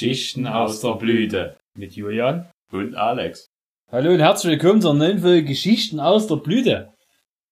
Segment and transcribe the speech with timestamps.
[0.00, 1.58] Geschichten aus der Blüte.
[1.76, 2.48] Mit Julian.
[2.72, 3.50] Und Alex.
[3.92, 6.94] Hallo und herzlich willkommen zur neuen Folge Geschichten aus der Blüte.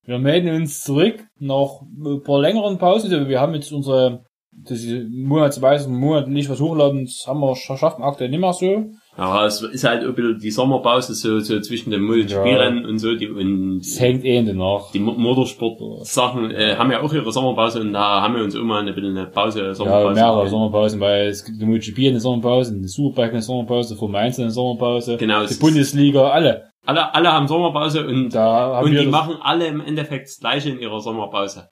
[0.07, 3.29] Wir melden uns zurück nach ein paar längeren Pausen.
[3.29, 8.31] Wir haben jetzt unsere, das ist monatsweise monatlich was hochladen, das haben wir schaffen aktuell
[8.31, 8.93] nicht mehr so.
[9.17, 13.15] Ja, es ist halt ein bisschen die Sommerpause so, so zwischen den Multispielrennen und so,
[13.15, 14.91] die, und Es hängt eh in den nach.
[14.93, 18.79] die Mo- Motorsport-Sachen, äh, haben ja auch ihre Sommerpause und da haben wir uns immer
[18.79, 20.13] eine bisschen eine Pause, Ja, Sommerpause.
[20.15, 24.39] mehrere Sommerpausen, weil es gibt die MotoGP eine Sommerpause, eine Superbike eine Sommerpause, Formel 1
[24.39, 26.69] eine Sommerpause, Genau, die Bundesliga, alle.
[26.85, 30.79] Alle, alle haben Sommerpause und, Da und die machen alle im Endeffekt das gleiche in
[30.79, 31.67] ihrer Sommerpause.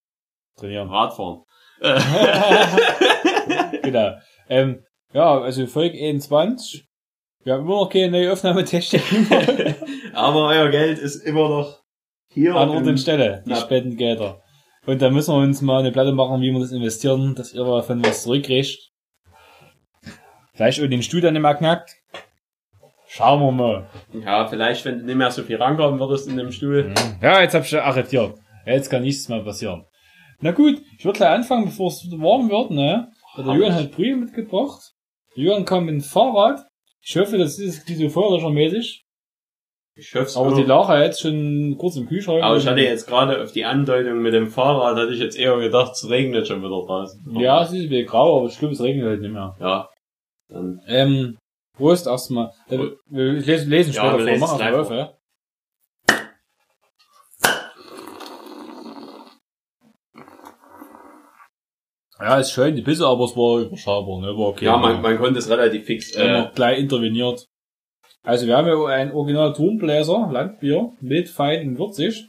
[0.59, 0.90] trainieren.
[0.90, 1.44] Radfahren.
[3.84, 4.12] genau.
[4.50, 4.80] Ähm,
[5.14, 6.87] ja, also Folge 21.
[7.48, 9.02] Wir haben immer noch keine neue Aufnahmetechnik
[10.14, 11.80] Aber euer Geld ist immer noch
[12.28, 12.54] hier.
[12.54, 13.56] an Ort und Stelle, die.
[13.56, 14.42] Spendengelder.
[14.86, 17.64] Und da müssen wir uns mal eine Platte machen, wie wir das investieren, dass ihr
[17.64, 18.92] davon was zurückkriegt.
[20.56, 21.95] Vielleicht auch den Stuhl dann nicht mehr knackt.
[23.08, 23.89] Schauen wir mal.
[24.11, 26.94] Ja, vielleicht, wenn du nicht mehr so viel rankommen würdest in dem Stuhl.
[27.22, 28.38] Ja, jetzt hab ich schon arretiert.
[28.66, 29.86] Jetzt kann nichts mehr passieren.
[30.42, 33.09] Na gut, ich würde gleich anfangen, bevor es warm wird, ne?
[33.38, 33.54] Der.
[33.54, 34.82] Jürgen hat Brühe mitgebracht.
[35.34, 36.67] Jürgen kam mit dem Fahrrad.
[37.08, 39.05] Ich hoffe, das ist diese Feuerlöschermäßig.
[39.95, 42.44] Ich hoffe Aber die lag ja jetzt schon kurz im Kühlschrank.
[42.44, 45.58] Aber ich hatte jetzt gerade auf die Andeutung mit dem Fahrrad, hatte ich jetzt eher
[45.58, 47.39] gedacht, es regnet schon wieder draußen.
[47.39, 49.55] Ja, es ist ein bisschen grau, aber ich glaube, es regnet halt nicht mehr.
[49.59, 49.89] Ja.
[50.49, 51.38] Dann, Ähm,
[51.77, 52.52] Prost erstmal.
[52.69, 54.25] Äh, wir lesen, lesen Ja, später wir vor.
[54.25, 55.17] lesen Mach es erst mal live auf, ja.
[62.20, 64.28] Ja, ist schön, die Bisse, aber es war überschaubar, ne?
[64.28, 64.66] War okay.
[64.66, 66.12] ja, man, man konnte es relativ fix.
[66.16, 67.46] Äh, noch gleich interveniert.
[68.23, 72.28] Also wir haben ja ein original Turmbläser, Landbier, mit fein und würzig.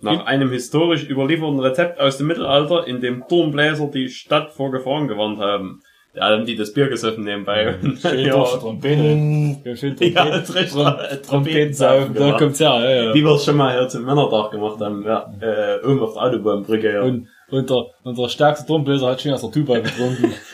[0.00, 5.08] nach einem historisch überlieferten Rezept aus dem Mittelalter, in dem Turmbläser die Stadt vor Gefahren
[5.08, 5.80] gewarnt haben.
[6.14, 7.76] Da haben die das Bier gesoffen nebenbei.
[8.00, 9.62] Schön ja, Trompeten.
[9.64, 10.54] Ja, schön ja, Trompeten.
[10.54, 11.24] recht.
[11.24, 13.14] Trompeten saufen, da kommt's her, ja, ja.
[13.14, 16.22] Wie wir es schon mal hier zum Männertag gemacht haben, ja, äh, oben auf der
[16.22, 17.02] Autobahnbrücke, ja.
[17.02, 17.26] Und,
[17.58, 20.34] und der, und der stärkste Turmbläser hat schon aus der Tuba getrunken.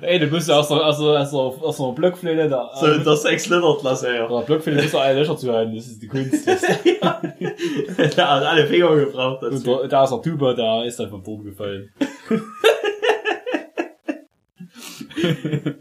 [0.00, 2.86] Ey, du musst ja aus der, aus der, aus der, aus der Blockflöte da, so
[2.86, 4.26] in der 6 Liter Klasse, ja.
[4.26, 6.46] der Blockflöte musst du alle Löcher zuhalten, das ist die Kunst.
[8.16, 9.78] Der hat alle Finger gebraucht Und dazu.
[9.78, 11.90] der, der aus der Tuba, der ist dann vom Turm gefallen.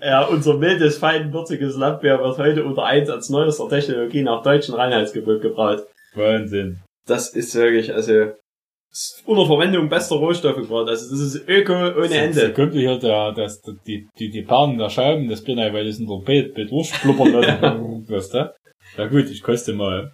[0.01, 5.41] Ja, unser mildes, fein, würziges Landbier wird heute unter Einsatz neuester Technologie nach deutschem Reinheitsgebot
[5.41, 5.83] gebraut.
[6.13, 6.79] Wahnsinn.
[7.07, 8.31] Das ist wirklich, also,
[9.25, 10.91] unter Verwendung bester Rohstoffe gerade.
[10.91, 12.53] Also, das ist Öko ohne Ende.
[12.53, 16.07] kommt hier der, das, die, die, die Paaren der Scheiben, das Bier, weil das in
[16.07, 18.05] der Bild, Bild durchspluppern lassen.
[18.09, 18.53] weißt du?
[18.97, 20.13] Na gut, ich koste mal.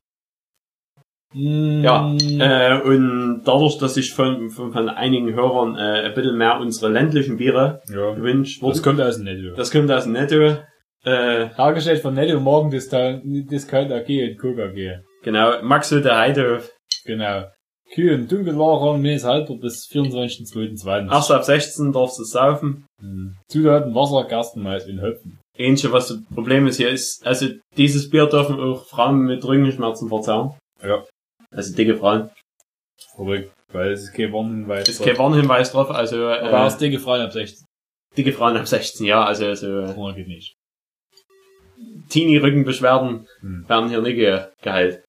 [1.33, 6.37] Mm, Ja, äh, und dadurch, dass sich von, von, von einigen Hörern äh, ein bisschen
[6.37, 8.13] mehr unsere ländlichen Biere ja.
[8.13, 9.55] gewünscht Das wurden, kommt aus dem Netto.
[9.55, 10.57] das kommt aus dem Netto.
[11.05, 13.23] Äh, Hergestellt von Netto Morgen Discount,
[13.91, 15.01] AG und Coca AG.
[15.23, 16.69] genau, Max Hütte Heidehof.
[17.05, 17.45] Genau.
[17.93, 21.11] Kühe im Dunkellager, Milch haltbar bis 24.22.
[21.11, 22.85] Erst ab 16 darfst du saufen.
[23.01, 23.35] Hm.
[23.47, 25.39] Zutaten Wasser, Gerstenmalz und Hopfen.
[25.57, 30.07] Ähnliche, was das Problem ist hier, ist, also dieses Bier dürfen auch Frauen mit Rückenschmerzen
[30.07, 30.53] verzehren.
[30.83, 31.03] Ja.
[31.51, 32.29] Also dicke Frauen.
[33.15, 33.51] Verrückt.
[33.71, 34.87] Weil es ist kein Warnhinweis.
[34.87, 37.65] Ist kein Warnhinweis drauf, also Aber äh, es dicke Frauen ab 16.
[38.15, 40.53] dicke Frauen ab 16, ja, also so Vorne geht nicht.
[42.09, 43.65] Teenie-Rückenbeschwerden Hm.
[43.67, 45.03] werden hier nicht ge geheilt.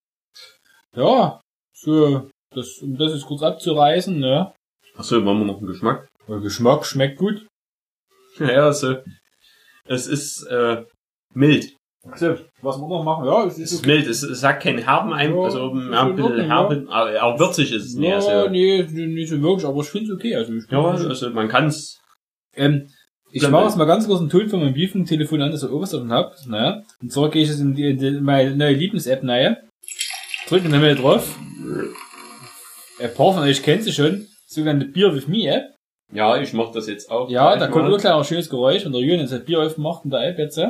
[0.97, 1.40] Ja,
[1.83, 4.53] so, das, um das ist kurz abzureißen, ne?
[4.97, 6.09] Achso, machen wir noch einen Geschmack?
[6.29, 7.47] Der Geschmack schmeckt gut.
[8.39, 8.97] Ja, also
[9.87, 10.85] es ist äh,
[11.35, 11.77] mild.
[12.15, 14.79] So, was wir noch machen, ja, es Es ist ist mild, es, es hat keinen
[14.79, 18.09] herben ein, Ja, also ja, ein in bisschen herben, aber auch würzig ist es nicht.
[18.09, 20.37] Ja, Also, nee, nicht so wirklich, aber ich finde es okay.
[20.37, 22.01] Also ich ja, also man kann's.
[22.57, 22.89] Ähm,
[23.33, 25.95] ich mache jetzt mal ganz kurz einen Ton von meinem Briefing-Telefon an, das ihr oberst
[25.95, 26.47] offen habt.
[26.47, 26.85] Ne?
[27.03, 29.57] Und zwar gehe ich jetzt in, die, in meine neue Lieblings-App rein,
[30.50, 31.38] drücke dann mal drauf.
[32.99, 35.77] Ein paar von euch kennt sie schon, sogenannte Beer with Me App.
[36.13, 37.30] Ja, ich mach das jetzt auch.
[37.30, 40.10] Ja, da kommt gleich ein schönes Geräusch, wenn der Jürgen jetzt ein Bier aufmacht in
[40.10, 40.60] der App jetzt.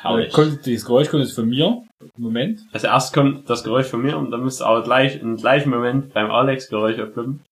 [0.00, 0.32] Herrlich.
[0.32, 1.82] Kommt, dieses Geräusch kommt jetzt von mir.
[2.16, 2.60] Moment.
[2.72, 6.12] Also erst kommt das Geräusch von mir und dann müsste aber gleich im gleichen Moment
[6.12, 7.42] beim Alex Geräusch aufbleiben.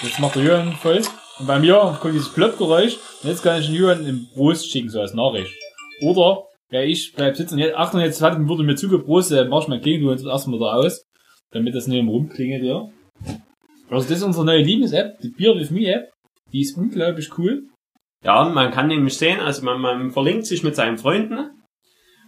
[0.00, 1.02] Jetzt macht der Jürgen voll.
[1.38, 2.98] Und bei mir kommt dieses Plopp-Geräusch.
[3.22, 5.52] Und jetzt kann ich den Jürgen im Brust schicken, so als Nachricht.
[6.00, 7.58] Oder, ja, ich bleib sitzen.
[7.58, 10.72] Jetzt, Achtung, jetzt hat, wurde mir zugebrostet, dann mach ich mein Klingelton jetzt erstmal da
[10.72, 11.04] aus.
[11.50, 12.88] Damit das nicht im rumklingelt, ja.
[13.90, 16.10] Also das ist unsere neue Lieblings-App, die Beer with Me App.
[16.50, 17.64] Die ist unglaublich cool.
[18.24, 21.50] Ja, man kann nämlich sehen, also man, man verlinkt sich mit seinen Freunden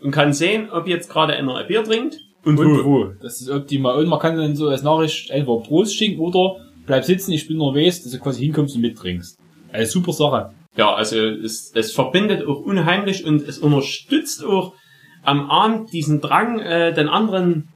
[0.02, 2.84] und kann sehen, ob jetzt gerade einer ein Bier trinkt und, Und wo.
[2.84, 3.04] wo.
[3.22, 3.96] Das ist optimal.
[3.96, 7.56] Und man kann dann so als Nachricht entweder Prost schicken oder bleib sitzen, ich bin
[7.56, 9.38] nervös, dass du quasi hinkommst und mittrinkst.
[9.72, 10.52] Eine super Sache.
[10.76, 14.74] Ja, also es, es verbindet auch unheimlich und es unterstützt auch
[15.22, 17.68] am Abend diesen Drang, äh, den anderen,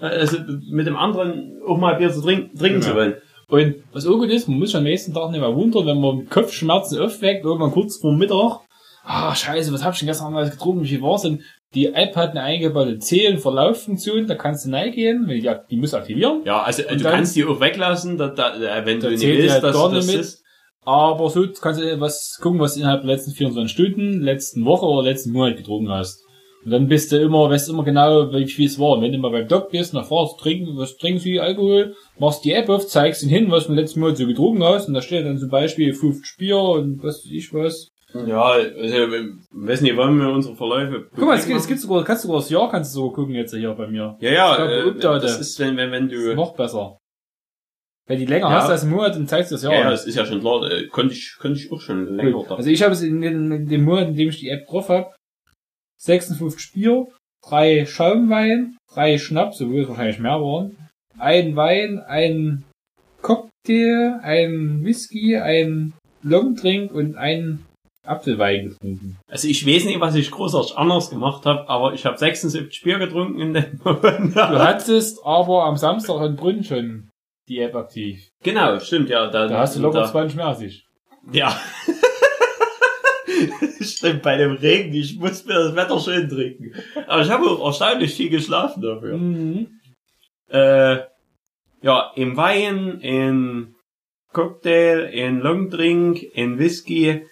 [0.00, 0.38] äh, also
[0.70, 2.88] mit dem anderen auch mal Bier zu trinken, trinken Ja.
[2.88, 3.14] zu wollen.
[3.48, 6.00] Und was auch gut ist, man muss schon am nächsten Tag nicht mehr wundern, wenn
[6.00, 8.60] man mit Kopfschmerzen aufweckt, irgendwann kurz vor Mittag.
[9.02, 10.84] Ah, scheiße, was hab ich denn gestern alles getrunken?
[10.84, 11.42] Wie war's denn?
[11.74, 15.76] Die App hat eine eingebaute Zähl- und Verlauffunktion, da kannst du reingehen, wenn die, die
[15.76, 16.42] muss aktivieren.
[16.44, 19.48] Ja, also Und du kannst die auch weglassen, da, da, äh, wenn du nicht willst,
[19.56, 20.39] ja dass das ist.
[20.84, 24.86] Aber so kannst du was gucken, was du innerhalb der letzten 24 Stunden, letzten Woche
[24.86, 26.24] oder letzten Monat getrunken hast.
[26.64, 28.90] Und dann bist du immer, weißt du immer genau, wie viel es war.
[28.90, 32.44] Und wenn du mal beim Doc bist, nach fragst, trinken, was trinken sie, Alkohol, machst
[32.44, 34.94] die App auf, zeigst ihn hin, was du im letzten Monat so getrunken hast, und
[34.94, 37.88] da steht dann zum Beispiel 50 Bier und was weiß ich was.
[38.26, 38.96] Ja, also,
[39.52, 41.06] weiß nicht, wollen wir unsere Verläufe.
[41.14, 43.14] Guck mal, es gibt, es gibt sogar, kannst du sogar das Jahr, kannst du sogar
[43.14, 44.16] gucken jetzt hier bei mir.
[44.20, 46.98] Ja, ja, Ich glaube, äh, das ist, wenn, wenn, wenn Das ist du, noch besser.
[48.10, 48.60] Wenn die länger Ja.
[48.62, 49.90] hast als einen Monat, dann zeigst du das ja, ja, an.
[49.92, 52.56] das ist ja schon klar, äh, konnte ich, konnte ich auch schon länger da.
[52.56, 54.88] Also ich habe es in, den- in dem Monat, in dem ich die App drauf
[54.88, 55.12] habe,
[55.98, 57.06] 56 Bier,
[57.46, 60.76] drei Schaumwein, drei Schnaps, obwohl es wahrscheinlich mehr waren,
[61.18, 62.64] ein Wein, ein
[63.22, 65.92] Cocktail, ein Whisky, ein
[66.22, 67.64] Longdrink und ein
[68.06, 69.18] Apfelwein getrunken.
[69.30, 72.98] Also ich weiß nicht, was ich großartig anders gemacht habe, aber ich habe 76 Bier
[72.98, 74.34] getrunken in dem Moment.
[74.34, 77.09] Du hattest aber am Samstag in Brünn schon
[77.50, 78.30] die App aktiv.
[78.42, 79.26] Genau, stimmt, ja.
[79.26, 80.86] Da, Da hast du locker da, 20 mehr als ich.
[81.32, 81.54] Ja.
[83.80, 86.72] stimmt, bei dem Regen, ich muss mir das Wetter schön trinken.
[87.08, 89.18] Aber ich habe auch erstaunlich viel geschlafen dafür.
[89.18, 89.80] Mhm.
[90.48, 90.98] Äh,
[91.82, 93.74] ja, im Wein, in
[94.32, 97.26] Cocktail, in Longdrink, in Whisky.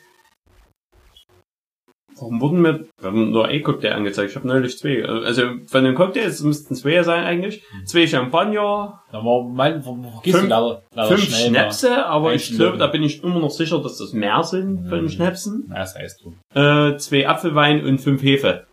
[2.21, 5.05] Warum wurden mir, wir haben nur ein Cocktail angezeigt, ich habe neulich zwei.
[5.05, 7.63] Also von den Cocktails müssten zwei sein eigentlich.
[7.85, 11.59] Zwei Champagner, Da war mein, du Fünf- leider, leider fünf schnell mal.
[11.61, 15.03] Schnäpse, aber ich glaube, da bin ich immer noch sicher, dass das mehr sind von
[15.03, 15.09] Mhm.
[15.09, 15.65] Schnäpsen.
[15.69, 16.35] Na, das heißt du.
[16.61, 18.67] Äh, zwei Apfelwein und fünf Hefe.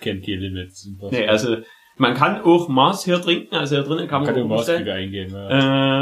[0.00, 0.70] Kennt kein Limit.
[1.10, 1.58] Nee, also
[1.98, 4.58] man kann auch Maß hier trinken, also hier drinnen kann kann man du auch.
[4.58, 5.32] Maßkrüge eingehen.
[5.34, 5.48] Ja.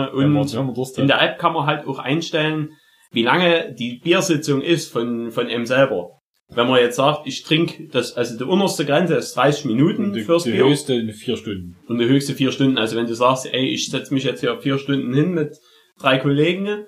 [0.06, 0.98] Äh, man- und man hat.
[0.98, 2.70] in der App kann man halt auch einstellen,
[3.12, 6.10] wie lange die Biersitzung ist von, von ihm selber.
[6.50, 10.12] Wenn man jetzt sagt, ich trinke das, also die unterste Grenze ist 30 Minuten Und
[10.14, 11.76] die, fürs die Bier höchste in vier Stunden.
[11.88, 12.78] und die höchste vier Stunden.
[12.78, 15.56] Also wenn du sagst, ey, ich setze mich jetzt hier vier Stunden hin mit
[16.00, 16.86] drei Kollegen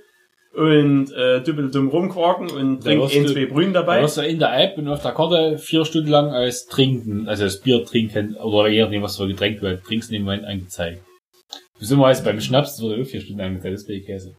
[0.55, 4.03] und äh, düppel dumm rumquaken und Da trink ein, du- zwei Brühen Da dabei.
[4.03, 7.45] wirst du in der App und auf der Karte vier Stunden lang als Trinken, also
[7.45, 11.03] als Bier trinken, oder eher dem, was du getränkt wird, trinkst in dem Moment angezeigt.
[11.79, 14.35] Besonders beim Schnaps das wurde auch vier Stunden angezeigt, das ist Käse.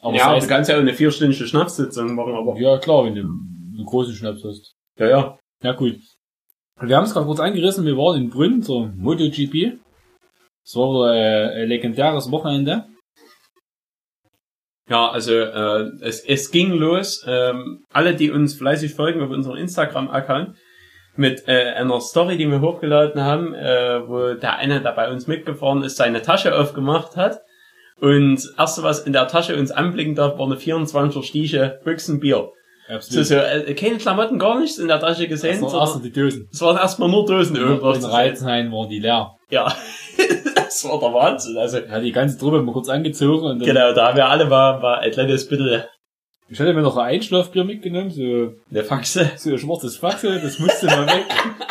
[0.00, 3.04] Aber ja, das heißt, du kannst ja auch eine vierstündige Schnapssitzung machen, aber ja klar,
[3.04, 4.74] wenn du einen großen Schnaps hast.
[4.98, 5.38] ja, ja.
[5.62, 5.98] Ja, gut.
[6.80, 9.78] Wir haben es gerade kurz angerissen, wir waren in Brünn zur MotoGP.
[10.62, 12.86] Es war äh, ein legendäres Wochenende.
[14.88, 17.24] Ja, also äh, es, es ging los.
[17.26, 20.56] Ähm, alle, die uns fleißig folgen auf unserem Instagram-Account,
[21.16, 25.26] mit äh, einer Story, die wir hochgeladen haben, äh, wo der eine, der bei uns
[25.26, 27.40] mitgefahren ist, seine Tasche aufgemacht hat.
[28.00, 32.50] Und das erste, was in der Tasche uns anblicken darf, war eine 24er Stiche Büchsenbier.
[32.88, 33.26] So, Absolut.
[33.26, 36.20] so, äh, keine Klamotten, gar nichts in der Tasche gesehen, Das waren erst sondern die
[36.20, 36.48] Dosen.
[36.52, 37.96] es waren erstmal nur Dosen In irgendwas.
[37.96, 38.10] zu sehen.
[38.10, 39.32] Reizenhain waren die leer.
[39.50, 39.74] Ja,
[40.54, 41.56] das war der Wahnsinn.
[41.56, 44.44] Also, Ja, die ganze Truppe mal kurz angezogen und dann genau, da haben wir alle
[44.44, 45.82] mal, mal ein kleines bisschen
[46.48, 49.32] Ich hatte mir noch ein Einschlafbier mitgenommen, so, eine Faxe.
[49.36, 51.24] so ein schwarzes Faxe, das musste mal weg.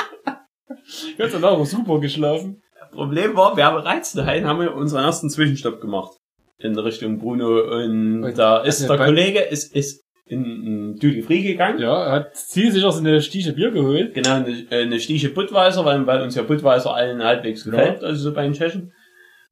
[1.18, 2.62] Ich hab dann auch super geschlafen.
[2.96, 6.12] Problem war, wir haben Reizenhain, haben wir unseren ersten Zwischenstopp gemacht.
[6.58, 11.22] In Richtung Bruno und Und- da ist also der Kollege ist, ist in, in Duty
[11.22, 11.80] Free gegangen.
[11.80, 14.14] Ja, er hat zielsicher so eine Stiche Bier geholt.
[14.16, 18.30] Genau, eine, äh, eine Stiche Budweiser, weil, weil uns ja Budweiser allen halbwegs gefällt, also
[18.30, 18.92] so bei den Tschechen.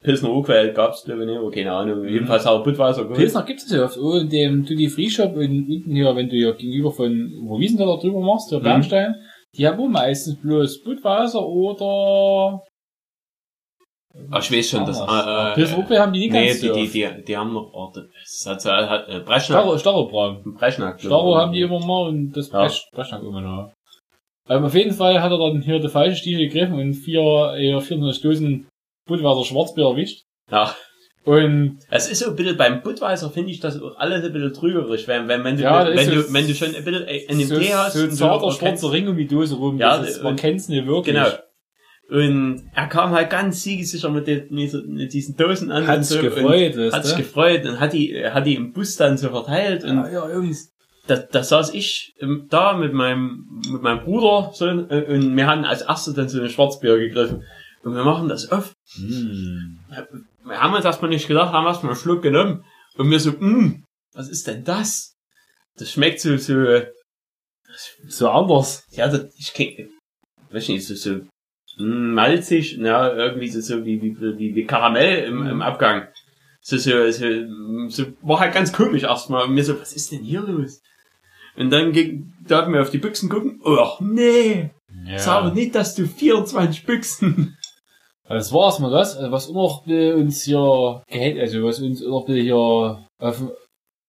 [0.02, 2.02] Pilsner Urquell gab's, glaube ich, nicht, aber keine Ahnung.
[2.02, 2.08] Mhm.
[2.08, 3.18] Jedenfalls er Budweiser geholt.
[3.18, 3.96] Pilsner gibt es ja oft.
[3.98, 7.58] Oh, in dem Duty Free Shop und unten hier, wenn du hier gegenüber von, wo
[7.58, 8.64] Wiesenthal drüber machst, der Mhm.
[8.64, 9.14] Bernstein,
[9.56, 12.60] die haben auch meistens bloß Budweiser oder,
[14.30, 15.72] Ach, ich weiß schon, dass, Anders.
[15.72, 18.46] äh, Urquell haben die nicht nee, ganz die, die, die, die haben noch, oh, das
[18.46, 19.42] hat, hat, äh, Breschnack.
[19.42, 20.54] Starro, Starrobraun.
[20.54, 21.00] Breschnack.
[21.00, 22.60] Starro haben die immer mal und das Ja.
[22.60, 23.72] Brech, Brechnack immer noch.
[24.48, 27.80] Aber auf jeden Fall hat er dann hier die falsche Stiche gegriffen und vier, eher
[27.80, 28.68] 400 Dosen
[29.08, 30.22] Budweiser Schwarzbier erwischt.
[30.50, 30.74] Ja.
[31.24, 34.52] Und Es ist so ein bisschen beim Budweiser, finde ich das auch alles ein bisschen
[34.52, 37.44] trügerisch, wenn, wenn, wenn du, Ja, das wenn du, wenn du schon ein bisschen eine
[37.46, 37.94] so, Idee hast.
[37.94, 39.78] so ein zarter schwarzer Ring um die Dose rum.
[39.78, 41.14] Ja, das ist, man kennt's nicht wirklich.
[41.16, 41.28] Genau.
[42.10, 45.86] Und er kam halt ganz siegesicher mit, den, mit, diesen Dosen an.
[45.86, 48.96] Hat sich so gefreut, und Hat sich gefreut und hat die, hat die im Bus
[48.96, 49.84] dann so verteilt.
[49.84, 50.70] Und Ja, ja, Jungs.
[51.06, 52.12] da, da saß ich
[52.50, 56.50] da mit meinem, mit meinem Bruder so, und wir haben als Erste dann so ein
[56.50, 57.42] Schwarzbier gegriffen.
[57.82, 58.72] Und wir machen das auf.
[58.96, 59.78] Hm.
[60.44, 62.64] Wir haben uns erstmal nicht gedacht, haben erstmal einen Schluck genommen.
[62.96, 63.80] Und mir so, mh,
[64.12, 65.14] was ist denn das?
[65.76, 66.82] Das schmeckt so, so,
[68.08, 68.84] So anders.
[68.90, 69.90] ja, das, ich kenn,
[70.50, 71.20] weiß nicht, so, so
[71.78, 76.08] malzig, ja, irgendwie so, so wie, wie, wie, wie Karamell im, im Abgang.
[76.60, 77.26] So, so, so,
[77.88, 79.44] so, war halt ganz komisch erstmal.
[79.44, 80.80] Und mir so, was ist denn hier los?
[81.56, 84.70] Und dann ging, da wir auf die Büchsen gucken, oh, nee,
[85.06, 85.18] Ja.
[85.18, 87.56] sag nicht, dass du 24 Büchsen.
[88.26, 93.06] Das war erstmal das, also was noch uns hier gehält, also was uns noch hier
[93.18, 93.42] auf,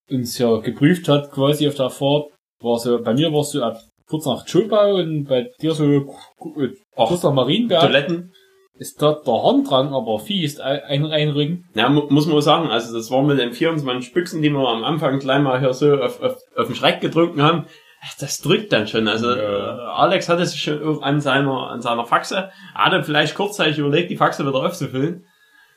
[0.09, 2.31] uns hier geprüft hat, quasi auf der Fahrt,
[2.61, 6.05] war so, bei mir warst du ab kurz nach Chopau und bei dir so
[6.37, 8.31] kurz nach Marienberg Toiletten.
[8.77, 11.65] ist dort der Harndrang aber fies ein, einrücken.
[11.75, 14.83] Ja, mu muss man sagen, also das war mit den 24 Büchsen, die wir am
[14.83, 17.65] Anfang gleich mal hier so auf, auf, auf den Schreck gedrückt haben.
[18.07, 19.07] Ach, Das drückt dann schon.
[19.07, 19.77] Also Ja.
[19.77, 24.17] äh, Alex hatte sich schon an seiner an seiner Faxe, hatte vielleicht kurzzeitig überlegt, die
[24.17, 25.25] Faxe wieder aufzufüllen.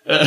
[0.04, 0.26] Äh,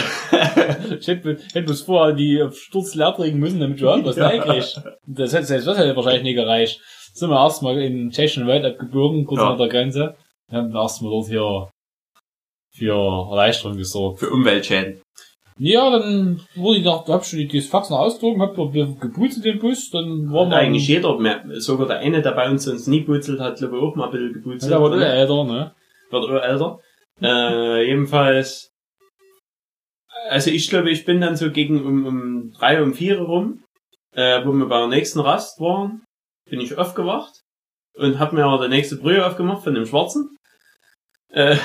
[0.99, 4.27] Ich hätte, hätte bloß vorher die Sturz leer trinken müssen, damit du irgendwas Ja.
[4.27, 4.81] reinkriegst.
[5.07, 6.79] Das hätte, das hätte wahrscheinlich nicht gereicht.
[7.13, 9.49] Sind wir erstmal in tschechischen Wald abgebogen, kurz Ja.
[9.49, 10.15] nach der Grenze.
[10.49, 11.69] Wir haben erstmal dort hier
[12.73, 14.19] für Erleichterung gesorgt.
[14.19, 15.01] für Umweltschäden.
[15.57, 18.55] Ja, dann wurde ich nach, hab schon die, das Fax noch ausgedruckt, hab
[19.01, 22.63] geputzt den Bus, dann war man, eigentlich jeder, mehr, sogar der eine, der bei uns
[22.63, 24.71] sonst nie putzelt, hat glaube ich auch mal ein bisschen geputzelt.
[24.71, 25.75] ja, der älter, ne?
[26.09, 26.79] wird auch älter.
[27.21, 28.71] Äh, jedenfalls,
[30.29, 33.63] also ich glaube, ich bin dann so gegen um, um drei, um vier rum,
[34.15, 36.03] äh, wo wir bei der nächsten Rast waren,
[36.51, 37.41] bin ich aufgewacht
[37.95, 40.35] und hab mir der nächste Brühe aufgemacht von dem Schwarzen.
[41.29, 41.55] Äh,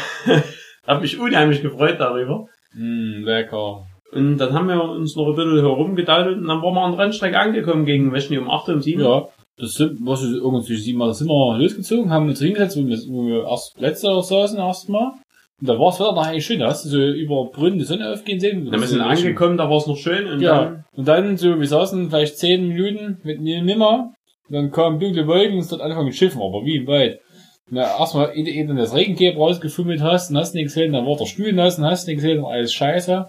[0.86, 2.46] hab mich unheimlich gefreut darüber.
[2.72, 3.84] Mm, lecker.
[4.12, 7.00] Und dann haben wir uns noch ein bisschen herumgedaddelt und dann waren wir an der
[7.00, 9.02] Rennstrecke angekommen gegen, nicht, um 8 um 7.
[9.02, 9.28] Ja,
[9.58, 12.98] das sind, was ist irgendwie sieben Mal, sind wir losgezogen, haben uns hingesetzt, wo wir,
[13.08, 15.12] wo wir erst letzter saßen erstmal.
[15.58, 17.84] Und da war es Wetter noch eigentlich schön, da hast du so über Brünn die
[17.84, 18.70] Sonne aufgehen sehen.
[18.70, 21.58] Dann wir sind angekommen, da war es noch schön und Ja, dann, und dann so,
[21.58, 24.12] wir saßen vielleicht zehn Minuten mit nimmer,
[24.48, 27.20] dann kamen dunkle Wolken und es dort angefangen mit Schiffen, aber wie im Wald.
[27.68, 31.52] Na, erstmal, ehe du das Regencape rausgefummelt hast, und hast nichts gesehen, dann war der
[31.52, 33.28] nass, und hast nichts gesehen, und alles scheiße.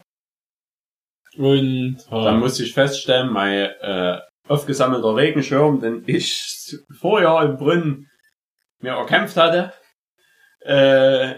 [1.38, 8.10] Und, Dann äh, musste ich feststellen, mein äh, aufgesammelter Regenschirm, den ich vorher im Brunnen
[8.80, 9.74] mir erkämpft hatte,
[10.62, 11.36] äh,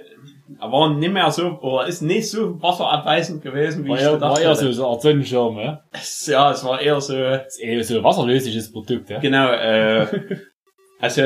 [0.60, 4.14] er war nicht mehr so, oder ist nicht so wasserabweisend gewesen, wie war ich ja,
[4.14, 5.84] gedacht war ja so, so eine Art Sonnenschirm, ja.
[5.92, 9.20] Es- Ja, es war eher so, Das ist eh so ein wasserlösliches Produkt, ja.
[9.20, 10.08] genau, äh,
[11.00, 11.22] also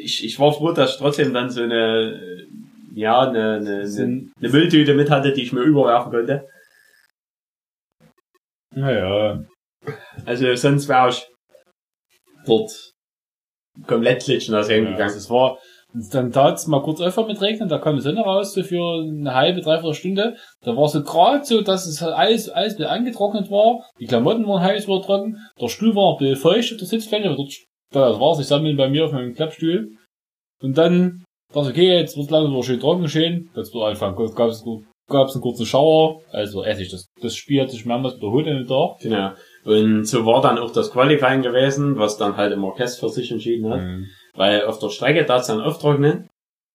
[0.00, 2.46] ich, ich war froh, dass ich trotzdem dann so eine,
[2.94, 6.48] ja, eine, eine, So eine, ein- eine Mülltüte mit hatte, die ich mir überwerfen konnte.
[8.74, 9.44] Naja,
[10.26, 11.26] Also sonst wäre ich
[12.46, 12.92] dort
[13.86, 15.02] komplett klitschnass ja, hingegangen.
[15.02, 15.58] also es war,
[15.94, 19.00] und dann tat's mal kurz öfter mit Regnen, da kam die Sonne raus, so für
[19.00, 20.36] eine halbe, dreiviertel Stunde.
[20.62, 23.84] Da war so gerade so, dass es halt alles, alles bisschen angetrocknet war.
[24.00, 25.38] Die Klamotten waren heiß, war trocken.
[25.60, 27.52] Der Stuhl war noch ein bisschen feucht auf der Sitzfläche, aber dort,
[27.92, 29.92] da war sich sammeln bei mir auf meinem Klappstuhl.
[30.60, 31.22] Und dann
[31.52, 33.50] dachte ich, okay, jetzt wird's langsam schön trocken, schön.
[33.54, 34.16] Jetzt wird anfangen.
[34.34, 34.64] Gab es
[35.06, 36.90] gab's einen kurzen Schauer, also Essig.
[36.90, 38.98] Das, das Spiel hat sich mehrmals wiederholt an den Tag.
[39.00, 39.30] Genau.
[39.64, 43.30] Und so war dann auch das Qualifying gewesen, was dann halt im Orchester für sich
[43.30, 43.80] entschieden hat.
[43.80, 44.06] Mhm.
[44.36, 46.28] Weil auf der Strecke darf es dann auftrocknen,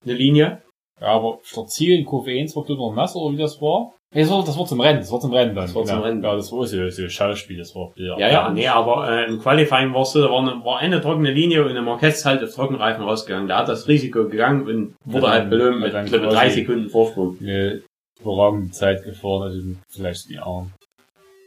[0.04, 0.62] eine Linie.
[1.02, 3.94] Ja, aber statt Ziel in Kurve 1 war noch nass, oder wie das war?
[4.14, 5.66] Nee, das war, das war zum Rennen, das war zum Rennen dann.
[5.66, 6.06] Das war zum genau.
[6.08, 6.24] Rennen.
[6.24, 8.18] Ja, das war so, so Schauspiel, das war, ja.
[8.18, 11.00] Ja, ja, nee, aber äh, im Qualifying war es so, da war eine, war eine
[11.00, 13.48] trockene Linie und im Orchester halt auf Trockenreifen rausgegangen.
[13.48, 17.38] Da hat das Risiko gegangen und wurde Ja, halt belohnt mit quasi- drei Sekunden Vorsprung.
[17.40, 17.84] eine
[18.20, 20.72] überragende Zeit gefahren, also vielleicht die Arm.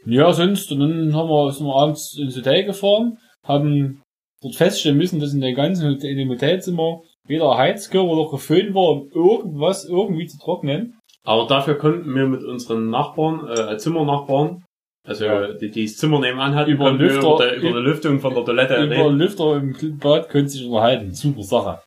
[0.05, 4.01] Ja, sonst, und dann haben wir, sind wir abends ins Hotel gefahren, haben
[4.43, 8.89] dort feststellen müssen, dass in der ganzen in dem Hotelzimmer weder Heizkörper noch geföhnt war,
[8.91, 10.99] um irgendwas irgendwie zu trocknen.
[11.25, 14.63] Aber dafür konnten wir mit unseren Nachbarn, äh, Zimmernachbarn,
[15.07, 15.53] also Ja.
[15.53, 18.43] die, die das Zimmer nebenan hatten, Über Lüfter- über, die, über die Lüftung von der
[18.45, 19.09] Toilette Über reden.
[19.09, 21.13] den Lüfter im Bad können sich unterhalten.
[21.13, 21.81] Super Sache.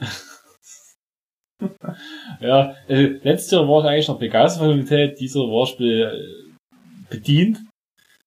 [2.40, 6.12] ja, äh, letztes Jahr war ich eigentlich noch begeistert von Hotel, dieser war ich be
[7.08, 7.58] bedient.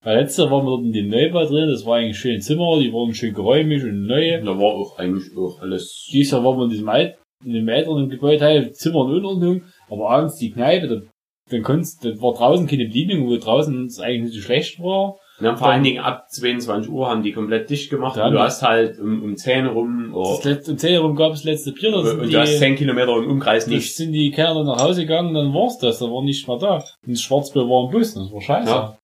[0.05, 2.79] Weil letztes Jahr waren wir dort in dem Neubau drin, das war eigentlich schön Zimmer,
[2.79, 4.39] die waren schön geräumig und neu.
[4.39, 7.67] Da war auch eigentlich auch alles Dieses Jahr waren wir in diesem alt, in dem
[7.67, 11.01] älteren Gebäude, Zimmer in Unordnung, aber abends die Kneipe, da,
[11.49, 15.17] dann konntest, da war draußen keine Bedienung, wo draußen es eigentlich nicht so schlecht war.
[15.39, 18.33] Wir haben vor allen Dingen ab 22 Uhr haben die komplett dicht gemacht Dann- und
[18.35, 21.39] du hast halt um, um 10 rum oh, Das letzte, um 10 herum gab es
[21.39, 23.95] das letzte Bier, das sind und die, du hast 10 Kilometer im Umkreis das nicht.
[23.95, 26.75] sind die Kerle nach Hause gegangen, dann war's das, da war nicht mehr da.
[26.75, 28.69] Und das Schwarzbier war im Bus, das war scheiße.
[28.69, 28.97] Ja.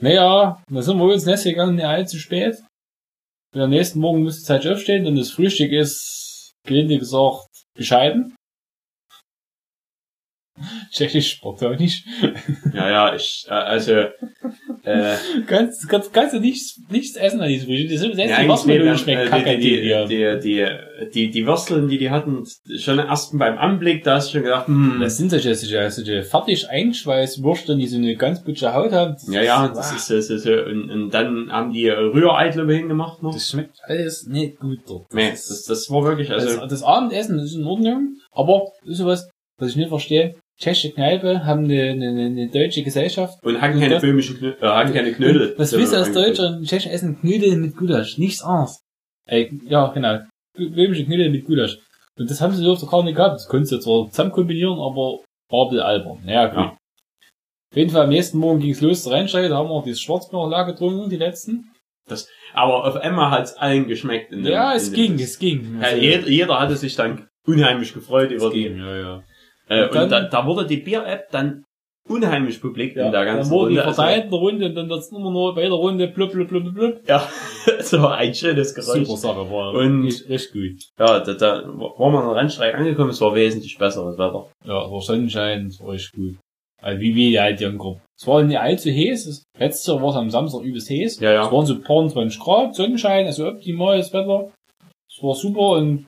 [0.00, 2.56] Naja, dann sind wir ins Nest gegangen, nicht allzu spät.
[3.54, 8.34] Und am nächsten Morgen musste Zeit aufstehen, denn das Frühstück ist, gelinde gesagt, bescheiden.
[10.90, 11.76] Tschechisch spricht er.
[12.74, 17.66] Ja, ja, ich, äh, also, äh, kannst, kannst, kannst du nichts, nichts essen an diesem
[17.66, 17.98] Frühstück.
[17.98, 20.66] Selbst ja, äh, die Würstel schmeckt kacke, die, die, die, die,
[21.12, 22.44] die, die Würsteln, die die hatten,
[22.78, 24.98] schon erst beim Anblick, da hast du schon gedacht, hm.
[25.00, 29.14] Das sind solche, solche, solche fertig Einschweißwürsteln, die so eine ganz gute Haut haben.
[29.14, 29.96] Das ja, ja, ist, das ah.
[29.96, 30.52] ist, so, so, so.
[30.52, 33.34] Und, und dann haben die Rührei drüber hingemacht noch.
[33.34, 35.12] Das schmeckt alles nicht gut dort.
[35.12, 36.60] Nee, das, das war wirklich, also.
[36.60, 41.44] Das, das Abendessen ist in Ordnung, aber, ist sowas, was ich nicht verstehe, Tschechische Kneipe
[41.44, 43.38] haben eine, eine, eine deutsche Gesellschaft.
[43.44, 45.54] und hatten keine Das- böhmischen Knödel, äh, hatten keine Knödel.
[45.56, 47.20] Was willst du als Deutscher in Tschechien essen?
[47.20, 48.80] Knödel mit Gulasch, nichts anderes.
[49.26, 50.18] Ey, ja, genau.
[50.56, 51.78] Böhmische Knödel mit Gulasch.
[52.18, 53.36] Und das haben sie so auf der Karte nicht gehabt.
[53.36, 56.18] Das konntest du zwar zusammen kombinieren, aber bisschen albern.
[56.24, 56.56] Naja, gut.
[56.56, 56.64] Ja.
[57.70, 60.64] Auf jeden Fall am nächsten Morgen ging's los zur Rennstrecke, da haben wir dieses Schwarzbier
[60.64, 61.70] getrunken, die letzten.
[62.54, 64.32] Aber auf einmal hat's allen geschmeckt.
[64.32, 65.78] In dem, ja, in es dem- ging, es ging.
[65.80, 68.64] Ja, jeder, jeder hatte sich dann unheimlich gefreut über die.
[68.64, 69.22] ging, ja, ja.
[69.68, 71.64] Äh, Und dann- und da, da wurde die Bier-App dann
[72.08, 73.92] unheimlich publik ja in der dann ganzen wurden die Runde.
[73.94, 76.74] verteilt in der Runde und dann wird's immer nur bei jeder Runde blub, blub, blub,
[76.74, 77.28] blub, ja,
[77.80, 79.06] so ein schönes Geräusch.
[79.06, 79.74] Super Sache war.
[79.74, 80.82] Und- richtig, richtig gut.
[81.06, 84.46] Ja, da, da war man an der Rennstrecke angekommen, es war wesentlich besseres Wetter.
[84.66, 86.36] Ja, es war Sonnenschein, es war echt gut.
[86.80, 88.00] Also wie wie halt die Gruppe.
[88.18, 89.26] Es war nicht allzu heiß.
[89.26, 91.18] Es- Letztes Jahr war es am Samstag übelst heiß.
[91.20, 91.46] Ja, ja.
[91.46, 94.50] Es waren so ein paar 20 Grad, Sonnenschein, also optimales Wetter.
[95.10, 96.06] Es war super und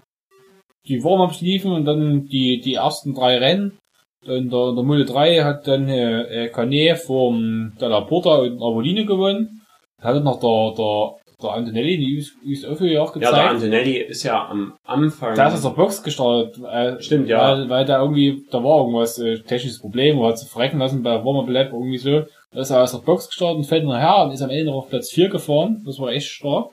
[0.91, 3.79] die Warm-Ups liefen und dann die, die ersten drei Rennen.
[4.27, 9.07] Dann der, der Mulle 3 hat dann äh, äh, Canet vom Della Porta und Avoline
[9.07, 9.63] gewonnen.
[9.99, 13.35] Dann hatte noch der, der, der Antonelli, die ist, ist auch auch Ja, gezeigt.
[13.37, 15.35] der Antonelli ist ja am Anfang.
[15.37, 16.63] Da ist aus der Box gestartet.
[16.71, 17.41] Äh, Stimmt, ja.
[17.57, 21.03] Weil, weil da irgendwie, da war irgendwas äh, technisches Problem, wo hat sie frecken lassen
[21.03, 22.25] bei Warmer Lab irgendwie so.
[22.53, 24.75] Da ist er aus der Box gestartet und fällt nachher und ist am Ende noch
[24.79, 25.83] auf Platz 4 gefahren.
[25.87, 26.73] Das war echt stark.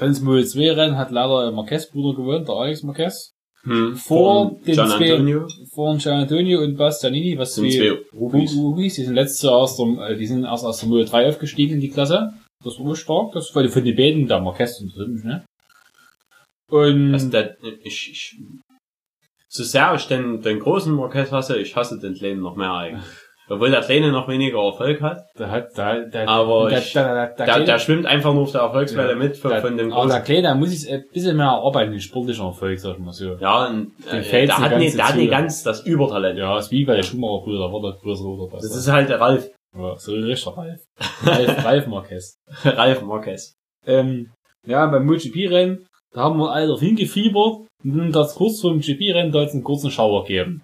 [0.00, 3.32] Ins Model 2 Rennen hat leider Marquez Bruder gewonnen, der Alex Marquez.
[3.64, 5.46] hm, vor von den Gian zwei- Antonio.
[5.74, 8.54] Vor Gian Antonio und Bastianini, was sind die zwei Rubis.
[8.56, 11.28] Rubis, die sind letztes Jahr aus der, äh, die sind erst aus der Model 3
[11.28, 12.32] aufgestiegen in die Klasse.
[12.64, 15.44] Das war stark, das war von den beiden, der Marquez und Rim, ne?
[16.70, 18.36] Und, Also der, ich, ich,
[19.48, 23.04] so sehr ich den, den großen Marquez hasse, ich hasse den kleinen noch mehr eigentlich.
[23.50, 25.24] Obwohl der kleine noch weniger Erfolg hat.
[25.38, 28.52] Der hat, der, der, Aber der, ich- der, der, Kleine- der schwimmt einfach nur auf
[28.52, 30.24] der Erfolgswelle mit von, der, von dem aber der großen.
[30.24, 33.34] Kleine, da muss ich ein bisschen mehr arbeiten, den sportlichen Erfolg, sag ich mal so.
[33.40, 36.38] Ja, und äh, die hat nicht, der hat nicht ganz das Übertalent.
[36.38, 38.68] Ja, ist wie bei der Schumacher-Brüder, da war der größere oder besser.
[38.68, 40.80] Das ist halt der Ralf, ja, so ein richtiger Ralf.
[41.24, 42.34] Ralf, Ralf Marquez.
[42.64, 43.54] Ralf Marquez.
[43.86, 44.30] Ähm,
[44.66, 49.40] ja, beim MotoGP-Rennen, da haben wir alle hingefiebert und das kurz vor dem GP-Rennen da
[49.40, 50.62] hat's einen kurzen Schauer gegeben.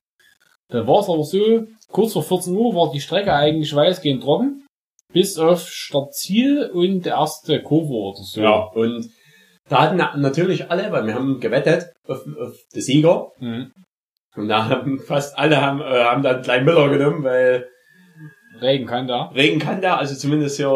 [0.71, 4.67] Dann war es aber so, kurz vor 14 Uhr war die Strecke eigentlich weitgehend trocken,
[5.13, 8.41] bis auf Startziel und der erste Kurve oder so.
[8.41, 9.09] Ja, und
[9.69, 13.29] da hatten na- natürlich alle, weil wir haben gewettet auf, auf den Sieger.
[13.39, 13.71] Mhm.
[14.37, 17.69] Und da haben fast alle haben, äh, haben dann Klein Miller genommen, weil
[18.61, 19.27] Regen kann da.
[19.35, 20.69] Regen kann der, also zumindest hier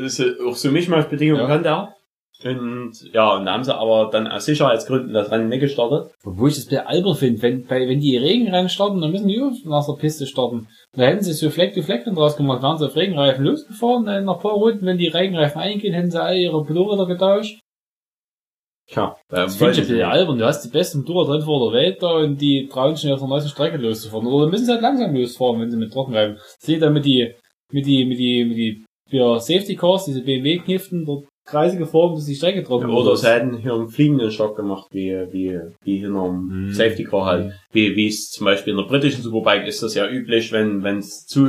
[0.00, 1.48] äh, ist auch so Mischmaschbedingungen Ja.
[1.48, 1.94] kann der.
[2.44, 6.12] Und ja, und da haben sie aber dann aus Sicherheitsgründen das Rennen nicht gestartet.
[6.24, 9.40] Obwohl ich das bei albern finde, wenn, bei, wenn die Regenrennen starten, dann müssen die
[9.64, 10.68] nach der Piste starten.
[10.92, 14.04] Da hätten sie so Fleck to Fleck dann draus gemacht, wären sie auf Regenreifen losgefahren,
[14.04, 17.58] dann nach ein paar Runden, wenn die Regenreifen eingehen, hätten sie alle ihre Motorräder getauscht.
[18.88, 20.38] Tja, Das finde ich ein bisschen albern.
[20.38, 23.20] Du hast die besten Motorräder vor der Welt da und die trauen sich nicht auf
[23.20, 24.26] der neuesten Strecke loszufahren.
[24.26, 26.38] Oder müssen sie halt langsam losfahren, wenn sie mit Trockenreifen.
[26.58, 27.34] Seht ihr mit die,
[27.72, 32.26] mit die, mit die, mit die, für Safety Cars, diese BMW-Kniften, dort Kreise geformt, bis
[32.26, 33.20] die Strecke trocken Oder ist.
[33.20, 36.72] sie hätten hier einen fliegenden Schock gemacht, wie, wie, wie hinter einem Mhm.
[36.72, 37.52] Safety Car halt.
[37.72, 40.98] Wie, wie es zum Beispiel in der britischen Superbike ist das ja üblich, wenn, wenn
[40.98, 41.48] es zu,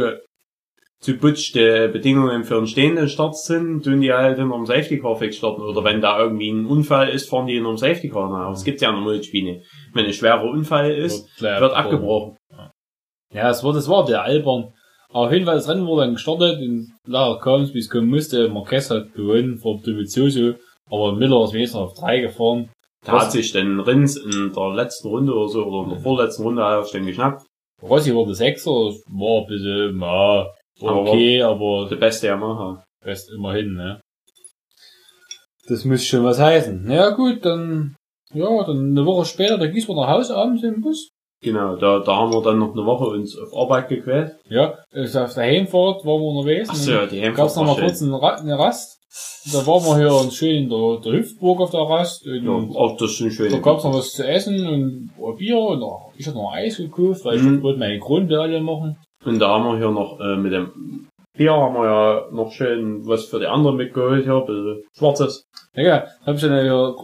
[1.00, 5.16] zu putschte Bedingungen für einen stehenden Start sind, tun die halt hinter einem Safety Car
[5.16, 5.62] fix starten.
[5.62, 8.46] Oder wenn da irgendwie ein Unfall ist, fahren die hinter einem Safety Car nach.
[8.46, 9.66] Aber das gibt's ja in der MotoGP nicht.
[9.94, 12.38] Wenn ein schwerer Unfall ist, gleich wird abgebrochen.
[13.34, 14.74] Ja, es war, das war der albern.
[15.10, 17.90] Aber auf jeden Fall, das Rennen wurde dann gestartet und leider kam es, wie es
[17.90, 18.50] kommen musste.
[18.50, 20.56] Marquez hat gewonnen vor Dovizioso,
[20.90, 22.70] aber Miller ist wenigstens auf drei gefahren.
[23.06, 26.44] Da hat sich den Rins in der letzten Runde oder so, oder in der vorletzten
[26.44, 27.46] Runde auf den geschnappt.
[27.82, 30.48] Rossi wurde Sechser, das war ein bisschen, ja,
[30.82, 32.84] okay, aber Der beste Yamaha.
[33.04, 34.02] Best immerhin, ne?
[35.68, 36.84] Das muss schon was heißen.
[36.86, 37.96] Na ja, gut, dann,
[38.34, 41.10] ja, dann eine Woche später, da gießen wir nach Hause abends im Bus.
[41.42, 44.32] Genau, da, da haben wir dann noch eine Woche uns auf Arbeit gequält.
[44.50, 46.70] Ja, also auf der Heimfahrt waren wir unterwegs.
[46.72, 47.86] Ach so, ja, die Gab's noch mal schön.
[47.86, 48.96] kurz eine, Ra eine Rast.
[49.54, 52.26] Da waren wir hier uns schön in der, der Hüpfburg auf der Rast.
[52.26, 53.52] Und Ja, auch das sind schöne.
[53.52, 55.84] da gab's noch was zu essen und ein Bier und
[56.18, 57.58] ich hatte noch Eis gekauft, weil Mhm.
[57.58, 58.98] ich wollte meine Grunde alle machen.
[59.24, 63.06] Und da haben wir hier noch äh, mit dem Bier haben wir ja noch schön
[63.08, 65.46] was für die anderen mitgeholt, hier, bisschen Schwarzes.
[65.76, 66.96] Ja, ja, hab ich dann hier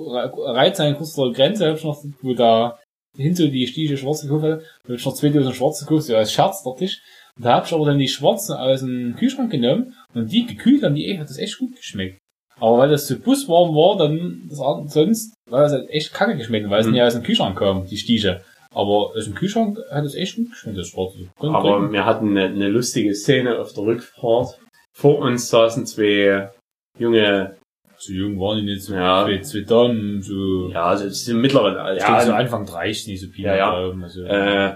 [0.55, 2.77] reizt an kurz vor der Grenze, hab ich noch, wo da
[3.15, 6.85] hinter die Stiege schwarze hatte, hab ich noch 2000 schwarze gekauft, ja, als Scherz dachte
[6.85, 7.01] ich.
[7.35, 10.83] Und da hab ich aber dann die schwarzen aus dem Kühlschrank genommen Und die gekühlt
[10.83, 12.19] haben, die hat das echt gut geschmeckt.
[12.59, 14.59] Aber weil das zu buswarm war, dann das
[14.93, 16.93] sonst, weil das halt echt kacke geschmeckt, weil es Mhm.
[16.93, 18.41] nicht aus dem Kühlschrank kam, die Stiche.
[18.71, 21.15] Aber aus dem Kühlschrank hat es echt gut geschmeckt, das Sport.
[21.37, 24.59] Aber wir hatten eine, eine lustige Szene auf der Rückfahrt.
[24.95, 26.51] Vor uns saßen zwei
[26.99, 27.55] junge,
[28.05, 29.23] so jung waren die nicht, so Ja.
[29.25, 33.07] zwei, zwei Damen, so, ja, also das sind mittlere, ich ja, also so, Anfang 30,
[33.07, 33.45] nicht so viel.
[33.45, 33.73] Ja, ja.
[34.01, 34.75] Also, äh,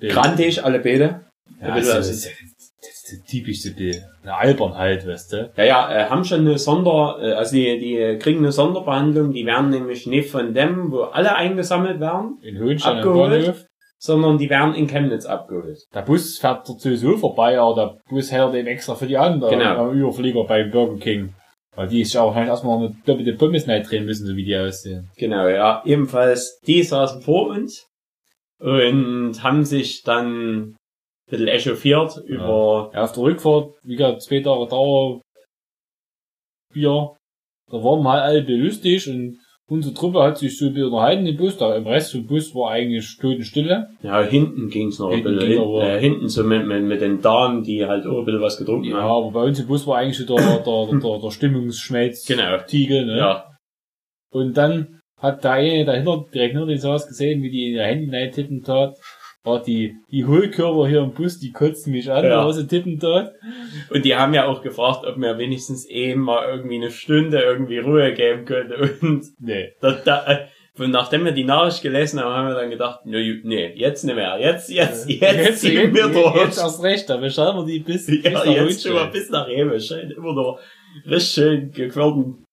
[0.00, 1.20] die- grantig alle beide.
[1.60, 5.52] ja, bitte, das, also- ist, das ist die typischste, die, eine Albernheit, weißt du.
[5.56, 9.44] Ja, ja, äh, haben schon eine Sonder, äh, also die, die kriegen eine Sonderbehandlung, die
[9.46, 13.66] werden nämlich nicht von dem, wo alle eingesammelt werden, In Hohenstein Abgeholt.
[13.98, 15.78] Sondern die werden in Chemnitz abgeholt.
[15.94, 19.58] Der Bus fährt dort sowieso vorbei, aber der Bus hält eben extra für die anderen
[19.58, 19.88] Genau.
[19.88, 21.32] am Überflieger bei Burger King.
[21.76, 24.44] Weil die ist ja auch wahrscheinlich erstmal eine doppelte Pommes nicht drehen müssen, so wie
[24.44, 25.10] die aussehen.
[25.16, 25.82] Genau, ja.
[25.84, 27.88] Ebenfalls, die saßen vor uns
[28.60, 30.76] und haben sich dann ein
[31.28, 35.20] bisschen echauffiert über, Ja, auf der Rückfahrt, wie gesagt, zwei Tage Dauer,
[36.72, 37.16] Bier.
[37.70, 41.26] Da waren wir halt alle belustigt und unsere Truppe hat sich so ein bisschen unterhalten
[41.26, 41.56] im Bus.
[41.56, 43.88] Da im Rest vom Bus war eigentlich Totenstille.
[44.02, 47.00] ja, hinten ging's noch ein Hinten bisschen, ging hinten, äh, hinten so mit, mit, mit
[47.00, 49.24] den Damen, die halt auch ein bisschen was getrunken Ja, haben.
[49.24, 52.26] aber bei uns im Bus war eigentlich so der, der, der, der, Stimmungsschmelz.
[52.26, 52.58] Genau.
[52.66, 53.18] Tiegel, ne?
[53.18, 53.50] Ja,
[54.32, 57.84] Und dann hat der eine dahinter, direkt hinter den saß, gesehen, wie die in ihr
[57.84, 58.96] Handy rein tippen tat.
[59.44, 62.50] War die, die Hohlkörper hier im Bus, die kotzten mich an, Ja.
[62.50, 63.34] sie tippen tat.
[63.90, 67.78] und die haben ja auch gefragt, ob mir wenigstens eben mal irgendwie eine Stunde irgendwie
[67.78, 69.72] Ruhe geben könnte und Nee.
[69.82, 70.46] da, da, äh,
[70.78, 74.16] und nachdem wir die Nachricht gelesen haben, haben wir dann gedacht, nee, nee jetzt nicht
[74.16, 76.34] mehr, jetzt, jetzt, jetzt, ziehen wir durch.
[76.36, 79.28] Jetzt erst recht, da bestellen wir die bis, bis Ja, nach jetzt schon mal bis
[79.30, 79.78] nach Rewe.
[79.78, 80.58] Scheint immer noch
[81.04, 82.44] richtig schön gequirlten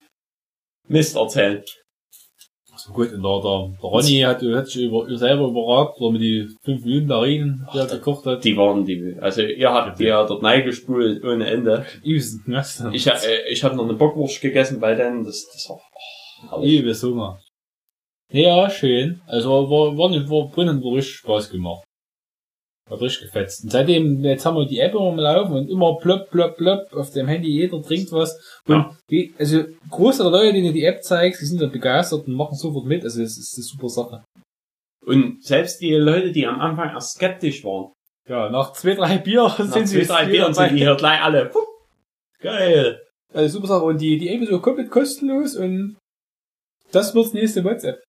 [0.89, 1.63] Mist erzählen.
[2.83, 6.11] So gut, und der, der, der Ronny hat, hat sich über, selber überragt, wo er
[6.13, 8.43] mit die fünf Minuten Darien, die er gekocht hat.
[8.43, 11.85] Die waren die, also ihr habt die ja dort reingespult ohne Ende.
[12.03, 12.63] Übelst, ne?
[12.93, 15.79] Ich, ha- äh, ich habe noch eine Bockwurst gegessen bei denen, das, das war,
[16.59, 16.63] oh.
[16.63, 17.39] Übelst Hunger.
[18.31, 19.21] Ja, schön.
[19.27, 21.83] Also war, war, nicht- war drinnen war richtig Spaß gemacht.
[22.91, 23.63] Hat richtig gefetzt.
[23.63, 26.91] Und seitdem, jetzt haben wir die App immer am Laufen und immer plopp, plopp, plopp
[26.93, 28.37] auf dem Handy, jeder trinkt was.
[28.67, 28.97] Und Ja.
[29.09, 32.55] die, also große Leute, denen du die App zeigst, die sind dann begeistert und machen
[32.55, 33.03] sofort mit.
[33.03, 34.23] Also es ist eine super Sache.
[35.05, 37.93] Und selbst die Leute, die am Anfang erst skeptisch waren,
[38.27, 41.21] Ja, nach zwei, drei Bier nach sind sie zwei, drei Bieren sind die hier gleich
[41.23, 41.59] alle, puh,
[42.39, 43.01] geil.
[43.33, 43.85] Also super Sache.
[43.85, 45.97] Und die, die App ist auch komplett kostenlos und
[46.91, 48.03] das wird's nächste WhatsApp.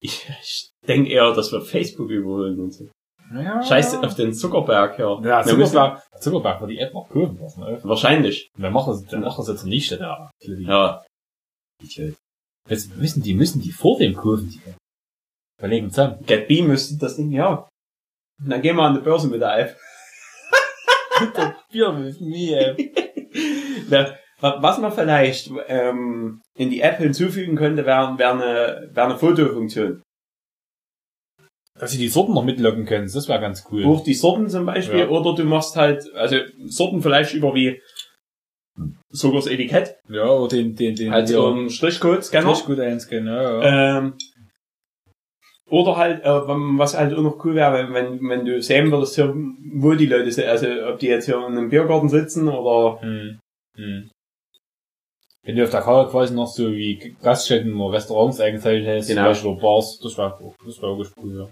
[0.00, 2.88] Ich, ich denke eher, dass wir Facebook überholen und so.
[3.34, 3.62] Ja.
[3.62, 5.20] Scheiße auf den Zuckerberg, ja.
[5.22, 7.60] Ja, Zuckerberg, Zuckerberg wird die App noch kaufen lassen.
[7.60, 7.78] Ne?
[7.82, 8.48] Wahrscheinlich.
[8.56, 10.30] Wir machen das, wir machen das jetzt nicht, ja.
[10.42, 11.04] Ja.
[12.68, 14.76] Jetzt müssen die, müssen die vor dem kaufen, die App.
[15.60, 16.18] Verlegen zusammen.
[16.26, 17.68] GetB müsste das Ding, ja.
[18.42, 19.76] Und dann gehen wir an die Börse mit der App.
[21.70, 22.76] Bier mit mir,
[23.88, 29.04] Na, wa- Was man vielleicht ähm, in die App hinzufügen könnte, wäre wär eine, wär
[29.04, 30.02] eine Fotofunktion.
[31.78, 33.82] Dass sie die Sorten noch mitlocken können, das wäre ganz cool.
[33.82, 35.00] Durch die Sorten zum Beispiel.
[35.00, 35.08] Ja.
[35.08, 37.80] Oder du machst halt, also Sorten vielleicht über wie
[39.10, 39.96] sogar das Etikett.
[40.08, 42.54] Ja, oder den, den, den, Halt so ein Strichcode-Scanner.
[42.64, 43.98] Gut einscannen, ja, ja.
[43.98, 44.14] Ähm,
[45.66, 49.34] oder halt, äh, was halt auch noch cool wäre, wenn, wenn, du sehen würdest, hier,
[49.34, 53.38] wo die Leute sind, also ob die jetzt hier in einem Biergarten sitzen oder Hm.
[53.76, 54.10] Hm.
[55.42, 59.22] Wenn du auf der Karte quasi noch so wie Gaststätten oder Restaurants eingezeichnet hättest, Genau.
[59.22, 61.48] zum Beispiel oder Bars, das wäre das wär wirklich cool, ja.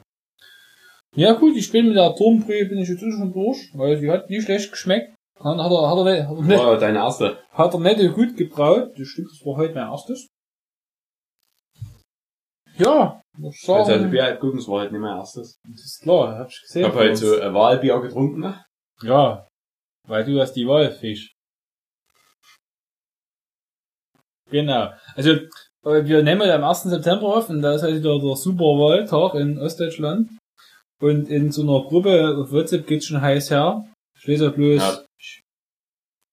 [1.14, 4.31] Ja gut, ich bin mit der Turmbrühe bin ich jetzt schon durch, weil die hat
[4.31, 5.14] nicht schlecht geschmeckt.
[5.38, 7.38] Hat hat er, hat er, nicht, hat er, nicht, war deine erste.
[7.51, 8.92] hat er nicht gut gebraut.
[8.96, 10.27] Das Stück, das war heute mein erstes.
[12.79, 15.59] Ja, muss ich Also, sagen, also Bier halt gucken, das war halt nicht mein erstes.
[15.68, 16.85] das ist klar, hab ich Ich gesehen.
[16.87, 18.40] habe heute so ein Wahlbier getrunken.
[18.40, 18.64] ne?
[19.03, 19.46] Ja,
[20.09, 21.35] weil du hast die Wahl, Fisch.
[24.51, 24.92] Genau.
[25.14, 26.83] Also, äh, wir nehmen ja am 1.
[26.85, 30.31] September auf und da ist halt wieder der Superwahltag in Ostdeutschland.
[31.02, 33.84] Und in so einer Gruppe auf WhatsApp geht's schon heiß her.
[34.18, 35.04] Ich lese auch bloß, Ja.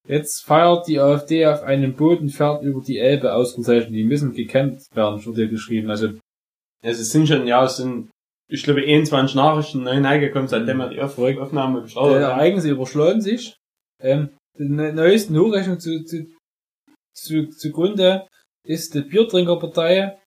[0.07, 3.93] jetzt feiert die AfD auf einem Boot und fährt über die Elbe ausgezeichnet.
[3.95, 5.89] Die müssen gekämpft werden, wurde geschrieben.
[5.89, 6.09] Also,
[6.83, 8.09] Also es sind schon, ja, es sind,
[8.49, 12.39] ich glaube, 21 Nachrichten neu reingekommen, seitdem wir die Auf Aufnahme die gestartet haben.
[12.39, 13.55] Ereignisse überschlagen sich.
[14.01, 16.25] Ähm, die ne- neuesten Hochrechnung zu, zu,
[17.13, 18.27] zu, zugrunde
[18.65, 20.17] ist die Biertrinkerpartei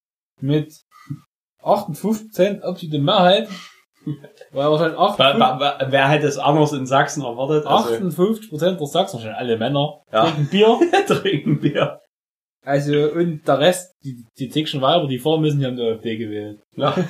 [0.41, 0.83] mit
[1.63, 3.49] 58% absolute Mehrheit.
[4.53, 7.67] Weil wahrscheinlich Wa- 58%, wa- wa- Wer hätte es anders in Sachsen erwartet?
[7.67, 10.25] Also, 58% der Sachsen, wahrscheinlich alle Männer, Ja.
[10.25, 10.79] trinken Bier.
[11.07, 11.99] trinken Bier.
[12.65, 16.17] Also, und der Rest, die, die dicksten Weiber, die fahren müssen, die haben die AfD
[16.17, 16.61] gewählt.
[16.77, 16.95] Ja.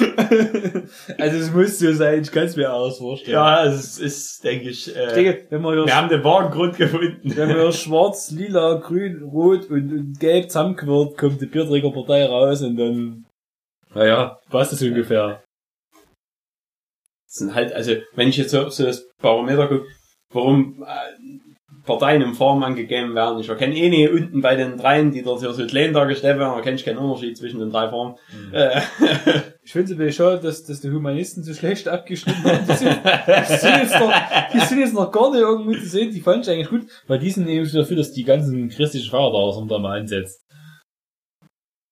[1.18, 3.34] also es muss so sein, ich kann es mir alles vorstellen.
[3.34, 6.76] Ja, es ist, denke ich, Ich äh, denke, wenn wir hier, haben den wahren Grund
[6.76, 7.36] gefunden.
[7.36, 12.62] wenn man hier schwarz, lila, grün, rot und, und gelb zusammenquirlt, kommt die Bierträgerpartei raus
[12.62, 13.26] und dann,
[13.94, 15.42] naja, passt das ungefähr.
[17.26, 19.86] Das sind halt, also, wenn ich jetzt so, so das Barometer gucke,
[20.32, 21.23] warum äh,
[21.84, 25.40] Parteien im Form angegeben werden, ich erkenne eh nicht unten bei den dreien, die dort
[25.40, 28.16] hier so klein dargestellt werden, erkenne ich keinen Unterschied zwischen den drei Formen.
[28.52, 28.80] Äh,
[29.66, 32.66] Ich finde es ein bisschen schade, dass, dass die Humanisten so schlecht abgeschnitten haben.
[32.68, 34.12] Die sind, die sind, jetzt noch,
[34.52, 37.18] die sind jetzt noch gar nicht irgendwo zu sehen, die fand ich eigentlich gut, weil
[37.18, 40.42] die sind eben dafür, dass die ganzen christlichen Feiertage da mal einsetzt.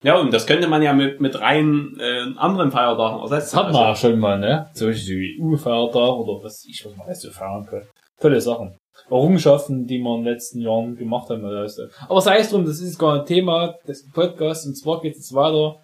[0.05, 3.57] ja, und das könnte man ja mit, mit rein äh, anderen Feiertagen Das ersetzen.
[3.57, 4.69] hat man Also, auch schon mal, ne?
[4.75, 7.83] Zum Beispiel so EU-Feiertag oder was ich was man alles so feiern kann.
[8.21, 8.77] Tolle Sachen.
[9.11, 11.45] Errungenschaften, die wir in den letzten Jahren gemacht haben.
[11.45, 11.83] Also.
[12.09, 15.35] Aber sei es drum, das ist gar ein Thema des Podcasts und zwar geht es
[15.35, 15.77] weiter.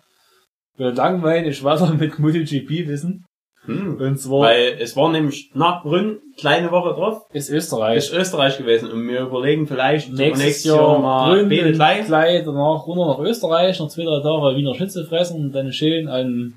[0.76, 3.24] Wir langweilen ich weiter mit MotoGP-Wissen.
[3.64, 7.98] hm, Und zwar weil es war nämlich nach Brünn, kleine Woche drauf, ist Österreich.
[7.98, 12.06] ist Österreich gewesen und wir überlegen vielleicht nächstes, Jahr, mal Grün, beide gleich.
[12.06, 16.08] gleich danach runter nach Österreich, noch zwei, drei Tage Wiener Schnitzel fressen und dann schön
[16.08, 16.56] an,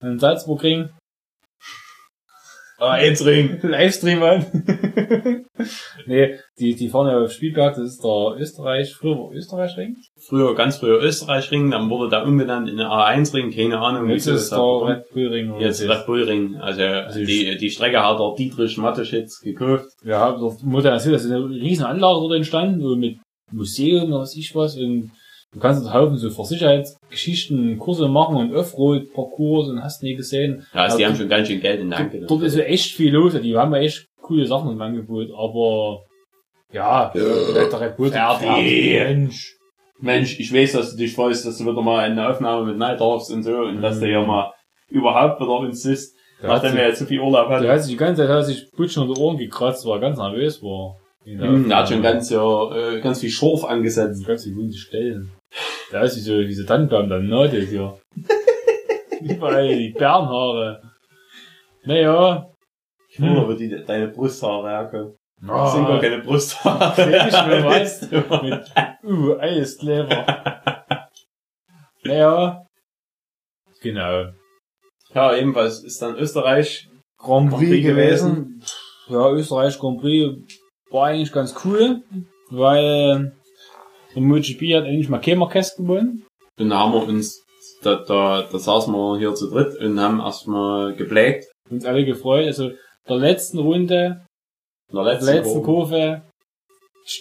[0.00, 0.90] an Salzburgring
[2.80, 3.58] Ah, jetzt ring.
[3.62, 4.46] Livestream an.
[6.06, 9.96] nee, die, die fahren ja auf Spielberg, das ist der Österreich, früher war Österreich-Ring.
[10.18, 14.24] Früher, ganz früher Österreich-Ring, dann wurde da umbenannt in den A1-Ring, keine Ahnung, wie Jetzt
[14.24, 15.50] sie ist das der Red Bull Ring.
[15.52, 16.56] oder Jetzt Red Bull Ring.
[16.56, 19.84] Also, Also die, die Strecke hat der Dietrich Mateschitz gekauft.
[20.02, 23.18] Ja, der modernisiert, das ist eine riesen Anlage dort entstanden, so mit
[23.52, 25.10] Museum oder was ich was, und
[25.52, 26.30] du kannst einen Haufen so
[27.10, 30.66] Versicherheitsgeschichten, Kurse machen und Offroad-Parcours und hast nie gesehen.
[30.74, 32.64] Ja, also die Ja, haben schon ganz schön Geld in der Hand Dort, ist ja
[32.64, 36.02] echt viel los, die haben ja echt coole Sachen im Angebot, aber,
[36.72, 37.12] ja,
[37.96, 38.92] Bull, Fertig.
[38.94, 39.56] Mensch.
[40.02, 43.00] Mensch, ich weiß, dass du dich freust, dass du wieder mal eine Aufnahme mit Night
[43.00, 44.52] darfst und so und dass du ja mal
[44.88, 45.72] überhaupt wieder hat,
[46.42, 47.64] nachdem wir jetzt so viel Urlaub hatten.
[47.64, 50.16] der hat sich die ganze Zeit hat sich Putschen unter die Ohren gekratzt, war ganz
[50.16, 50.96] nervös, war.
[51.24, 54.26] Hm, der hat schon ganz, ja, äh, ganz viel Schorf angesetzt.
[54.26, 55.30] ganz viele wunde Stellen.
[55.92, 57.98] Der ist wie so, wie so Tannenbaum, der Nadel hier.
[59.20, 60.82] Überall die Bärenhaare.
[61.84, 62.50] Naja.
[63.18, 65.16] Oder wo die, deine Brusthaare herkommen.
[65.42, 66.92] Das Ah, sind gar keine Brusthaare.
[67.28, 68.02] Ich mir was.
[68.42, 68.72] Mit,
[69.04, 70.26] uh, Eiskleber.
[72.04, 72.66] naja.
[73.80, 74.26] Genau.
[75.14, 78.62] Ja, ebenfalls ist dann Österreich Grand Prix Prix gewesen.
[79.08, 80.54] Ja, Österreich Grand Prix
[80.90, 82.02] war eigentlich ganz cool,
[82.50, 83.32] weil
[84.14, 86.24] der MotoGP hat endlich mal kein Marquez gewonnen.
[86.58, 87.42] Und da haben wir uns,
[87.82, 91.50] da, da, da saßen wir hier zu dritt und haben erstmal geblägt.
[91.70, 92.46] Uns alle gefreut.
[92.46, 92.70] Also
[93.08, 94.24] der letzten Runde
[94.90, 96.22] In der letzten, letzten Kurve.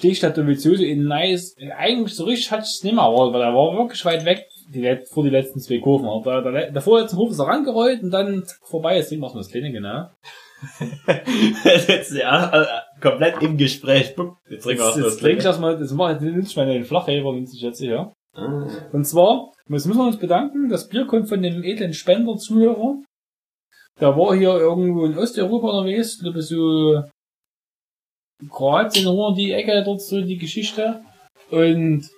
[0.01, 1.55] Der Dovizioso in nice.
[1.75, 4.45] Eigentlich so richtig hatte ich es nicht mehr, aber weil er war wirklich weit weg
[4.73, 6.07] die, vor die letzten zwei Kurven.
[6.07, 8.97] Aber der, der, der vorletzte Kurve ist er rangerollt und dann vorbei.
[8.97, 10.09] Jetzt sehen wir das Kleine genau.
[11.87, 12.65] jetzt ja, äh,
[13.01, 14.15] komplett im Gespräch.
[14.49, 16.85] Jetzt trinken wir Jetzt, erstmal jetzt das ich erstmal, das mache ich nicht mal den
[16.85, 18.13] Flachheber, nimmt sich jetzt hier.
[18.33, 18.67] Ah.
[18.91, 23.01] Und zwar, jetzt müssen wir uns bedanken, das Bier kommt von dem edlen Spender-Zuhörer.
[23.99, 27.03] Der war hier irgendwo in Osteuropa unterwegs, ich glaube so
[28.49, 31.01] Kroatien, nur die Ecke, dort so die Geschichte.
[31.51, 32.09] Und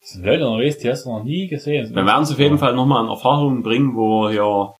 [0.00, 1.94] das sind Leute unterwegs, die hast du noch nie gesehen.
[1.94, 4.74] Wir werden es auf jeden Fall nochmal in Erfahrung bringen, wo er hier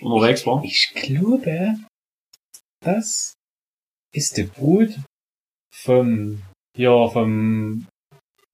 [0.00, 0.64] unterwegs war.
[0.64, 1.76] Ich glaube,
[2.80, 3.34] das
[4.14, 4.90] ist der Brut
[5.74, 6.42] vom,
[6.76, 7.86] ja, vom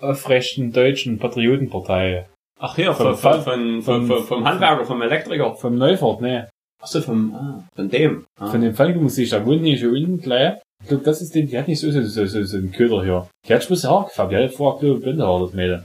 [0.01, 2.27] aufrechten deutschen Patriotenpartei.
[2.61, 5.55] Ach hier, Vom- von, von, vom- vom Handwerker, vom Elektriker.
[5.55, 6.49] Vom Neufahrt, ne?
[6.81, 8.25] Achso, vom, ah, von dem.
[8.41, 8.51] Ah.
[8.51, 10.59] Von dem Falkenmusik, da wohnt nicht hier unten gleich.
[10.83, 13.03] Ich glaube, das ist den, die hat nicht so, so, so, so, so einen Köder
[13.03, 13.29] hier.
[13.49, 15.85] Die hat spitze Haare gefärbt, die hat vorher, glaube ich, blonde Haare, das Mädel.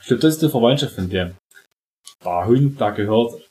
[0.00, 1.34] Ich glaube, das ist die Verwandtschaft von dem.
[2.24, 3.45] Der Hund, der gehört.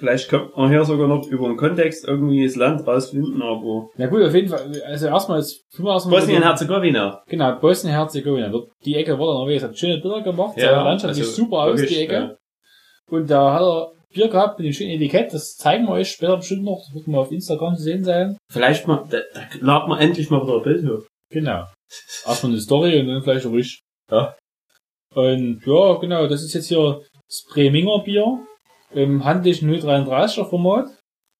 [0.00, 3.90] Vielleicht könnte man hier sogar noch über den Kontext irgendwie das Land rausfinden, aber...
[3.98, 6.20] Na gut, auf jeden Fall, also erstmal ist, tun wir erstmal.
[6.20, 7.22] Bosnien-Herzegowina.
[7.28, 8.50] Genau, Bosnien-Herzegowina.
[8.86, 11.78] Die Ecke war da unterwegs, hat schöne Bilder gemacht, Ja, sah landschaftlich also super aus,
[11.78, 12.14] wirklich, die Ecke.
[12.14, 12.36] ja.
[13.10, 16.38] Und da hat er Bier gehabt mit dem schönen Etikett, das zeigen wir euch später
[16.38, 18.38] bestimmt noch, das wird mal auf Instagram zu sehen sein.
[18.50, 21.06] Vielleicht mal, da, da laden wir endlich mal wieder ein Bild hoch.
[21.30, 21.66] Genau.
[22.26, 23.80] Erstmal eine Story und dann vielleicht ruhig.
[24.10, 24.34] Ja.
[25.14, 28.38] Und ja, genau, das ist jetzt hier das Preminger Bier
[28.92, 30.86] im handlichen 033er Format.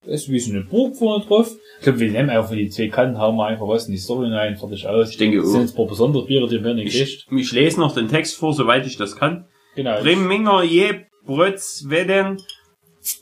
[0.06, 1.54] Ist wie so eine Burg vorne drauf.
[1.78, 4.32] Ich glaube, wir nehmen einfach die zwei Kanten, hauen wir einfach was in die Story
[4.32, 5.10] rein, fertig aus.
[5.10, 5.60] Ich denke Das sind auch.
[5.62, 8.54] jetzt ein paar besondere Biere, die werden nicht Ich, ich lese noch den Text vor,
[8.54, 9.46] soweit ich das kann.
[9.74, 10.00] Genau.
[10.00, 12.38] Preminger je Brötzweden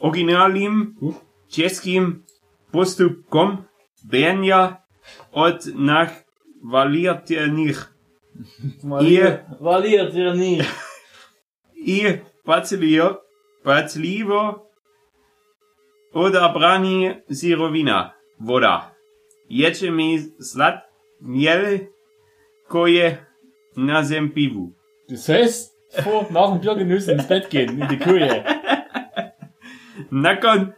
[0.01, 1.15] Originalim Huh?
[1.51, 2.25] Českým
[2.73, 3.65] postupkom
[4.05, 4.79] Benja
[5.33, 6.13] od nach
[6.63, 7.89] valiert ihr nicht.
[9.03, 10.63] Ihr, Valiert ihr nie.
[11.75, 13.19] ihr Bacilio,
[13.69, 14.67] Pazlivo
[16.15, 18.15] oder Brani Sirovina.
[18.39, 18.95] Voda.
[19.49, 20.85] Ječemi slat
[21.21, 21.81] miel
[22.69, 23.19] koje
[23.77, 24.73] na zempivu.
[25.09, 28.43] Das heißt, vor, nach dem Biergenuss ins Bett gehen, in die Kühe.
[30.11, 30.73] Nakon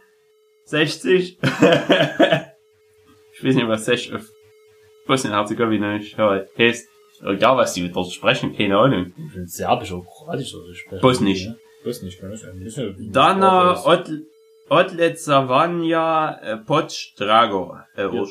[0.65, 1.39] 60.
[1.39, 4.27] ich weiß nicht, was 60 auf
[5.07, 5.99] Bosnien-Herzegowina
[6.57, 6.89] heißt.
[7.23, 9.13] Egal, was die dort sprechen, keine Ahnung.
[9.45, 11.01] Serbisch oder Kroatisch oder so sprechen.
[11.01, 11.45] Bosnisch.
[11.45, 11.55] Ja.
[11.83, 13.11] Bosnisch kann ich ein bisschen.
[13.11, 14.21] Dana Otl-
[14.69, 16.57] Otlet Savanja äh,
[17.17, 17.75] Drago.
[17.95, 18.25] Äh, Ja.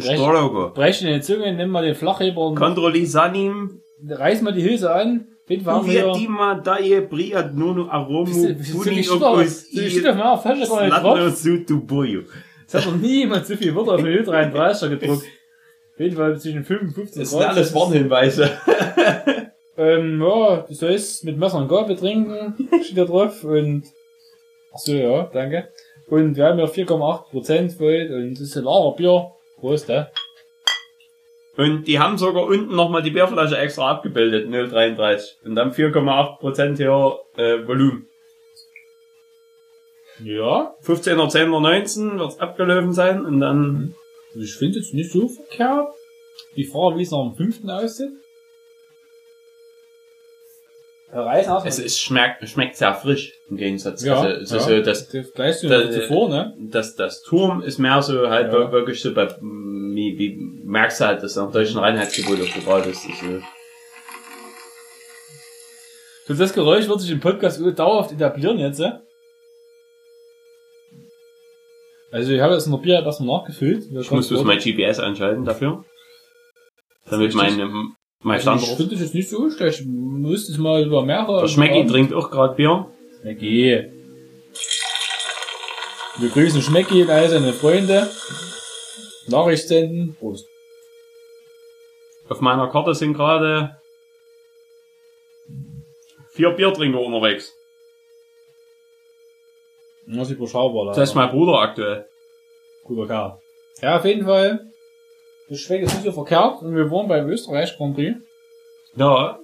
[0.00, 0.70] Strogo.
[0.72, 3.78] Brech in die Zunge, nimm mal den Flachheber und Kontrolli Sanim.
[4.08, 5.26] reiß mal die Hülse an.
[5.46, 6.06] Bitte waren wir.
[6.06, 8.32] Uviatima daje priat nunu aromu.
[8.32, 12.22] Flasche gar nicht Slatno sutu boju.
[12.66, 15.24] Es hat noch nie jemand so viel Wörter auf den Ö33er gedruckt.
[15.94, 18.50] Auf jeden Fall zwischen 55 Das sind alles Warnhinweise.
[19.76, 23.84] Ähm, ja, du sollst mit Messer und Gabel trinken, steht da drauf, und,
[24.72, 25.68] ach so, ja, danke.
[26.08, 29.32] Und wir haben ja 4,8% voll, und das ist ein Lagerbier.
[29.58, 30.10] Prost, ja.
[31.56, 35.44] Und die haben sogar unten nochmal die Bierflasche extra abgebildet, 0,33.
[35.44, 38.08] Und dann 4,8% hier äh, Volumen.
[40.22, 43.94] Ja, 15er, 10er, 19 wird's abgelaufen sein und dann
[44.34, 45.88] also ich finde es nicht so verkehrt.
[46.56, 47.68] Die Frage, wie es noch am 5.
[47.68, 48.12] aussieht.
[51.14, 54.02] Reisen es, es schmeckt, schmeckt sehr frisch im Gegensatz.
[54.02, 54.80] ja, also, es ja.
[54.80, 56.56] das, das gleich so das- zuvor, ne?
[56.58, 58.72] das, das Turm ist mehr so halt Ja.
[58.72, 63.04] wirklich so bei, wie, wie merkst du halt, dass am deutschen Reinheitsgebot aufgebaut ist.
[63.04, 63.40] Das ist so.
[66.28, 69.02] So, das Geräusch wird sich im Podcast dauerhaft etablieren jetzt, ja?
[72.10, 73.84] Also, ich habe jetzt noch Bier erstmal nachgefüllt.
[73.90, 75.84] Ich muss bloß mein GPS einschalten dafür.
[77.10, 77.58] Damit mein,
[78.22, 78.76] mein Also ich Standort.
[78.78, 79.80] finde das jetzt nicht so schlecht.
[79.80, 81.40] Ich müsste es mal über mehrere.
[81.42, 82.86] Der Schmecki trinkt auch gerade Bier.
[83.20, 83.90] Schmecki.
[86.18, 88.10] Wir grüßen Schmecki und all seine Freunde.
[89.28, 90.14] Nachricht senden.
[90.18, 90.46] Prost.
[92.28, 93.76] Auf meiner Karte sind gerade
[96.30, 97.52] vier Biertrinker unterwegs.
[100.06, 100.94] Das ist überschaubar.
[100.94, 102.06] Das ist mein Bruder aktuell.
[102.84, 103.38] Guter Kerl.
[103.80, 104.71] Ja, auf jeden Fall.
[105.52, 106.62] Das schmeckt jetzt nicht so verkehrt.
[106.62, 108.16] Und wir waren beim Österreich Grand Prix.
[108.96, 109.38] Ja,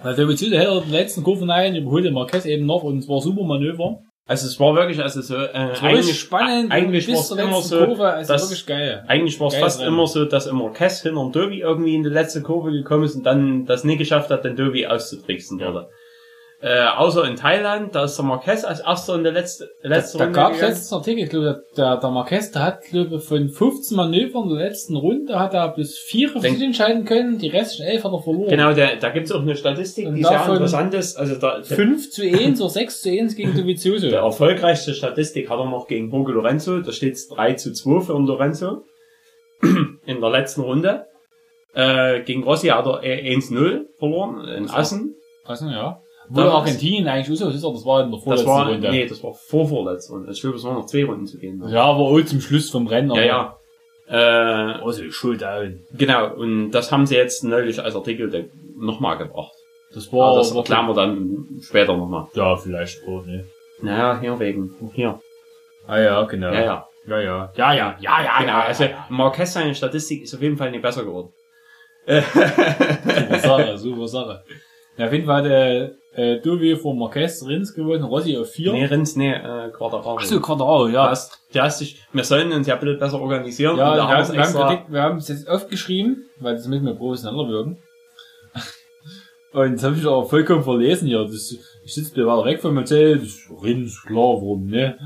[0.00, 3.44] Also, wir hätte den letzten Kurven ein, überholte Marquez eben noch und es war super
[3.44, 3.98] Manöver.
[4.26, 6.72] also es war wirklich, also so, äh, Es war wirklich spannend.
[6.72, 8.06] eigentlich bis war's zur immer letzten so, Kurve.
[8.06, 9.04] Also dass- wirklich geil.
[9.06, 9.88] Eigentlich war es fast Rennen.
[9.92, 13.24] immer so, dass immer Kess hinter Dövi irgendwie in die letzte Kurve gekommen ist und
[13.24, 15.88] dann das nie geschafft hat, den Dövi auszutricksen wurde.
[16.66, 20.24] Äh, außer in Thailand, da ist der Marquez als erster in der letzte, letzte Da
[20.24, 23.50] Runde gab es letztens einen Artikel, ich glaube, der, der Marquez, der hat, glaube von
[23.50, 27.36] 15 Manövern in der letzten Runde hat er bis vier für Denk- sich entscheiden können,
[27.36, 28.48] die restlichen elf hat er verloren.
[28.48, 31.18] Genau, der, da gibt's auch eine Statistik, Und die sehr interessant ist.
[31.18, 34.08] Also da, der, 5 zu 1 oder 6 zu 1 gegen Dovizioso.
[34.08, 36.80] der erfolgreichste Statistik hat er noch gegen Borgo Lorenzo.
[36.80, 38.84] Da steht's 3 zu 2 für Lorenzo.
[40.06, 41.04] in der letzten Runde.
[41.74, 45.14] Äh, gegen Rossi hat er äh, 1-0 verloren in Assen.
[45.44, 46.00] Also, ja.
[46.30, 48.90] Damals- Argentinien eigentlich ist, aber das war in der Das vorletzten war, Runde.
[48.90, 50.32] nee, das war vorvorletzte Runde.
[50.32, 51.62] Ich glaube, es waren noch zwei Runden zu gehen.
[51.68, 53.10] Ja, aber auch zum Schluss vom Rennen.
[53.14, 53.56] Ja, ja.
[54.06, 54.14] Äh,
[54.82, 55.84] Also, schuld ein.
[55.92, 59.52] genau, und das haben sie jetzt neulich als Artikel nochmal gebracht.
[59.94, 62.26] Das Aber war, das war erklären wir dann später nochmal.
[62.34, 63.44] ja, vielleicht auch, ne.
[63.80, 65.20] Naja, hier wegen, hier.
[65.86, 66.52] Ah, ja, genau.
[66.52, 66.86] Ja, ja.
[67.06, 67.52] Ja, ja.
[67.56, 68.84] Ja, ja, ja, ja, Genau, also.
[69.10, 71.28] Marquez seine Statistik ist auf jeden Fall nicht besser geworden.
[72.06, 74.44] Super Sache, super Sache.
[74.96, 78.72] Ja, auf jeden Fall der, äh, Dovi vor Marquez Rins gewonnen, Rossi auf 4.
[78.72, 80.16] Nee, Rins, nee, äh, Quadraro.
[80.20, 81.04] Ach so, Quadrao, ja.
[81.04, 83.76] Du hast, du hast dich, wir sollen uns ja bitte besser organisieren.
[83.76, 86.54] Ja, und wir da haben wir haben Kritik, wir haben es jetzt oft geschrieben, weil
[86.54, 87.78] das müssen wir professioneller wirken.
[89.52, 91.22] Und das habe ich auch vollkommen verlesen hier.
[91.24, 94.98] Das, ich sitze ein weiter weg vom Hotel, das ist Rins, klar, warum, ne?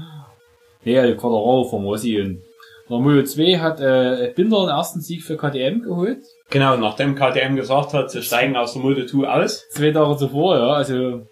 [0.84, 2.42] Nee, Quadrao vom Rossi und
[2.88, 6.18] Mojo 2 hat äh, Binder den ersten Sieg für KTM geholt.
[6.50, 9.68] genau, nachdem KTM gesagt hat, sie steigen aus der Moto 2 aus.
[9.70, 11.26] Zwei Tage zuvor, ja, also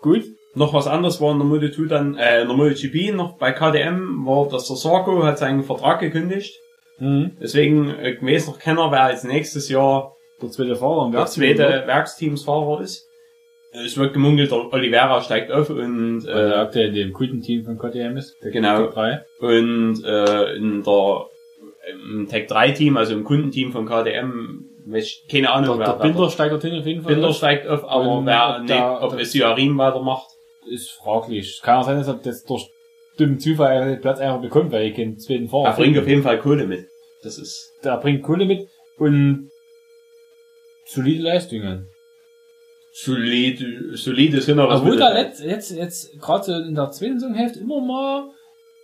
[0.00, 0.24] gut.
[0.54, 3.52] Noch was anderes war in der Moto 2 dann, äh, in der MotoGP noch bei
[3.52, 6.54] KTM war, dass der Sarko hat seinen Vertrag gekündigt.
[6.98, 7.36] Mhm.
[7.40, 11.56] Deswegen, äh, weiß noch keiner, wer als nächstes Jahr Der zweite Fahrer im der Werksteam,
[11.56, 13.07] zweite Werksteamsfahrer ist.
[13.72, 17.78] Äh, Es wird gemunkelt, der Oliveira steigt auf und, äh, aktuell in dem Kundenteam von
[17.78, 18.36] KTM ist.
[18.42, 18.86] Der Genau.
[18.88, 19.24] 3.
[19.40, 21.26] und äh, in der
[21.90, 25.94] im Tech 3 Team, also im Kundenteam von KTM, weiß ich, keine Ahnung, Der, der
[25.94, 27.14] wer, wer Binder steigt dorthin auf jeden Fall.
[27.14, 27.36] Binder auf.
[27.36, 30.26] steigt auf, aber Und wer, ob nee, der- ob es Yarin weitermacht.
[30.70, 31.60] ist fraglich.
[31.62, 32.68] Kann auch sein, dass er das durch
[33.16, 36.00] dummen Zufall den Platz einfach bekommt, weil ich keinen zweiten Fahrer Er bringt finde.
[36.02, 36.86] auf jeden Fall Kohle mit.
[37.22, 39.50] Das ist, Der bringt Kohle mit und
[40.84, 41.88] solide Leistungen.
[43.04, 44.68] Solide, solides Hinter.
[44.68, 48.30] Obwohl da letzt, jetzt, jetzt gerade in der zweiten Saisonhälfte immer mal,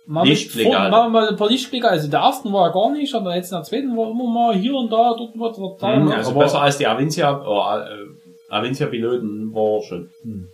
[0.05, 0.91] mal vor, hatte.
[0.91, 1.87] mal, mal ein paar Lichtblicke.
[1.89, 4.55] Also der ersten war er gar nicht, aber jetzt in der zweiten war immer mal
[4.55, 5.95] hier und da, dort wird dort da.
[5.97, 10.09] Mhm, also aber, besser als die Avincia, oh, äh, Avincia-Piloten war schon.
[10.21, 10.49] Hm.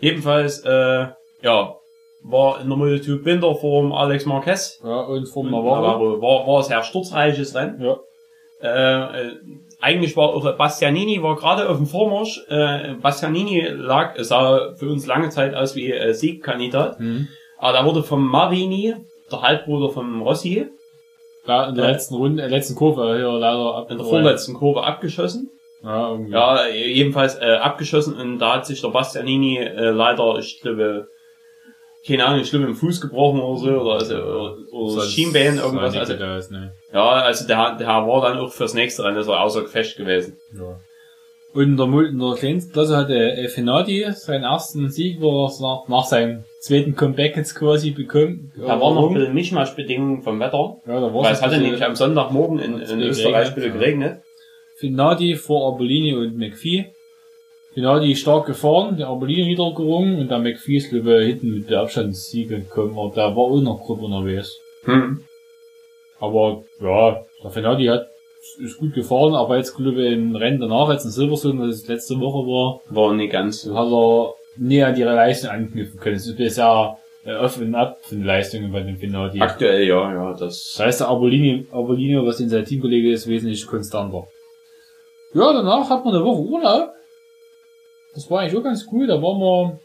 [0.00, 1.06] Jedenfalls, äh,
[1.42, 1.74] ja,
[2.22, 4.80] war in der Multitude Binder vom Alex Marquez.
[4.84, 5.82] Ja, und vor Und Navarro.
[5.82, 7.80] Navarro war, war ein sehr sturzreiches Rennen.
[7.80, 7.96] Ja.
[8.60, 9.36] Äh, äh,
[9.80, 12.40] eigentlich war auch Bastianini war gerade auf dem Vormarsch.
[12.48, 16.98] Äh, Bastianini lag, sah für uns lange Zeit aus wie äh, Siegkandidat.
[16.98, 17.28] Hm.
[17.58, 18.94] Aber da wurde vom Marini,
[19.30, 20.66] der Halbbruder vom Rossi,
[21.46, 21.90] Ja, in der Ja.
[21.92, 23.90] letzten Runde, äh, letzten Kurve hier leider ab.
[23.90, 25.50] in der vorletzten Kurve abgeschossen.
[25.82, 26.32] Ja, irgendwie.
[26.32, 31.06] Ja, jedenfalls äh, abgeschossen und da hat sich der Bastianini äh, leider, ich glaube,
[32.06, 35.96] keine Ahnung, schlimm im Fuß gebrochen oder so, oder, also, oder, oder Schienbein, irgendwas.
[35.96, 36.72] Also, aus, ne.
[36.92, 40.36] Ja, also der, der war dann auch fürs nächste Rennen so außer Gefecht gewesen.
[40.56, 40.80] Ja.
[41.54, 45.44] Und in der, Mul- in der kleinsten Klasse hatte äh, Finati seinen ersten Sieg, wo
[45.44, 48.52] er es nach, nach seinem zweiten Comeback jetzt quasi bekommen.
[48.56, 51.84] Da war noch ein bisschen Mischmaschbedingungen vom Wetter, ja, da war weil es hatte nämlich
[51.84, 53.72] am Sonntagmorgen in, in Österreich wieder ja.
[53.72, 54.22] geregnet.
[54.76, 56.92] Finati vor Arbolini und McPhee.
[57.72, 61.70] Finati stark gefahren, der Arbolini wieder gerungen und der McPhee ist glaube ich, hinten mit
[61.70, 64.56] der Abstandssiege gekommen, aber der war auch noch gut unterwegs.
[64.84, 65.24] Hm.
[66.20, 68.08] Aber ja, der Finati hat
[68.60, 71.88] ist gut gefahren, aber jetzt glaube ich im Rennen danach, jetzt in Silverstone, was es
[71.88, 73.76] letzte Woche war, War nicht ganz so.
[73.76, 76.16] hat er nie an ihre Leistung anknüpfen können.
[76.16, 79.40] Es ist bisher äh, und ab von Leistungen bei dem Finati.
[79.40, 80.72] Aktuell ja, ja, das.
[80.76, 84.26] Das heißt, der Arbolini, Arbolino, was in sein Teamkollege ist, wesentlich konstanter.
[85.34, 86.90] Ja, danach hat man eine Woche Urlaub.
[88.14, 89.06] Das war eigentlich auch ganz cool.
[89.06, 89.80] Da waren wir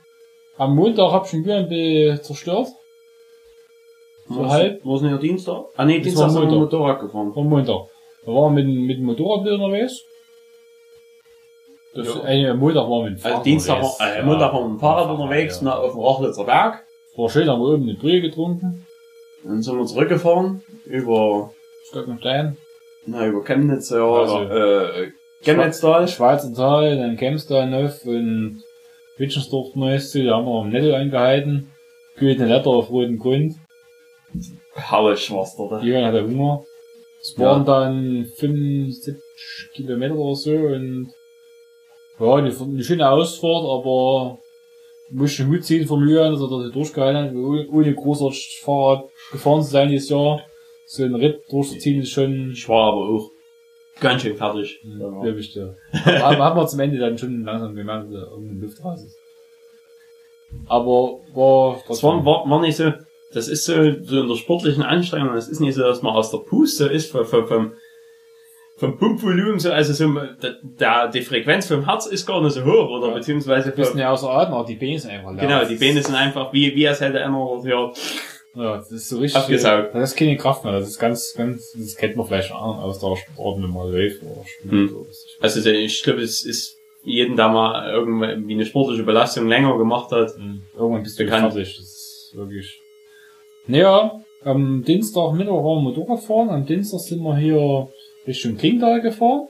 [0.57, 2.67] am Montag hab ich schon wieder ein bisschen zerstört.
[4.33, 4.79] So halb.
[4.83, 5.63] Wo ist denn der Dienstag?
[5.75, 6.59] Ah nee, Das Dienstag war sind wir Montag.
[6.79, 7.33] Motorrad gefahren.
[7.35, 7.81] Am Montag.
[8.25, 10.01] Da waren wir mit, dem- mit dem Motorrad unterwegs.
[11.95, 12.27] Das, Ja.
[12.27, 13.99] äh, am Montag waren wir mit dem Also Fahrrad Dienstag, unterwegs.
[13.99, 15.61] war- äh, Ja, Montag waren wir mit dem Fahrrad ja, unterwegs, ja.
[15.65, 16.83] na, auf dem Rachlitzer Berg.
[17.15, 18.87] War schön, haben wir oben eine Brühe getrunken.
[19.43, 21.51] Dann sind wir zurückgefahren über,
[21.89, 22.57] Stock und Stein.
[23.05, 24.39] na, über Chemnitz, ja, Also.
[24.41, 25.11] äh,
[25.43, 26.07] Chemnitztal.
[26.07, 28.63] Schweizer Tal, dann Kempstal Neuf und
[29.17, 31.69] Wittgensdorf Neues da haben wir am Netto eingehalten.
[32.15, 33.55] Gülden Letter auf rotem Grund.
[34.73, 35.83] Herrlich war's dort.
[35.83, 36.63] Jürgen hatte Hunger.
[37.21, 37.45] Es Ja.
[37.45, 39.15] waren dann 75
[39.73, 41.11] Kilometer oder so und
[42.19, 44.39] ja, eine, eine schöne Ausfahrt, aber
[45.09, 47.35] musste Hut ziehen vom Jürgen, dass er das durchgehalten hat,
[47.71, 50.41] ohne, großartig Fahrrad gefahren zu sein dieses Jahr.
[50.85, 53.29] So ein Ritt durchzuziehen ist schon Ich war aber auch
[53.99, 54.79] ganz schön fertig.
[54.83, 55.75] Glaube ich dir.
[56.21, 59.17] Aber hat man zum Ende dann schon langsam gemerkt, dass da irgendeine Luft raus ist.
[60.67, 62.91] Aber war Das war, war, war nicht so,
[63.33, 66.31] das ist so, so in der sportlichen Anstrengung, das ist nicht so, dass man aus
[66.31, 67.73] der Puste ist, vom, vom, vom,
[68.77, 70.19] vom Pumpvolumen, so, also so,
[70.79, 73.13] der, die Frequenz vom Herz ist gar nicht so hoch, oder Ja.
[73.13, 75.41] beziehungsweise ein bisschen vom, ja außer Atem, aber die Beine sind einfach leer.
[75.47, 77.91] genau, die Beine sind einfach wie, wie als hätte einer, ja,
[78.55, 79.41] Ja, das ist so richtig.
[79.41, 79.95] Abgesaugt.
[79.95, 80.73] Das ist keine Kraft mehr.
[80.73, 84.21] Das ist ganz, ganz, das kennt man vielleicht schon aus der Sportart, wenn man läuft
[84.21, 84.91] oder spielt.
[84.91, 85.05] Hm.
[85.41, 90.37] also ich glaube, es ist jeden, der mal irgendwie eine sportliche Belastung länger gemacht hat,
[90.37, 90.61] Mhm.
[90.77, 91.51] Irgendwann bist du Bekannt.
[91.53, 91.75] fertig.
[91.77, 92.79] Das ist wirklich.
[93.65, 96.49] Naja, am Dienstag Mittag waren wir Motorrad fahren.
[96.49, 97.87] Am Dienstag sind wir hier
[98.27, 99.47] Richtung Klingtal gefahren.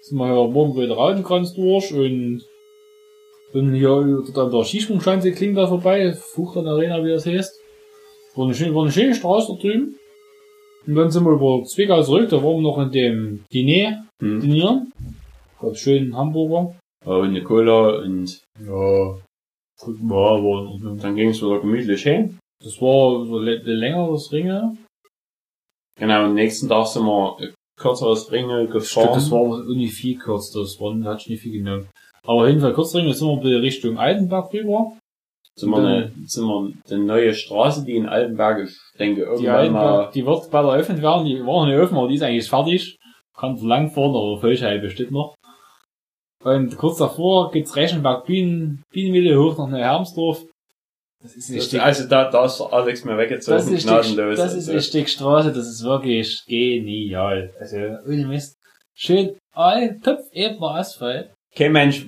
[0.00, 2.42] Sind wir hier Morgenröder Rautenkranz durch und
[3.52, 3.88] sind hier
[4.34, 7.54] dort an der Skisprungschanze Klingtal vorbei, Fuchtern Arena, wie das heißt.
[8.34, 9.96] War eine schöne, war eine schöne Straße da drüben.
[10.84, 14.40] Und dann sind wir über Zwickau zurück, da waren wir noch in dem Diner, hm.
[14.40, 14.92] Dinieren.
[15.60, 16.74] Gab schönen Hamburger.
[17.04, 19.18] und eine Cola und Ja.
[19.80, 22.38] Gut, ja, war dann ging es wieder gemütlich hin.
[22.62, 24.76] Das war so le- längeres Ringe.
[25.98, 29.14] Genau, am nächsten Tag sind wir äh, kürzeres Ringe Stimmt, gefahren.
[29.14, 31.88] das war irgendwie viel kürzer, das war, hat nicht viel genommen.
[32.24, 34.92] Aber auf jeden Fall Kurzringe sind wir ein bisschen Richtung Altenberg rüber.
[35.56, 39.72] sind wir, eine, sind wir eine neue Straße, die in Altenberg, ich denke, Die irgendwann
[39.72, 42.22] mal, Altenberg, die wird bald eröffnet werden, die war noch nicht offen, aber die ist
[42.22, 42.96] eigentlich fertig.
[43.36, 45.34] Kann so lang fahren, aber Vollscheibe steht noch.
[46.44, 50.44] Und kurz davor geht's Reichenberg Bienen, Bienenwille hoch nach Neuhermsdorf.
[51.22, 54.36] Das ist Stück, also da, da ist Alex mir weggezogen, das ist, gnadenlos.
[54.36, 57.52] das ist also, Stück Straße, das ist wirklich genial.
[57.60, 58.56] Also, ohne Mist.
[58.94, 61.32] Schön, all, top, ebner Asphalt.
[61.56, 62.06] kein Mensch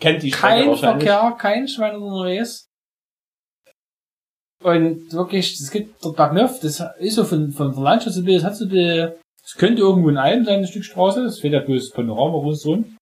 [0.00, 0.76] kennt die Strecke kein.
[0.76, 2.66] Verkehr, kein Schwein unterwegs.
[4.62, 8.24] Und wirklich, es gibt dort Bergneuf, das ist so von, von der Landschaft so ein
[8.24, 11.38] bisschen, das hat so ein es könnte irgendwo in Alm sein, ein Stück Straße, das
[11.38, 12.96] fehlt ja bloß Panorama rundherum.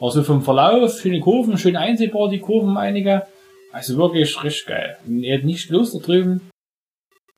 [0.00, 3.26] Also vom Verlauf, schöne Kurven, schön einsehbar, die Kurven einige.
[3.76, 4.96] Also wirklich richtig geil.
[5.06, 6.40] Und er hat nicht los da drüben.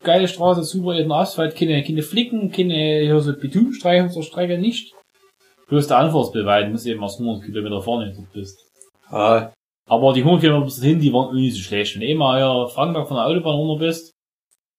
[0.04, 4.94] Geile Straße, super eben Asphalt, keine, keine Flicken, keine, hier so Betonstreifen zur Strecke, nicht.
[5.66, 8.56] Bloß der Anfahrtsbild muss eben erst 100 Kilometer fahren, wenn du dort bist.
[9.10, 9.50] Ah,
[9.88, 11.96] Aber die 100 Kilometer bis dorthin, die waren nie so schlecht.
[11.96, 14.12] Wenn du immer ja Frankenberg von der Autobahn runter bist,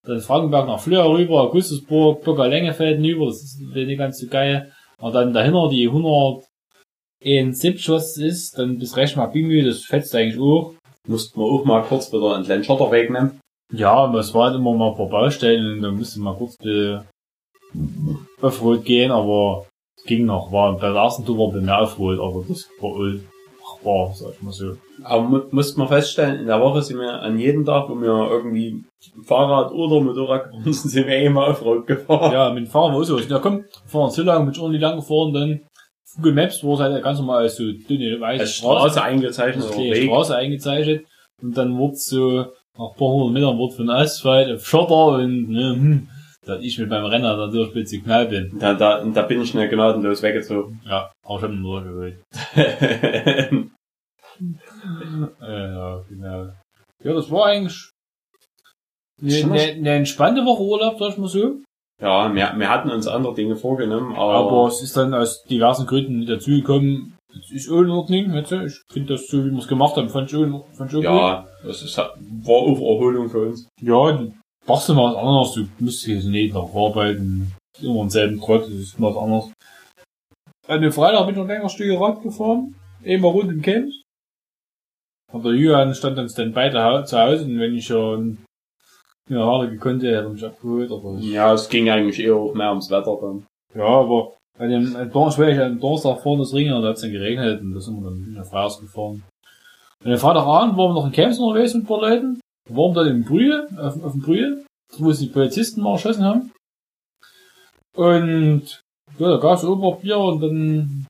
[0.06, 4.72] dann Frankenberg nach Flöhr rüber, Augustusburg, Blocker Längefelden über, das ist nicht ganz so geil.
[4.96, 10.14] Und dann dahinter die 171, was es ist, dann bis rechts nach Bingü, das fetzt
[10.14, 10.79] eigentlich auch.
[11.06, 13.40] Mussten wir auch mal kurz wieder einen kleinen Schotterweg nehmen.
[13.72, 16.56] Ja, aber es war halt immer mal ein paar Baustellen und dann musste man kurz
[18.40, 20.50] Offroad gehen, aber es ging noch.
[20.50, 23.20] War, bei der ersten Tour war bisschen mehr Offroad, aber das war all
[23.60, 24.76] machbar, sag ich mal so.
[25.04, 28.30] Aber mu musste man feststellen, in der Woche sind wir an jedem Tag, wo wir
[28.30, 28.84] irgendwie
[29.24, 32.32] Fahrrad oder Motorrad gefahren sind, sind wir immer Offroad gefahren.
[32.32, 33.18] Ja, mit dem Fahren war auch so.
[33.18, 35.60] Ich dachte, komm, wir fahren so lang, mit ordentlich lang gefahren, dann
[36.16, 39.74] Google Maps, wo es halt ganz normal als so dünne, weiße Als Straße eingezeichnet eine
[39.74, 40.06] oder kleine.
[40.06, 41.06] Straße eingezeichnet
[41.42, 42.46] und dann wurde so
[42.78, 46.08] nach ein paar hundert Metern wurde von Asphalt auf Schotter und ne, hm,
[46.46, 48.58] dass ich mit meinem Renner da durch ein bisschen knall bin.
[48.58, 50.80] Da, da, da bin ich schnell gnadenlos weggezogen.
[50.86, 51.60] Ja, auch schon.
[55.42, 56.48] Äh, ja, genau.
[57.04, 57.90] Ja, das war eigentlich
[59.20, 61.60] eine, eine, eine entspannte Woche Urlaub, sag ich mal so.
[62.00, 65.86] Ja, wir, wir hatten uns andere Dinge vorgenommen, aber, Aber es ist dann aus diversen
[65.86, 67.16] Gründen nicht dazugekommen.
[67.32, 68.64] Es ist auch in Ordnung, weißt du?
[68.66, 71.02] Ich finde das so, wie wir es gemacht haben, fand ich auch, fand ich auch
[71.02, 71.04] gut.
[71.04, 72.08] ja, das ist, war
[72.48, 73.68] auch Erholung für uns.
[73.80, 74.32] Ja, du
[74.66, 78.62] machst du mal was anderes, du musst jetzt nicht noch arbeiten, immer im selben Trott,
[78.62, 79.52] das ist mal was anderes.
[80.66, 82.74] An dem Freitag bin ich noch länger Stück Rad gefahren,
[83.04, 83.90] eben mal rund im Camp.
[85.32, 88.38] Und der Julian stand dann dann beide hau- zu Hause und wenn ich schon in
[89.28, 92.36] der Halle gekonnt hätte, hätte er mich abgeholt, aber ich, Ja, es ging eigentlich eher
[92.36, 93.44] auch mehr ums Wetter dann.
[93.74, 97.02] ja, aber an dem, an Donnerstag, am Donnerstag vorne das Ringen und da hat es
[97.02, 99.22] dann geregnet und da sind wir dann wieder Freitags gefahren.
[100.04, 102.40] Und am Freitagabend waren wir noch in Camps unterwegs mit ein paar Leuten.
[102.68, 104.64] Wir waren dann in Brühe, auf, auf dem Brühe,
[104.98, 106.50] wo sie die Polizisten mal erschossen haben.
[107.96, 108.80] Und
[109.18, 111.06] ja, da gab es Oberbier und dann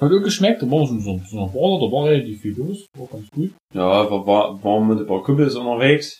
[0.00, 0.62] hat auch geschmeckt.
[0.62, 3.30] Da waren wir schon so, so einer Bar, da war relativ viel los, war ganz
[3.30, 3.52] gut.
[3.72, 6.18] Ja, wir war, waren mit ein paar Kumpels unterwegs,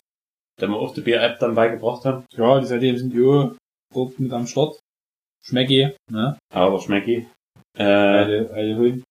[0.61, 2.25] die wir auch die Bier-App dann beigebracht haben.
[2.33, 3.53] Ja, die seitdem sind die auch
[3.95, 4.79] dort mit am Start.
[5.45, 6.39] Schmecki, ne?
[6.55, 7.27] Ja, der Schmecki.
[7.77, 9.03] Äh, Alte, alte Hund.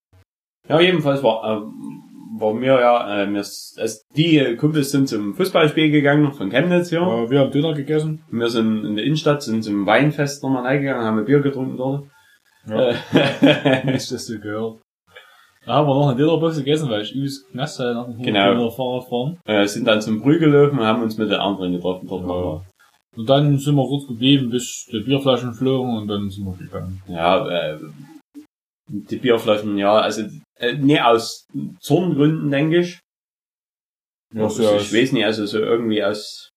[0.68, 2.02] ja, jedenfalls war, ähm,
[2.40, 6.90] war mir ja, äh, mir, s- es, die Kumpels sind zum Fußballspiel gegangen von Chemnitz
[6.90, 7.02] hier.
[7.02, 8.24] Ja, wir haben Döner gegessen.
[8.32, 12.08] Wir sind in der Innenstadt, sind zum Weinfest nochmal reingegangen, haben ein Bier getrunken dort.
[12.68, 12.90] Ja.
[12.90, 14.80] Äh, Nicht, dass du gehört.
[15.66, 18.70] Da haben wir noch eine Dönerbox gegessen, weil ich übelst knast hatte nach dem Genau.
[18.70, 19.40] Fahrradfahren.
[19.46, 22.66] äh, sind dann zum Brü gelaufen und haben uns mit den anderen getroffen dort Ja.
[23.16, 27.02] Und dann sind wir kurz geblieben, bis die Bierflaschen flogen und dann sind wir gegangen.
[27.08, 27.80] Ja, äh,
[28.88, 30.24] die Bierflaschen, ja, also
[30.58, 31.46] äh, nee, aus
[31.80, 33.00] Zorngründen, denke ich.
[34.34, 36.50] Ja, Also, so ich weiß nicht, also so irgendwie aus,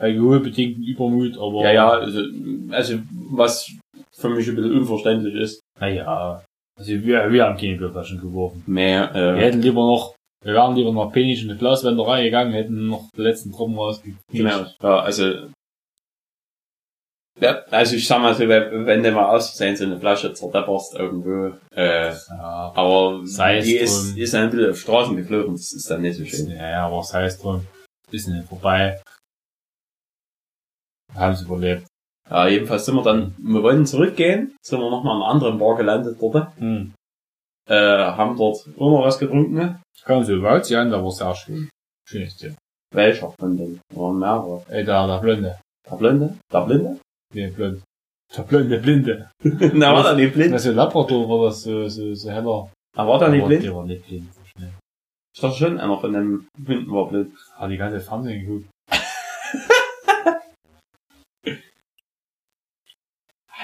[0.00, 1.62] alkoholbedingten Übermut, aber.
[1.64, 2.22] ja, ja, also,
[2.70, 2.98] also
[3.30, 3.70] was
[4.12, 5.60] für mich ein bisschen unverständlich ist.
[5.78, 6.42] Naja.
[6.78, 8.62] Also wir, wir haben keine Bierflaschen geworfen.
[8.66, 10.14] Mehr, Wir äh, hätten lieber noch,
[10.44, 14.18] wir wären lieber nach Penny in eine Glaswenderei gegangen, hätten noch den letzten Tropfen rausgekriegt.
[14.30, 15.48] genau, ja, also,
[17.40, 20.94] ja, also ich sag mal so, wenn wenn du mal aussehen so eine Flasche zerdepperst
[20.94, 24.22] irgendwo, äh, Ja, aber Sei es die ist, drum.
[24.22, 26.50] ist ein bisschen auf Straßen geflogen, das ist dann nicht so schön.
[26.50, 27.66] ja, ja, aber was heißt drum?
[28.10, 29.00] Bisschen vorbei.
[31.14, 31.86] Haben sie überlebt.
[32.32, 35.76] Ja, jedenfalls sind wir dann, wir wollten zurückgehen, sind wir nochmal an einer anderen Bar
[35.76, 36.94] gelandet dort, Hm.
[37.68, 39.80] äh, haben dort auch noch was getrunken.
[40.04, 41.68] Kam so überhaupt an, da war sehr schön.
[42.08, 42.54] Schönes Tier.
[42.94, 43.80] Welcher von den?
[43.94, 44.62] Waren mehrere.
[44.70, 45.58] Ey, da, der Blinde.
[45.90, 46.36] Der Blinde?
[46.50, 46.98] Der Blinde?
[47.34, 47.82] Nee, blind.
[48.36, 49.30] Der Blinde, Blinde.
[49.74, 50.54] Na, war der nicht blind?
[50.54, 52.70] Das ist ja Labrador, war das so, so, so heller.
[52.96, 53.62] Ah, war der nicht blind?
[53.64, 54.32] Der war nicht blind.
[54.34, 54.72] so schnell.
[55.34, 57.34] Ich dachte schon, einer von den Blinden war blind.
[57.56, 58.66] Hat die ganze Fernsehen geguckt.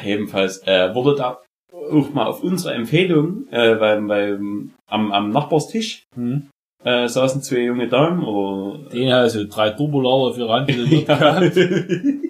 [0.05, 1.39] Jedenfalls, äh, wurde da
[1.73, 6.49] auch mal auf unsere Empfehlung, äh, beim, beim, am, am Nachbarstisch, Hm.
[6.85, 11.05] äh, saßen zwei junge Damen, oder, Den hat so drei Turbolader für Rand ja.
[11.05, 11.57] gehabt.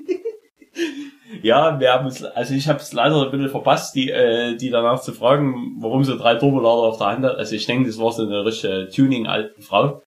[1.43, 4.71] ja, wir haben es, also ich habe es leider ein bisschen verpasst, die, äh, die
[4.71, 7.37] danach zu fragen, warum sie drei Turbolader auf der Hand hat.
[7.37, 10.03] Also ich denke, das war so eine richtige Tuning-alte Frau.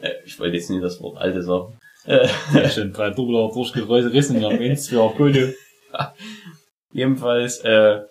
[0.00, 1.78] Äh, ich wollte jetzt nicht das Wort alte sagen.
[2.06, 5.48] Äh, Ja, schon drei Turbolader durchgerissen und am Ende für Polo.
[6.92, 8.02] Jedenfalls, äh,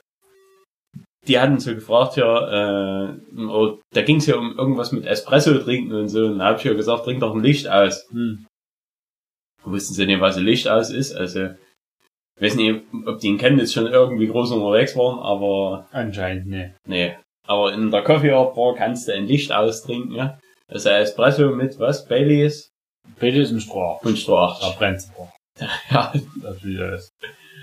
[1.27, 5.57] die hatten so gefragt, ja, äh, oh, da ging es ja um irgendwas mit Espresso
[5.59, 6.25] trinken und so.
[6.25, 8.07] Und da habe ich ja gesagt, trink doch ein Licht aus.
[8.11, 8.45] Hm.
[9.63, 11.13] wussten sie nicht, was ein Licht aus ist.
[11.13, 11.49] Also,
[12.37, 16.75] ich weiß nicht, ob die in Chemnitz schon irgendwie groß unterwegs waren, aber Anscheinend, ne.
[16.87, 17.15] nee.
[17.47, 20.39] Aber in der Coffee Bar kannst du ein Licht austrinken, ja.
[20.67, 22.07] Also Espresso mit was?
[22.07, 22.71] Baileys
[23.19, 24.01] ist ein Strach.
[24.03, 24.59] und Strach.
[24.61, 25.11] Da brennt's.
[25.91, 27.11] Ja, Das ist das.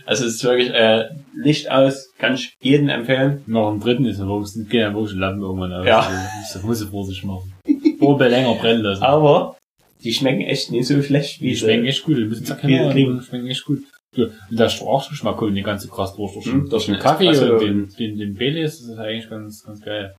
[0.09, 1.05] Also es ist wirklich äh,
[1.37, 3.43] Licht aus, kann ich jedem empfehlen.
[3.47, 5.87] Nach dem dritten ist er wirklich, geht ja wirklich Lampen irgendwann aus.
[5.87, 5.99] Ja.
[6.01, 7.53] Also, Das muss ich Vorsicht machen.
[8.01, 9.03] Oder länger brennen lassen.
[9.03, 9.57] Aber
[10.03, 13.19] die schmecken echt nicht so schlecht wie Die schmecken echt gut, die müssen erkennen, klingen.
[13.19, 13.81] die schmecken echt gut.
[14.17, 16.33] Und der Strauchgeschmack kommt die ganze krass durch.
[16.33, 19.63] Durch, Mhm, durch den Kaffee Espresso und den, den, den Baileys, das ist eigentlich ganz,
[19.63, 20.17] ganz geil.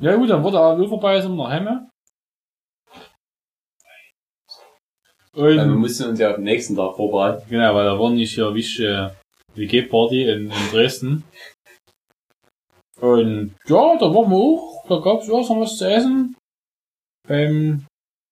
[0.00, 1.88] Ja gut, dann wurde er auch vorbei, sind wir nach Hemme.
[5.34, 7.48] Und, Weil wir mussten uns ja auf den nächsten Tag vorbereiten.
[7.48, 9.16] genau, weil da war nicht hier wichtige
[9.54, 11.24] WG-Party in, in Dresden.
[13.00, 16.36] Und ja, da waren wir auch, da gab's ja noch was zu essen.
[17.26, 17.86] Beim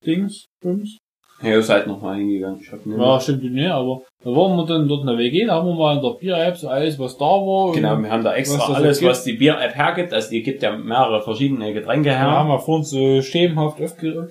[0.04, 0.98] Dings, Bums.
[1.42, 2.60] Ja, ihr seid noch mal hingegangen.
[2.60, 5.46] Ich hab nicht Ja, stimmt nicht, aber da waren wir dann dort in der WG,
[5.46, 7.72] da haben wir mal in der Bier-App so alles, was da war.
[7.72, 10.12] Genau, wir haben da extra Was alles, was die Bier-App hergibt.
[10.12, 12.30] Also die gibt ja mehrere verschiedene Getränke her.
[12.30, 13.78] haben wir vorhin so schemenhaft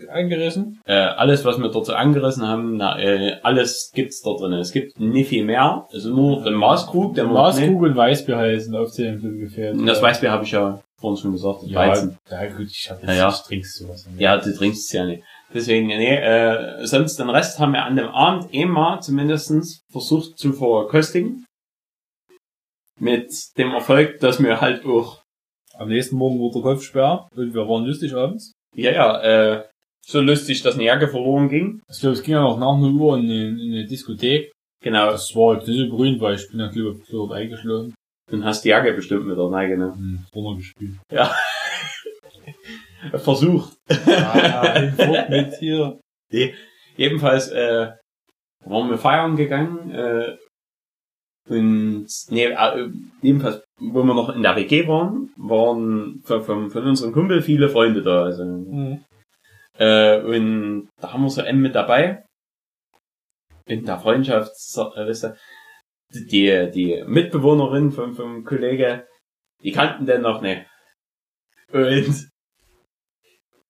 [0.09, 0.79] eingerissen.
[0.85, 4.53] Äh, alles, was wir dort so angerissen haben, na, äh, alles gibt's da drin.
[4.53, 5.87] Es gibt nicht viel mehr.
[5.91, 9.73] Also nur den Maßkrug, der Maßkrug und Weißbier heißen aufzählen so ungefähr.
[9.73, 11.63] Nee, das Weißbier habe ich ja vorhin schon gesagt.
[11.63, 12.17] Das ja, Weizen.
[12.29, 13.29] ja, gut, ich hab Ja, ja.
[13.29, 14.07] ich trinkst sowas.
[14.17, 15.23] Ja, du trinkst es ja nicht.
[15.53, 20.53] Deswegen, nee, äh, sonst den Rest haben wir an dem Abend einmal zumindestens versucht zu
[20.53, 21.45] verköstigen.
[22.99, 25.21] Mit dem Erfolg, dass wir halt auch,
[25.77, 28.51] Am nächsten Morgen wurde der Kopf schwer und wir waren lustig abends.
[28.75, 29.65] ja, ja, äh,
[30.05, 31.81] so lustig, dass eine Jacke verloren ging.
[31.89, 34.51] Ich glaube, es ging ja noch nach 0 Uhr in, eine- in eine Diskothek.
[34.81, 35.11] Genau.
[35.11, 37.93] Das war nicht so berühmt, weil ich bin ja glaube ich dort eingeschlafen
[38.31, 39.91] Dann hast die Jacke bestimmt mit der Neige, ne?
[39.91, 40.97] und drunter gespielt.
[43.15, 43.77] Versucht.
[43.89, 45.99] Ah, fort mit hier.
[46.97, 47.91] Jedenfalls, äh,
[48.65, 50.37] waren wir feiern gegangen, äh,
[51.49, 52.89] und, nee, äh,
[53.21, 57.69] jedenfalls, wo wir noch in der WG waren, waren von, von, von unserem Kumpel viele
[57.69, 59.03] Freunde da, also, Mhm.
[59.77, 62.25] Äh, und da haben wir so einen mit dabei.
[63.65, 65.37] In der Freundschaft, äh, weißt du,
[66.11, 69.07] die, die Mitbewohnerin vom, vom Kollege,
[69.63, 70.65] die kannten den noch nicht.
[71.71, 72.28] Und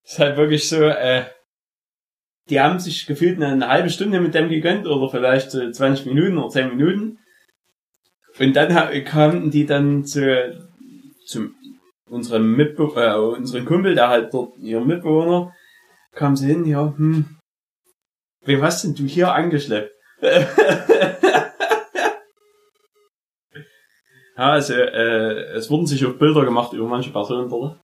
[0.09, 1.25] ist halt wirklich so, äh,
[2.49, 6.39] die haben sich gefühlt eine halbe Stunde mit dem gegönnt oder vielleicht so 20 Minuten
[6.39, 7.19] oder 10 Minuten.
[8.39, 10.57] Und dann kamen die dann zu,
[11.27, 11.55] zum
[12.09, 15.53] unserem Mitbe äh, unseren Kumpel, der halt dort ihr Mitbewohner,
[16.13, 17.37] kam sie hin, ja, hm,
[18.45, 19.91] wem hast denn du hier angeschleppt?
[20.21, 20.33] ja,
[24.35, 27.79] also, äh, es wurden sich auch Bilder gemacht über manche Personen dort.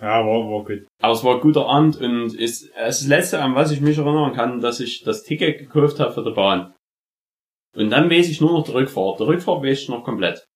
[0.00, 0.86] Ja, war, war gut.
[1.00, 4.34] Aber es war ein guter Abend und ist, das letzte, an was ich mich erinnern
[4.34, 6.74] kann, dass ich das Ticket gekauft habe für die Bahn.
[7.74, 9.20] Und dann weiß ich nur noch die Rückfahrt.
[9.20, 10.46] Die Rückfahrt weiß ich noch komplett.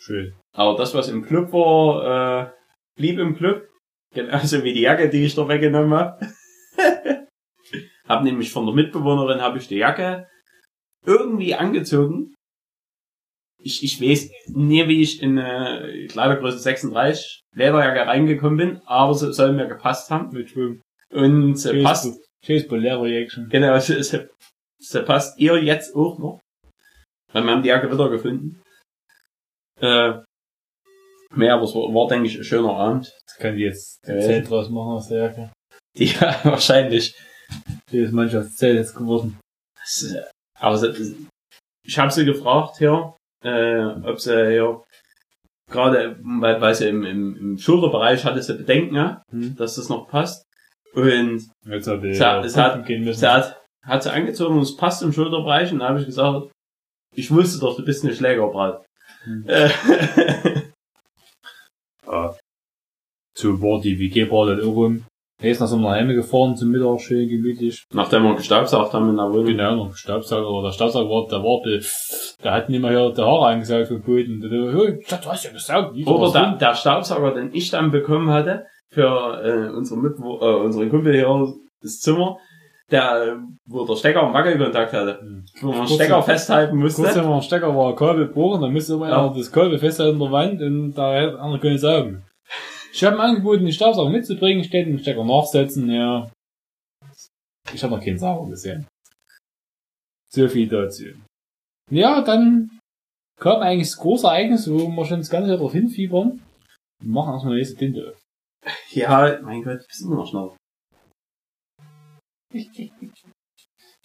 [0.00, 0.34] Schön.
[0.52, 2.52] Aber das, was im Club war, äh,
[2.96, 3.68] blieb im Club.
[4.12, 6.32] Genauso wie die Jacke, die ich da weggenommen habe.
[8.08, 10.28] hab nämlich von der Mitbewohnerin habe ich die Jacke
[11.04, 12.34] irgendwie angezogen.
[13.64, 19.32] Ich, ich weiß nie, wie ich in äh, Kleidergröße 36 Lederjacke reingekommen bin, aber sie
[19.32, 20.30] soll mir gepasst haben.
[20.32, 20.82] Mit Schwung.
[21.10, 23.48] Und sie passt, Chase Bolero Reaction.
[23.48, 24.28] genau, sie, sie,
[24.78, 26.40] sie passt ihr jetzt auch noch.
[27.32, 28.60] Weil wir haben die Jacke wieder gefunden.
[29.80, 30.18] Äh,
[31.34, 33.10] mehr, aber es war, war denke ich, ein schöner Abend.
[33.26, 34.20] Das kann die jetzt Ja.
[34.20, 35.52] Zelt draus machen aus der Jacke.
[35.96, 37.14] Ja, wahrscheinlich.
[37.92, 39.38] Die ist Mannschaftszelt jetzt geworden.
[39.76, 40.12] Das,
[40.58, 41.14] Aber sie,
[41.86, 44.80] ich habe sie gefragt, ja, äh, ob sie ja
[45.70, 49.54] gerade, weil, weil sie im, im, im Schulterbereich hatte sie Bedenken, ja, Hm.
[49.56, 50.44] dass das noch passt.
[50.94, 54.76] Und Jetzt hat die Es hat- es hat- sie hat, hat sie angezogen und es
[54.76, 56.50] passt im Schulterbereich und da habe ich gesagt,
[57.14, 58.84] ich wusste doch, du bist eine Schlägerbrat.
[59.24, 59.44] Hm.
[59.48, 59.70] Äh,
[62.06, 62.36] Ja.
[63.36, 64.90] So war die WG-Bar dann auch
[65.44, 65.48] rum.
[65.48, 67.84] Jetzt nach so einer Heime gefahren zum Mittag, schön gemütlich.
[67.92, 69.46] Nachdem wir gestaubsaugt haben in der Wohnung.
[69.46, 71.80] Genau, noch Staubsauger, oder der Staubsauger war, der war, der,
[72.42, 74.40] der hat nicht mehr hier die Haare angesaugt vom Boden.
[74.40, 75.96] Der, der, hey, du hast ja gesaugt.
[76.06, 80.88] Oder war's der, Staubsauger, den ich dann bekommen hatte, für äh, unsere Mitwo äh, unseren
[80.90, 82.38] Kumpel hier, das Zimmer,
[82.90, 85.18] der, wo der Stecker am Wackelkontakt hatte.
[85.20, 85.44] Hm.
[85.62, 87.20] Wo man den Kurz- Stecker festhalten Kurz musste.
[87.20, 89.32] wenn man Stecker war, Kabel gebrochen, dann müsste immer Ja.
[89.34, 92.22] das Kabel festhalten an der Wand und da hätte einer können saugen.
[92.94, 96.30] Ich habe ihm angeboten, den Staubsauger mitzubringen, steht den Stecker nachsetzen, ja.
[97.72, 98.86] Ich habe noch keinen Sauger gesehen.
[100.30, 101.06] So viel dazu.
[101.90, 102.78] Ja, dann
[103.40, 106.40] kam eigentlich das große Ereignis, wo wir schon das ganze Jahr darauf hinfiebern.
[107.02, 108.16] Wir machen erstmal die nächste Tinte.
[108.90, 110.50] Ja, mein Gott, du bist immer noch schnell.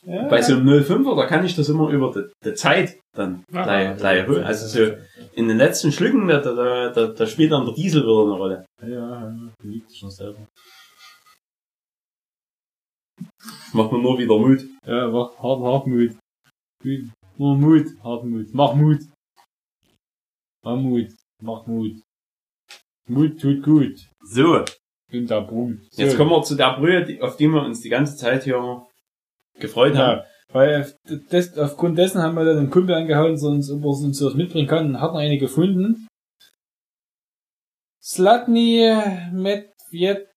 [0.06, 3.44] Ja, Bei so einem 05er, da kann ich das immer über die, die Zeit dann
[3.52, 4.44] gleich, gleich holen.
[4.44, 4.96] Also so
[5.34, 8.66] in den letzten Schlücken, da, da, da, da spielt dann der Diesel wieder eine Rolle.
[8.82, 10.40] Ja, ja, liegt schon selber.
[13.74, 14.66] Macht mir nur wieder Mut.
[14.86, 16.16] Ja, war hart, Hartmut.
[16.82, 17.10] Gut.
[17.38, 18.48] Nur Mut, Hartmut.
[18.54, 19.00] Mach Mut.
[20.64, 21.10] Mach Mut.
[21.42, 22.02] Mach Mut.
[23.10, 24.08] Mut tut gut.
[24.24, 24.64] So,
[25.12, 25.94] Und der Punkt.
[25.94, 26.02] So.
[26.02, 28.88] jetzt kommen wir zu der Brühe, auf die wir uns die ganze Zeit hier
[29.60, 30.20] gefreut haben.
[30.20, 33.90] Ja, weil äh, das, aufgrund dessen haben wir dann einen Kumpel angehauen, sonst ob er
[33.90, 36.08] uns sowas mitbringen kann, und hatten eine gefunden.
[38.02, 38.96] Slatny
[39.32, 40.28] Medved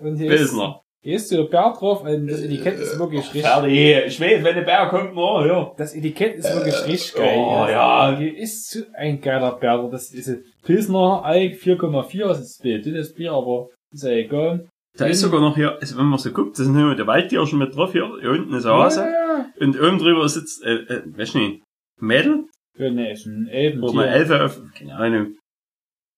[0.00, 0.82] und hier ist, Pilsner.
[1.00, 3.42] hier ist so der Bär drauf, und das Etikett ist wirklich richtig.
[3.42, 4.06] Fertig.
[4.06, 5.72] Ich weiß, wenn der Bär kommt, nur, ja.
[5.78, 7.38] Das Etikett ist wirklich richtig geil.
[7.38, 8.14] oh, ja.
[8.18, 9.88] Hier ist so ein geiler Bär.
[9.90, 14.68] Das ist ein Pilsner Alk 4,4, das ist dünnes Bier, aber ist ja egal.
[14.96, 17.58] Da ist sogar noch hier, also wenn man so guckt, da sind der Waldtier schon
[17.58, 18.08] mit drauf hier.
[18.20, 19.00] Hier unten ist eine Hase.
[19.00, 21.62] Ja, Und oben drüber sitzt, äh, äh, weiß nicht,
[22.00, 22.44] ein Mädel?
[22.78, 22.90] ja.
[22.90, 23.82] Ne, ist ein Elben.
[23.82, 25.36] Oder eine Elfe auf, keine Ahnung.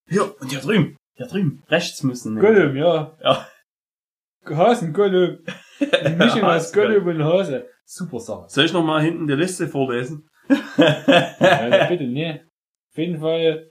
[0.09, 0.97] Hier, und hier drüben.
[1.17, 1.63] Hier drüben.
[1.69, 2.39] Rechts müssen.
[2.39, 3.17] Gollum, ja.
[3.23, 3.47] Ja.
[4.45, 5.39] Hasen, Gollum.
[6.19, 7.07] Mischung aus Gollum.
[7.07, 7.67] Und Hase.
[7.87, 8.45] Super Sache.
[8.49, 10.29] Soll ich noch mal hinten die Liste vorlesen?
[10.77, 12.47] Ja, bitte, ne.
[12.93, 13.71] Auf jeden Fall.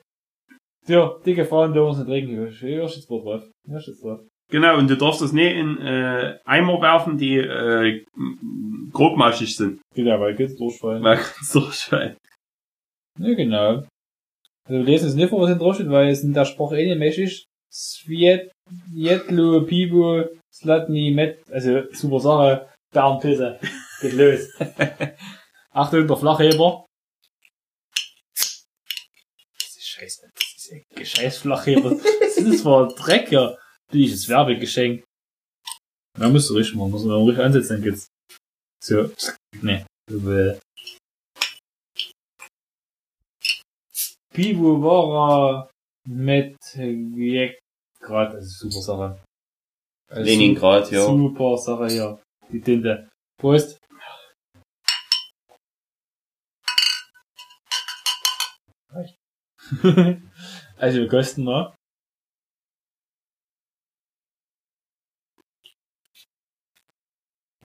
[0.88, 2.46] Ja, dicke Frauen dürfen nicht trinken.
[2.68, 3.44] Ja, steht's wohl drauf.
[3.68, 4.22] Ja, steht's drauf.
[4.50, 8.06] Genau, und du darfst das nicht in äh, Eimer werfen, die äh,
[8.92, 9.82] grobmaschig sind.
[9.96, 11.04] Genau, weil geht's durchfallen.
[11.04, 12.18] Weil kannst du durchfallen.
[13.20, 13.84] Ja, genau.
[14.68, 16.78] Also wir lesen es nicht vor, was hier drauf steht, weil es in der Sprache
[16.78, 17.46] eh nicht mächtig.
[17.72, 18.52] Sviet,
[18.94, 22.70] Jetlo, Pivo, Slatny, Met, also super Sache.
[22.92, 23.60] Bärenpilze.
[24.02, 24.50] Geht los.
[25.72, 26.86] Achtung, der Flachheber.
[28.34, 30.32] Das ist scheiße.
[30.34, 31.92] Das ist ein scheiß Flachheber.
[32.22, 33.56] Das ist zwar ein Dreck, ja.
[33.96, 35.06] Billiges Werbegeschenk.
[36.20, 38.08] Da musst du richtig machen, muss man richtig ansetzen, dann geht's.
[38.84, 39.10] So.
[39.62, 39.86] Nee.
[40.12, 40.60] Äh.
[44.34, 45.70] Pivo Vara
[46.10, 46.58] mit
[48.02, 49.24] Grad, das ist super Sache.
[50.12, 51.06] Also Leningrad, ja.
[51.06, 52.22] Super Sache hier.
[52.52, 53.10] Die Tinte.
[53.40, 53.78] Prost.
[60.78, 61.74] Also wir kosten mal.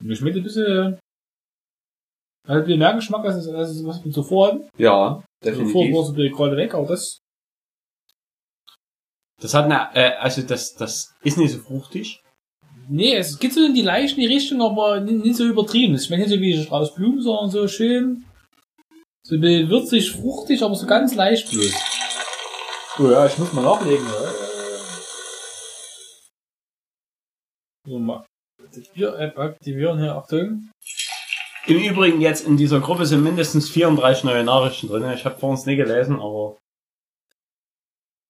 [0.01, 0.99] Mir schmeckt ein bisschen,
[2.47, 4.69] hat ein bisschen mehr Geschmack als, als was wir zuvor hatten.
[4.77, 7.19] Ja, Zuvor war es ein bisschen gerade weg, aber das,
[9.41, 12.21] Das hat eine, äh, also das, das ist nicht so fruchtig.
[12.89, 15.95] nee, es geht so in die leichte Richtung, aber nicht, so übertrieben.
[15.95, 18.23] Es schmeckt nicht so wie Strauß Blumen, sondern so schön,
[19.23, 21.73] so würzig, fruchtig, aber so ganz leicht bloß.
[22.99, 24.05] Oh ja, ich muss mal nachlegen.
[24.05, 24.31] Ja.
[27.87, 28.25] So, mal.
[28.75, 30.69] Die Bier-App aktivieren hier, Achtung.
[31.67, 35.11] Im Übrigen jetzt in dieser Gruppe sind mindestens 34 neue Nachrichten drin.
[35.13, 36.57] Ich habe vor uns nie gelesen, aber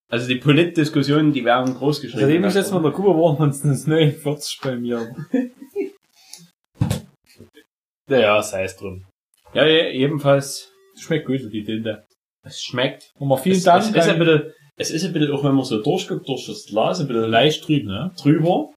[0.10, 2.22] also die Politdiskussionen, die werden groß geschrieben.
[2.22, 5.16] Seitdem ich jetzt mal in der Gruppe war, waren es 49 bei mir.
[8.10, 9.06] naja, sei es drum.
[9.54, 12.06] Ja, jedenfalls, Schmeckt gut, die Tinte.
[12.44, 13.12] es schmeckt.
[13.20, 13.84] Nochmal vielen es, Dank.
[13.96, 16.66] Es ist, ein bisschen, es ist ein bisschen, auch wenn man so durchguckt durch das
[16.66, 18.12] Glas, ein bisschen leicht trüb, ne?
[18.22, 18.74] drüber.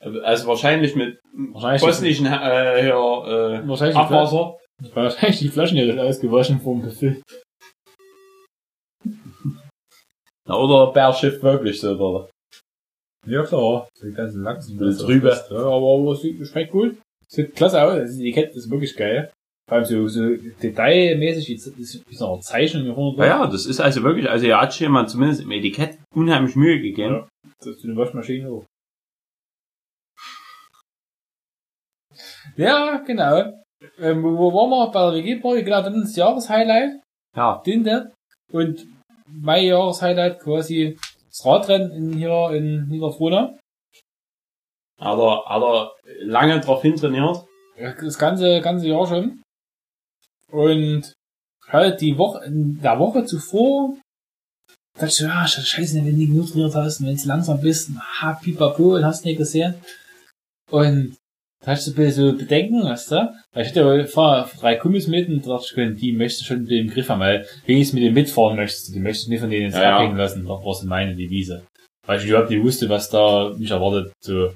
[0.00, 4.56] Also wahrscheinlich mit Wahrscheinlich, bosnischen äh, hier, äh, wahrscheinlich, die Abwasser.
[4.80, 7.20] Flaschen, wahrscheinlich die Flaschen hier ausgewaschen vom Buffet.
[10.46, 12.30] Na, oder Bärschiff wirklich so, oder?
[13.26, 14.78] Ja klar, die ganzen Lachsen.
[14.78, 15.36] Das drüber.
[15.50, 16.96] Ja, aber, aber es sieht- schmeckt gut.
[17.28, 19.30] Sieht klasse aus, das Etikett ist wirklich geil.
[19.68, 21.66] Vor allem so, so detailmäßig, die ist
[22.10, 24.80] ist noch eine Zeichnung hier Ja, ja, das ist also wirklich, also hier hat sich
[24.80, 27.14] jemand zumindest im Etikett unheimlich Mühe gegeben.
[27.14, 27.28] Ja.
[27.58, 28.64] Das ist eine Waschmaschine hoch.
[32.56, 33.52] Ja, genau.
[33.98, 34.90] Ähm, wo waren wir?
[34.90, 37.00] Bei der WG-Party, genau, dann ist das Jahreshighlight,
[37.36, 37.60] Ja.
[37.64, 38.12] Tinte.
[38.52, 38.86] Und
[39.26, 43.56] mein Jahreshighlight quasi das Radrennen in, hier in Niederfrohna.
[45.00, 45.92] Hat er, hat er
[46.22, 47.44] lange drauf hintrainiert.
[48.00, 49.42] Das ganze, ganze Jahr schon.
[50.50, 51.12] Und
[51.68, 53.94] halt die Woche, in der Woche zuvor,
[54.94, 57.90] dachte ich ja, scheiße, wenn du nie genug trainiert hast, und wenn du langsam bist,
[58.20, 59.74] ha, pipapo, und hast nicht gesehen.
[60.70, 61.16] Und
[61.64, 63.34] da hast du ein bisschen Bedenken, weißt du?
[63.52, 66.46] Weil ich hatte ja vor drei Kumpels mit und da dachte ich, die möchtest du
[66.46, 69.30] schon mit dem Griff haben, weil wenigstens mit dem mitfahren möchtest du, die möchtest du
[69.32, 69.96] nicht von denen jetzt Ja, ja.
[69.96, 71.64] abhängen lassen, das war so meine Devise.
[72.06, 74.52] Weil ich überhaupt nicht wusste, was da mich erwartet, so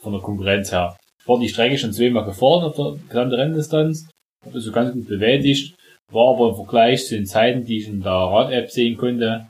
[0.00, 0.96] von der Konkurrenz her.
[1.20, 4.08] Ich war die Strecke schon zweimal gefahren auf der gesamten Renndistanz,
[4.44, 5.76] habe das so ganz gut bewältigt,
[6.10, 9.48] war aber im Vergleich zu den Zeiten, die ich in der Rad-App sehen konnte,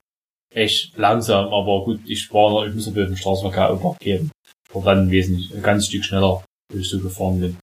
[0.54, 4.30] echt langsam, aber gut, ich war noch, ich muss ein bisschen Straßenverkehr übergeben.
[4.68, 6.44] Ich war dann wesentlich, ein ganz Stück schneller,
[6.80, 7.56] ich so gefahren bin.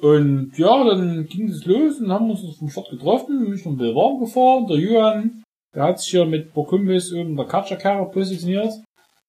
[0.00, 3.94] Und ja, dann ging es los und haben uns vom Start getroffen, bin ich bisschen
[3.94, 5.42] warm gefahren, der Johann,
[5.74, 8.72] der hat sich hier mit Kumpels oben der Katscherkarre positioniert.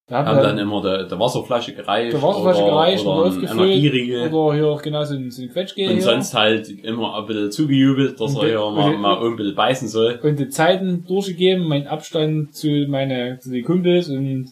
[0.06, 2.12] Da haben Haben dann immer der, der Wasserflasche gereicht.
[2.12, 4.32] der Wasserflasche oder, gereicht oder und aufgefüllt.
[4.32, 6.02] Oder hier auch genau so ein, so ein Quetschgel Und hier.
[6.02, 9.54] sonst halt immer ein bisschen zugejubelt, dass Und er ja mal, und- mal ein bisschen
[9.54, 10.20] beißen soll.
[10.22, 14.50] und die Zeiten durchgegeben, meinen Abstand zu meine, zu den Kumpels und die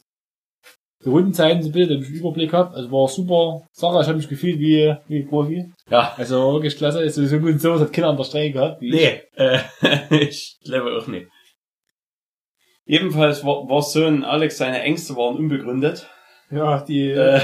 [1.11, 2.74] Rundenzeiten so ein bisschen, damit ich einen Überblick habe.
[2.74, 5.72] Also war super Sache, ich habe mich gefühlt wie, wie Profi.
[5.90, 6.14] Ja.
[6.16, 8.80] Also wirklich klasse, also so gut sowas hat keiner an der Strecke gehabt.
[8.80, 8.94] Wie ich.
[8.94, 9.59] Nee, äh,
[10.24, 11.28] ich glaube auch nicht.
[12.84, 16.09] Jedenfalls war, war so ein Alex, seine Ängste waren unbegründet,
[16.50, 17.40] Ja, die, äh,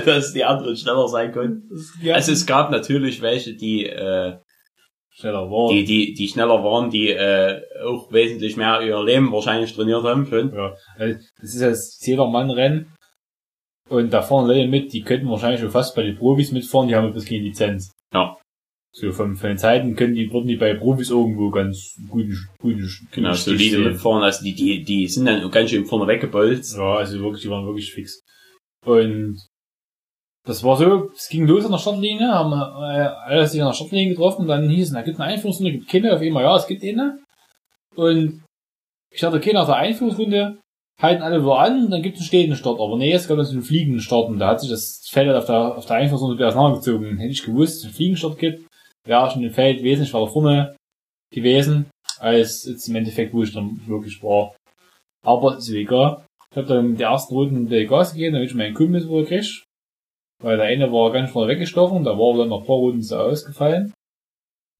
[0.04, 1.70] dass die anderen schneller sein konnten.
[2.12, 4.36] Also es gab natürlich welche, die, äh,
[5.22, 5.72] schneller war.
[5.72, 10.26] die, die, die schneller waren, die äh, auch wesentlich mehr ihr Leben wahrscheinlich trainiert haben
[10.26, 10.52] schon.
[10.54, 12.92] Ja, weil das ist das Jedermann-Rennen.
[13.88, 16.94] Und da fahren Leute mit, die könnten wahrscheinlich schon fast bei den Profis mitfahren, die
[16.94, 17.92] haben ein bisschen Lizenz.
[18.12, 18.36] Ja.
[18.94, 22.88] So von, von den Zeiten können die, würden die bei Profis irgendwo ganz guten, guten,
[23.10, 26.76] Genau, solide mitfahren, also die, die, die sind dann ganz schön vorne weggebolzt.
[26.76, 28.22] Ja, also wirklich, die waren wirklich fix.
[28.84, 29.38] Und
[30.44, 33.74] das war so, es ging los an der Startlinie, haben äh, alle sich an der
[33.74, 36.66] Startlinie getroffen, dann hieß es, na, gibt eine Einführungsrunde, gibt keine, auf einmal, ja, es
[36.66, 37.20] gibt eine.
[37.94, 38.42] Und
[39.12, 40.58] ich dachte, okay, nach der Einführungsrunde
[41.00, 42.80] halten alle wieder an, dann gibt es einen stehenden Start.
[42.80, 45.46] Aber nee, es gab so einen fliegenden Start und da hat sich das Feld auf
[45.46, 47.18] der, auf der Einführungsrunde auseinandergezogen.
[47.18, 48.66] Hätte ich gewusst, dass es einen Fliegenstart gibt,
[49.04, 50.76] wäre ich in dem Feld wesentlich weiter vorne
[51.32, 51.86] gewesen,
[52.18, 54.54] als jetzt im Endeffekt, wo ich dann wirklich war.
[55.24, 56.24] Aber ist egal.
[56.50, 59.64] Ich habe dann die ersten Runden die Gas gegeben, damit ich meinen Kumpel gekriegt.
[60.42, 63.02] Weil der eine war ganz schnell weggestochen, da war er dann noch ein paar Runden
[63.02, 63.92] so ausgefallen.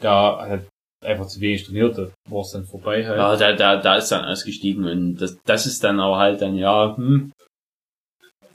[0.03, 0.67] Der hat
[1.05, 3.19] einfach zu wenig trainiert, da war es dann vorbei halt.
[3.19, 6.57] Ja, da, da, da ist dann ausgestiegen und das, das ist dann aber halt dann,
[6.57, 7.33] ja, hm.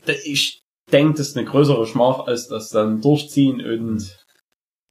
[0.05, 0.60] Da- Ich
[0.91, 4.18] denke, das ist eine größere Schmach, als das dann durchziehen und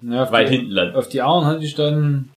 [0.03, 0.97] Ja, auf, weit die, hinten landen.
[0.97, 2.33] auf die anderen hatte ich dann,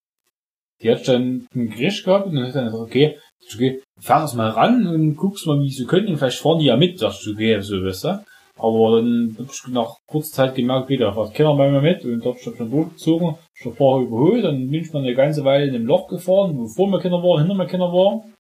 [0.81, 3.19] die hat dann einen Gericht gehabt und dann hat er gesagt, okay,
[3.53, 6.65] okay, fahr das mal ran und guckst mal, wie sie können und vielleicht fahren die
[6.65, 8.25] ja mit, dachte ich, okay, so weißt du.
[8.59, 12.23] Aber dann hab ich nach kurzer Zeit gemerkt, da fährt keiner bei mir mit und
[12.23, 15.73] dort ich dann durchgezogen, ein paar überholt, dann bin ich mal eine ganze Weile in
[15.73, 18.33] dem Loch gefahren, wo vor mir Kinder waren, hinter mir Kinder waren.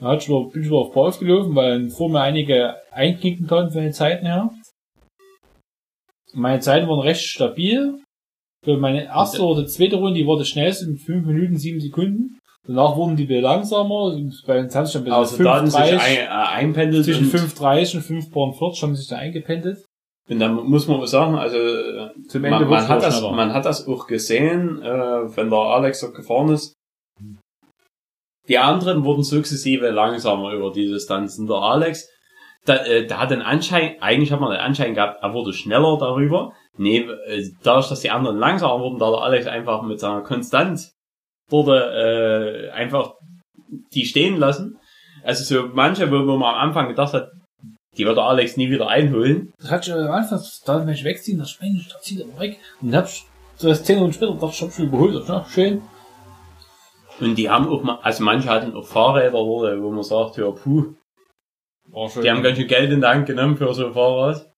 [0.00, 2.74] Dann hat ich wieder, bin ich wieder auf Paus gelaufen, weil dann vor mir einige
[2.90, 4.50] einknicken konnten von den Zeiten her.
[6.34, 8.00] Meine Zeiten waren recht stabil.
[8.64, 12.38] Für meine erste oder zweite Runde, die war das schnellste mit 5 Minuten, 7 Sekunden.
[12.66, 14.16] Danach wurden die wieder langsamer.
[14.46, 15.98] Bei den 20 dann bis Also da hatten sich 5,30.
[15.98, 18.02] ein, äh, einpendelt Zwischen und, 5,30 und
[18.32, 19.84] 5,40 haben sie sich da eingependelt.
[20.28, 23.32] und dann muss man sagen, also äh, Zum Ende man, man, hat das, schneller.
[23.34, 26.74] man hat das auch gesehen, äh, wenn der Alex dort gefahren ist.
[28.48, 31.46] Die anderen wurden sukzessive langsamer über die Distanzen.
[31.46, 32.08] Der Alex,
[32.64, 35.96] da, äh, der hat den Anschein, eigentlich hat man den Anschein gehabt, er wurde schneller
[35.98, 36.52] darüber.
[36.76, 40.92] Nee, äh, dadurch, dass die anderen langsamer wurden, da der Alex einfach mit seiner Konstanz
[41.52, 43.14] wurde äh, einfach
[43.94, 44.78] die stehen lassen.
[45.22, 47.30] Also so manche, wo, wo man am Anfang gedacht hat,
[47.96, 49.52] die wird derAlex nie wieder einholen.
[49.60, 52.58] Das hat schon am Anfang, da wenn ich wegziehen, das Mensch, da zieht er weg.
[52.80, 53.24] Und dann hab ich,
[53.56, 55.28] so das 10 Minuten später, dachte ich, hab schon überholt.
[55.28, 55.82] Ja, schön.
[57.20, 60.94] Und die haben auch, also manche hatten auch Fahrräder, wo wo man sagt, ja, puh,
[61.90, 62.22] War schön.
[62.22, 64.50] die haben ganz schön Geld in der Hand genommen für so ein Fahrrad.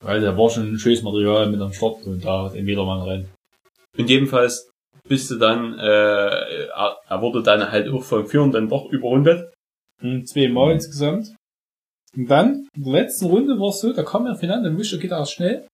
[0.00, 3.00] Weil da war schon ein schönes Material mit am Start und da hat ein Jedermann
[3.02, 3.28] rein.
[3.98, 4.70] Und jedenfalls
[5.08, 9.52] bist du dann, äh, er, er wurde dann halt auch vom Führenden doch überrundet.
[10.00, 11.34] Hm, Zweimal insgesamt.
[12.16, 15.22] Und dann, in der letzten Runde war es so, da kam der dann wusste, da
[15.22, 15.66] ist schnell.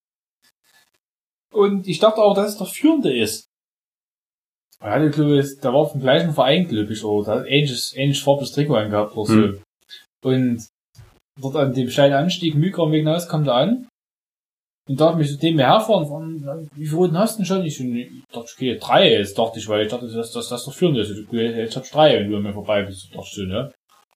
[1.53, 3.45] Und ich dachte auch, dass es der Führende ist.
[4.81, 7.93] Er hatte, glaube ich, der war vom gleichen Verein, glaube ich, oder der hat ähnliches,
[7.95, 9.35] ähnlich farbiges Trikot angehabt oder so.
[9.35, 9.63] Hm.
[10.25, 10.67] Und
[11.39, 13.87] dort an dem steilen Anstieg, Mykra wegen hinaus, kam der an.
[14.89, 17.65] Und darf mich zu dem herfahren, von, wie viele Runden hast du denn schon?
[17.65, 20.65] Ich, so, ich dachte, okay, drei jetzt, dachte ich, weil ich dachte, dass das, das
[20.65, 21.11] der Führende ist.
[21.11, 23.71] Ich, jetzt hab ich drei, wenn du an mir vorbei bist, dachte ich so, ne?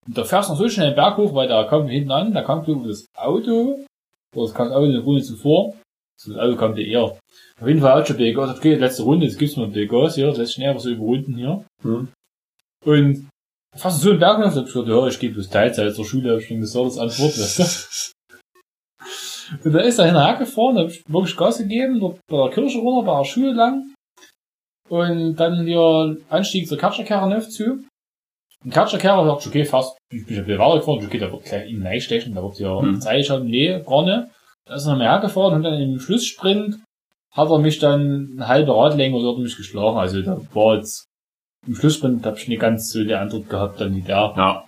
[0.06, 2.34] Und da fährst du noch so schnell den Berg hoch, weil da kam hinten an,
[2.34, 3.80] da kam glaube ich das Auto,
[4.36, 5.74] oder es kam das Auto eine Runde zuvor.
[6.20, 7.04] So, Das Auto kam dir eher.
[7.04, 10.38] Auf jeden Fall hat schon Begas, okay, letzte Runde, jetzt gibt's mal Begas hier, das
[10.38, 11.64] lässt schnell was so überrunden hier.
[11.84, 12.10] Hm.
[12.86, 13.30] Und
[13.76, 16.34] fast so einen Berg da hab ich gesagt, ja, ich gehe bloß Teilzeit zur Schule,
[16.34, 18.17] hab ich schon gesagt, das Antwort, weißt du.
[19.64, 22.52] Und da ist er hinterher gefahren, da hab ich wirklich Gas gegeben, dort bei der
[22.52, 23.94] Kirche runter, bei der Schule lang.
[24.90, 27.84] Und dann hier Anstieg zur Katscherkerre zu.
[28.64, 31.86] Und Katscherkerre sagt, okay, fast, ich bin ja wieder weitergefahren, okay, da wird gleich ihm
[31.86, 33.00] reinstechen, da wird ja Hm.
[33.02, 34.30] Zeit schon, nee, gar nicht.
[34.66, 36.80] Da ist er noch mehr hergefahren und dann im Schlusssprint
[37.32, 39.98] hat er mich dann eine halbe Radlänge oder hat mich geschlagen.
[39.98, 41.08] Also da war jetzt
[41.68, 44.34] im Schlusssprint habe ich nicht ganz so die Antwort gehabt, dann wie der.
[44.36, 44.64] Ja.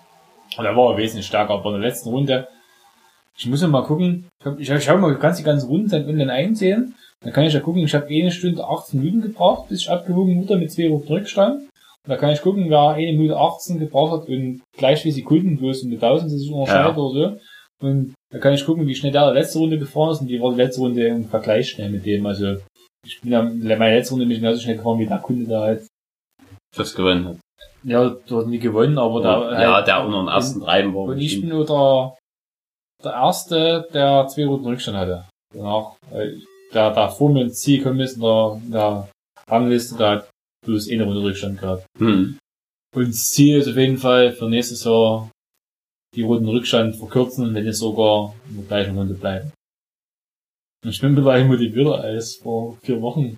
[0.57, 2.47] Und da war er wesentlich stärker, aber in der letzten Runde,
[3.39, 5.89] ich muss ja mal gucken, ich, hab, ich, ich habe mal ganz die ganzen Runden
[5.89, 9.69] dann online einsehen, dann kann ich ja gucken, ich habe eine Stunde 18 Minuten gebraucht,
[9.69, 11.69] bis ich abgewogen wurde mit zwei Runden Rückstand.
[12.07, 15.83] Da kann ich gucken, wer eine Minute 18 gebraucht hat und gleich wie Sekunden bloß
[15.83, 16.97] um die 1000 sich unterscheidet Ja.
[16.97, 17.39] oder so.
[17.81, 20.51] Und da kann ich gucken, wie schnell der letzte Runde gefahren ist und die war
[20.51, 22.25] die letzte Runde im Vergleich schnell mit dem.
[22.25, 22.57] Also
[23.05, 25.87] ich bin am, meine letzte Runde nicht genauso schnell gefahren wie der Kunde da halt.
[26.75, 27.37] Das gewonnen hat.
[27.83, 31.03] Ja, du hast nie gewonnen, aber da ja, halt, der unter den ersten Reiben war.
[31.03, 32.17] Und ich bin nur der,
[33.03, 35.25] der Erste, der zwei Runden Rückstand hatte.
[35.53, 36.37] Danach, äh,
[36.73, 39.09] der, der vor mir ins Ziel gekommen ist, in der, in der
[39.47, 40.29] Rangliste, der hat
[40.65, 41.85] bloß eine Runde Rückstand gehabt.
[41.97, 42.37] Hm.
[42.95, 45.29] Und das Ziel ist auf jeden Fall für nächstes Jahr
[46.15, 49.51] die Runden Rückstand verkürzen wenn nicht sogar in der gleichen Runde bleiben.
[50.83, 53.37] Und ich bin mittlerweile motivierter als vor vier Wochen.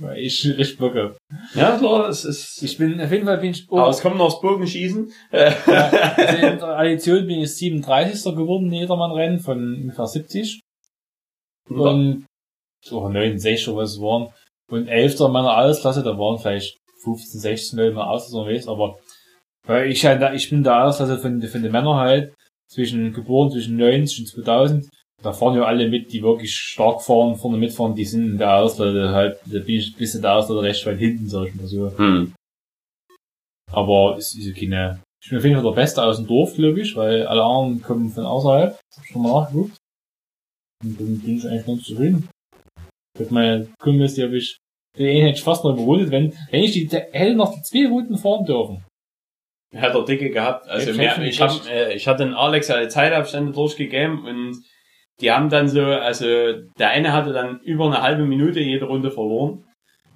[0.00, 1.16] Weil ich richtig Bock hab.
[1.54, 2.62] Ja, klar, es ist.
[2.62, 5.12] Ich bin, auf jeden Fall bin ich, oh, aber es kommt noch das Bogenschießen.
[5.32, 8.34] also in der Addition bin ich 37.
[8.36, 10.60] geworden, in Jedermann-Rennen von ungefähr 70.
[11.68, 12.26] Und,
[12.90, 14.28] oder 69 oder was es waren.
[14.70, 15.18] Und 11.
[15.30, 18.98] meiner Altersklasse, da waren vielleicht 15, 16 Leute mal aus, unterwegs, aber,
[19.66, 22.34] weil ich halt, da- ich bin der Altersklasse von, von den Männern halt,
[22.70, 24.88] zwischen, geboren zwischen 90 und 2000.
[25.22, 28.50] Da fahren ja alle mit, die wirklich stark fahren, vorne mitfahren, die sind in der
[28.50, 31.66] Altersklasse halt, da bin ich ein bisschen der Altersklasse recht weit hinten, sag ich mal
[31.66, 31.98] so.
[31.98, 32.34] Hm.
[33.70, 35.02] Aber es ist ja keine.
[35.20, 37.82] Ich bin auf jeden Fall der Beste aus dem Dorf, glaube ich, weil alle anderen
[37.82, 38.78] kommen von außerhalb.
[38.96, 39.76] Hab ich schon mal nachgeguckt.
[40.84, 42.28] Und dann bin ich eigentlich ganz zufrieden.
[43.18, 44.58] Mit meinen Kumpels, die habe ich,
[44.96, 47.88] den hätte ich fast noch überholt, wenn, wenn ich die, der hätte noch die zwei
[47.88, 48.84] Routen fahren dürfen.
[49.74, 50.68] Hat er dicke gehabt.
[50.68, 54.64] Also Ich mehr, hab ich hab, äh, ich hatte den Alex alle Zeitabstände durchgegeben und
[55.20, 56.26] die haben dann so, also
[56.78, 59.64] der eine hatte dann über eine halbe Minute jede Runde verloren.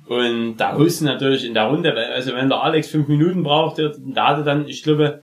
[0.07, 3.78] Und da husten natürlich in der Runde, weil- also wenn der Alex fünf Minuten braucht,
[3.78, 5.22] der, der hatte dann, ich glaube,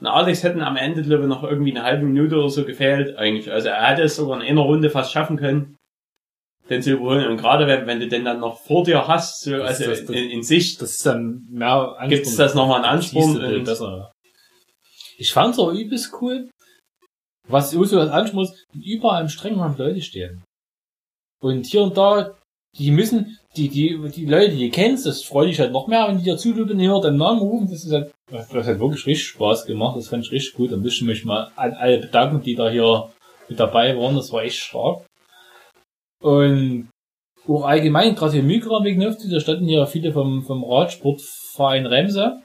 [0.00, 3.16] der Alex hätten am Ende, glaube ich, noch irgendwie eine halbe Minute oder so gefehlt,
[3.16, 3.50] eigentlich.
[3.50, 5.76] Also er hätte es sogar in einer Runde fast schaffen können,
[6.70, 7.26] den zu überholen.
[7.26, 10.04] Und gerade wenn, wenn du den dann noch vor dir hast, so, Das- also das-
[10.06, 12.08] das- in, in Sicht, Das ist dann mehr Ansporn.
[12.10, 14.12] gibt's das nochmal einen viel Und, besser.
[15.16, 16.48] Ich fand's auch übelst cool.
[17.48, 20.42] Was ich so als Ansporn ist, überall im Streckenrand Leute stehen.
[21.40, 22.34] Und hier und da,
[22.76, 26.18] die müssen, die, die, die Leute, die kennst, das freut dich halt noch mehr, wenn
[26.18, 29.66] die dir zuhören, hier deinen Namen rufen, das ist halt, das hat wirklich richtig Spaß
[29.66, 32.54] gemacht, das fand ich richtig gut, dann möchte ich mich mal an alle bedanken, die
[32.54, 33.10] da hier
[33.48, 35.06] mit dabei waren, das war echt stark.
[36.20, 36.90] Und
[37.48, 42.42] auch allgemein, gerade hier Mykra wegen Nöfte, da standen ja viele vom, vom Radsportverein Remse,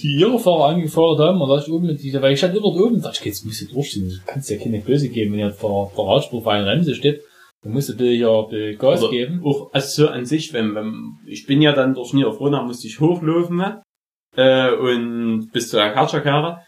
[0.00, 2.62] die ihre Fahrer angefordert haben, und da ich oben mit dieser, weil ich stand immer
[2.62, 5.32] dort oben, da dachte ich, jetzt muss ich durchziehen, du kannst ja keine Böse geben,
[5.32, 7.22] wenn hier der, der Radsportverein Remse steht,
[7.62, 9.42] dann musst du bitte ein bisschen Gas Oder geben.
[9.44, 13.00] Auch, also so an sich, wenn, wenn, ich bin ja dann durch Niederfrohna, musste ich
[13.00, 13.82] hochlaufen, ne?
[14.36, 16.62] äh, und bis zur Kartscherkehre.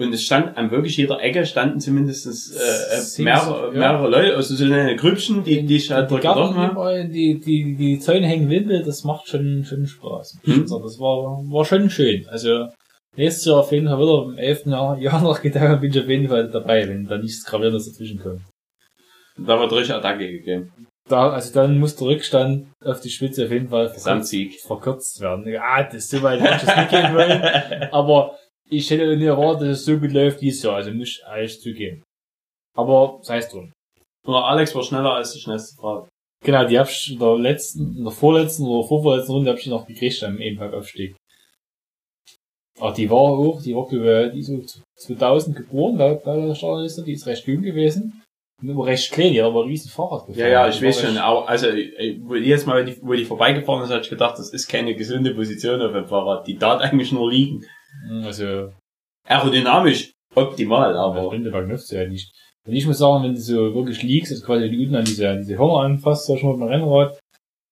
[0.00, 4.64] Und es stand an wirklich jeder Ecke standen zumindest äh, mehrere, mehrere Leute, also so
[4.64, 7.04] eine Grüppchen, die, die ich halt die getroffen Garten habe.
[7.04, 10.38] die, die, die Zäune hängen Wimpel, das macht schon, schon Spaß.
[10.44, 10.62] Hm.
[10.62, 12.26] Das war, war schon schön.
[12.30, 12.68] Also,
[13.14, 14.66] nächstes Jahr auf jeden Fall wieder im 11.
[14.66, 18.20] Jahr, Jahr noch gedacht, bin ich auf jeden Fall dabei, wenn da nichts Gravierendes dazwischen
[18.20, 18.40] kommt.
[19.36, 20.72] Da wird richtig Attacke gegeben.
[21.10, 25.46] Da, also dann muss der Rückstand auf die Spitze auf jeden Fall verkürzt, verkürzt werden.
[25.46, 27.88] Ja, das ist so weit, ich das nicht gehen wollen.
[27.92, 28.36] Aber
[28.70, 31.60] ich hätte nicht erwartet, dass es so gut läuft dieses Jahr, also muss ich ehrlich
[31.60, 32.02] zugeben.
[32.76, 33.72] Aber sei es drum.
[34.26, 36.08] Oder Alex war schneller als die schnellste Frage.
[36.44, 39.66] Genau, die hab ich in der letzten, in der vorletzten oder vorvorletzten Runde hab ich
[39.66, 41.16] noch gekriegt am Ebenberg-Aufstieg.
[42.78, 46.48] Ah, die war auch, die war, glaube ich, die ist so 2000 geboren, laut, laut
[46.48, 48.22] der Startliste, die ist recht jung gewesen.
[48.62, 50.40] Nur recht klein, die hat aber ein riesen Fahrrad gefahren.
[50.40, 53.82] Ja, ja, ich weiß schon, auch, also, wo jedes Mal, wenn die, wo die vorbeigefahren
[53.84, 56.46] ist, hatte ich gedacht, das ist keine gesunde Position auf dem Fahrrad.
[56.46, 57.64] Die darf eigentlich nur liegen.
[58.24, 58.72] Also,
[59.28, 62.32] Aerodynamisch optimal, aber Rindeberg nützt ja nicht.
[62.66, 65.36] Und ich muss sagen, wenn du so wirklich liegst, also quasi die unten an diese,
[65.38, 67.18] diese Hörner anfasst, sag ich mal, mit dem Rennrad,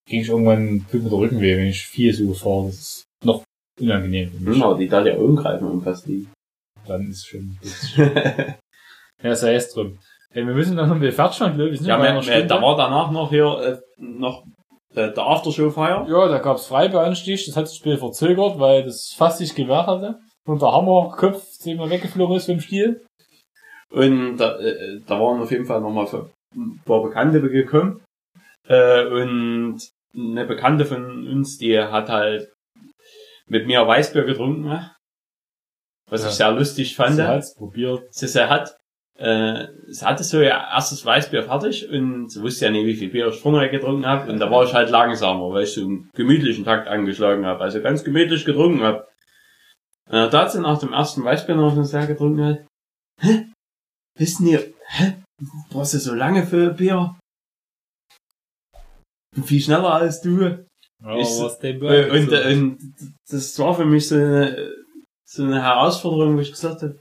[0.08, 2.66] krieg ich irgendwann fünf Meter Rückenweh, wenn ich viel so fahre.
[2.66, 3.44] Das ist noch
[3.80, 6.32] unangenehm hm, aber die darf ja umgreifen und fast liegen.
[6.86, 8.10] Dann ist schon, ist schon
[9.22, 9.98] Ja, sei es drum.
[10.30, 11.74] Hey, wir müssen dann noch mit Fertigstand, glaube ich.
[11.74, 14.44] Wir sind Ja, wir, wir, da war danach noch hier äh, noch
[14.99, 16.07] der, der Aftershow-Feier.
[16.09, 20.20] Ja, da gab's Freibeanstich, das hat sich später verzögert, weil das fast sich gewehrt hatte.
[20.46, 23.05] Und der Hammerkopf zehnmal weggeflogen ist vom Stiel.
[23.90, 26.07] Und da, äh, da waren auf jeden Fall nochmal
[26.55, 28.03] ein paar Bekannte gekommen.
[28.66, 29.78] Äh, und
[30.14, 32.53] eine Bekannte von uns, die hat halt
[33.46, 34.90] mit mir Weißbier getrunken, ne?
[36.11, 36.28] was Ja.
[36.28, 37.16] ich sehr lustig fand.
[37.16, 38.03] Sie hat's probiert.
[38.12, 38.76] Sie, sie hat,
[39.18, 43.10] äh, sie hatte so ihr erstes Weißbier fertig und sie wusste ja nicht, wie viel
[43.10, 44.30] Bier ich vorher getrunken habe.
[44.30, 47.60] Und da war ich halt langsamer, weil ich so einen gemütlichen Takt angeschlagen habe.
[47.64, 49.06] Also ganz gemütlich getrunken habe.
[50.08, 52.66] Und da hat sie nach dem ersten Weißbier noch so sehr getrunken hat.
[53.20, 53.50] Hä?
[54.18, 55.16] Wissen ihr, hä?
[55.70, 57.18] Brauchst du so lange für Bier?
[59.44, 60.40] Viel schneller als du.
[60.40, 62.94] Ja, Ich- was Äh, Und, äh, und
[63.30, 64.72] das war für mich so eine,
[65.28, 66.98] so eine Herausforderung, wo ich gesagt habe,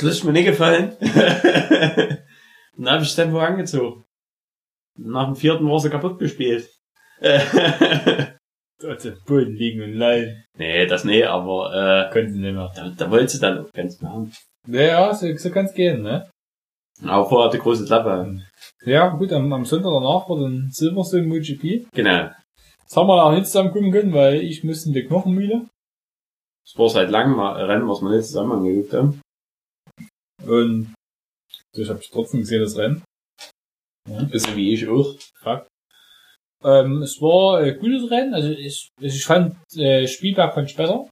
[0.00, 0.96] das lässt mir nicht gefallen.
[1.00, 4.04] dann habe ich Tempo angezogen.
[4.98, 6.68] Nach dem vierten war sie kaputt gespielt.
[8.82, 10.42] auf dem Boden liegen und leiden.
[10.56, 12.72] nee, das nee, aber äh, Können sie nicht mehr.
[12.74, 14.32] da, da wollte sie dann auch ganz machen.
[14.66, 16.30] Ja, so, so kann's gehen, ne?
[17.04, 18.40] Aber vorher die große Klappe.
[18.84, 21.88] Ja, gut, am, am Sonntag danach war dann Silverstone MotoGP.
[21.92, 22.30] Genau.
[22.84, 25.66] Das haben wir auch nicht zusammen gucken können, weil ich musste in die Knochenmühle.
[26.64, 29.20] Das war seit langem mal ein Rennen, was wir nicht zusammen angeguckt haben.
[30.50, 30.94] Und
[31.76, 33.02] ich habe trotzdem gesehen, das Rennen.
[34.30, 35.14] Bisschen wie ich auch.
[36.64, 41.08] Ähm, es war ein gutes Rennen, also ich, ich fand äh, Spielberg fand ich besser.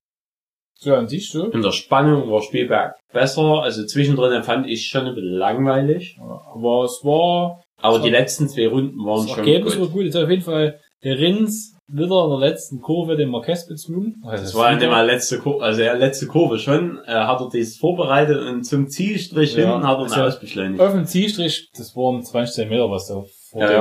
[0.80, 1.50] So an sich so.
[1.50, 3.62] In der Spannung war Spielberg besser.
[3.62, 6.16] Also zwischendrin fand ich schon ein bisschen langweilig.
[6.20, 8.04] Aber es war, Aber So.
[8.04, 9.82] die letzten zwei Runden waren das schon Ergebnis gut.
[9.82, 10.04] war gut.
[10.04, 14.22] Jetzt auf jeden Fall der Rins wieder in der letzten Kurve den Marquez bezwungen.
[14.26, 17.48] Also Das war nicht mal letzte Kurve, also ja, letzte Kurve schon, äh, hat er
[17.52, 20.80] das vorbereitet und zum Zielstrich Ja, hinten hat er ihn ja- ausbeschleunigt.
[20.80, 23.76] Auf dem Zielstrich, das waren 20 Zentimeter, was da vor Ja, dem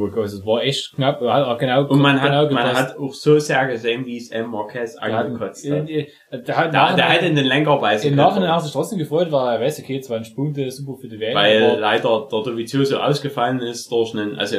[0.00, 0.06] ja.
[0.06, 0.38] gekommen ist.
[0.38, 1.20] Das war echt knapp.
[1.20, 2.90] Hat genau, Und man hat, genau man gepasst.
[2.92, 4.50] hat auch so sehr gesehen, wie es M.
[4.50, 5.88] Marquez hat- angekotzt hat.
[5.88, 8.16] äh, äh, Der hat, Der, der hat in den Lenker beißen Im.
[8.16, 11.34] Nachhinein hat sich trotzdem gefreut, weil er weiß, okay, 20 Punkte, super für die WM.
[11.34, 14.56] Weil aber- leider der Dovizioso ausgefallen ist durch einen, also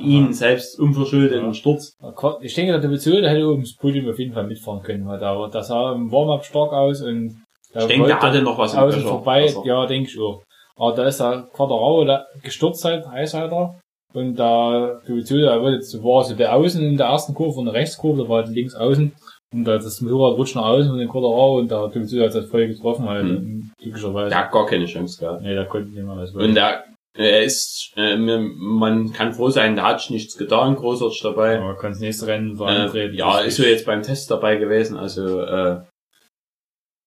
[0.00, 1.54] ihn selbst unverschuldeten Ja.
[1.54, 1.96] Sturz.
[2.40, 5.68] Ich denke, der der hätte das Podium auf jeden Fall mitfahren können, weil da, das
[5.68, 7.42] sah im Warm-up stark aus und
[7.76, 10.43] Ich denke, der hatte noch was im außen vorbei, Also, ja, denke ich auch.
[10.78, 12.06] Aber da ist der Quadrao
[12.42, 13.78] gestürzt halt, Eishalter.
[14.12, 17.58] Und da, die Beziehung, da wurde jetzt, war so der Außen in der ersten Kurve
[17.58, 19.12] und der Rechtskurve, da war halt links außen.
[19.52, 22.34] Und da das Motorrad rutscht nach außen von den Quadrao und da, die Beziehung hat
[22.34, 23.70] das voll getroffen, halt, Hm.
[23.80, 24.28] glücklicherweise.
[24.30, 25.42] Der hat gar keine Chance gehabt.
[25.42, 26.84] Nee, da konnte nicht mehr was Und der,
[27.16, 31.60] er ist, äh, mir- man kann froh sein, der hat nichts getan, großartig dabei.
[31.60, 33.14] Aber kann das nächste Rennen so Äh, antreten.
[33.16, 35.80] ja, ist so jetzt beim Test dabei gewesen, also, äh,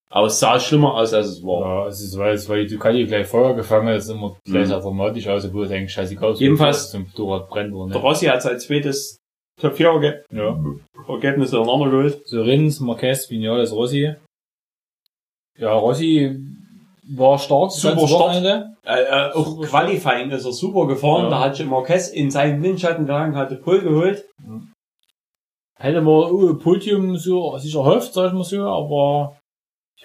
[0.10, 1.62] aber es sah schlimmer aus, als es war.
[1.84, 4.68] Ja, es ist, weil, es, weil die Ducati gleich Feuer gefangen hat, immer gleich Mhm.
[4.70, 6.40] sehr dramatisch aus, obwohl es eigentlich scheißegal ist.
[6.40, 8.02] Jedenfalls- das Motorrad brennt oder Der.
[8.02, 9.18] Rossi hat sein zweites
[9.60, 10.58] Top 4 Erge Ja.
[11.10, 12.22] Ergebnis ineinander geholt.
[12.28, 14.14] So Rins, Marquez, Vinales, Rossi.
[15.58, 16.38] Ja, Rossi
[17.10, 17.98] war stark, Super.
[17.98, 18.76] Wochenende.
[18.86, 21.30] Äh, äh, auch Super Qualifying ist er super gefahren, Ja.
[21.32, 24.26] da hat sich Marquez in seinen Windschatten gehangen, hat die Pole geholt.
[25.80, 29.37] Hätte man uh, Podium so sich erhofft, sag ich mal so, aber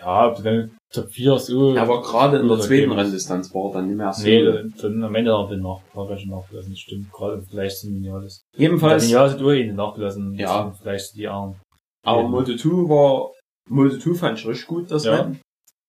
[0.04, 1.76] ja, ob du dann Top 4 so.
[1.76, 2.92] Aber gerade in der zweiten.
[2.92, 4.24] Renndistanz war er dann nicht mehr so.
[4.24, 4.44] Nee,
[4.80, 5.62] dann, am Ende noch den
[5.94, 8.42] vielleicht nachgelassen, das stimmt, gerade vielleicht sind Vinales.
[8.56, 10.72] Jedenfalls, Vinales hat nur ihn nachgelassen, Ja.
[10.80, 11.56] vielleicht die Armen.
[12.04, 13.30] aber Moto2 war,
[13.70, 15.14] Moto2 fand ich richtig gut, das Ja.
[15.14, 15.40] Rennen.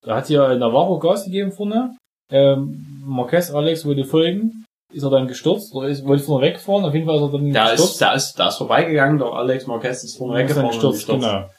[0.06, 1.96] Da hat ja Navarro Gas gegeben vorne.
[2.32, 4.66] Ähm, Marquez Alex wollte folgen.
[4.94, 6.86] Ist er dann gestürzt oder ist, wollte vorne wegfahren?
[6.86, 8.02] Auf jeden Fall ist er dann ist, gestürzt.
[8.02, 10.66] der ist, der ist vorbeigegangen, der Alex Marquez ist vorne ist weggefahren.
[10.68, 11.50] und gestürzt, genau.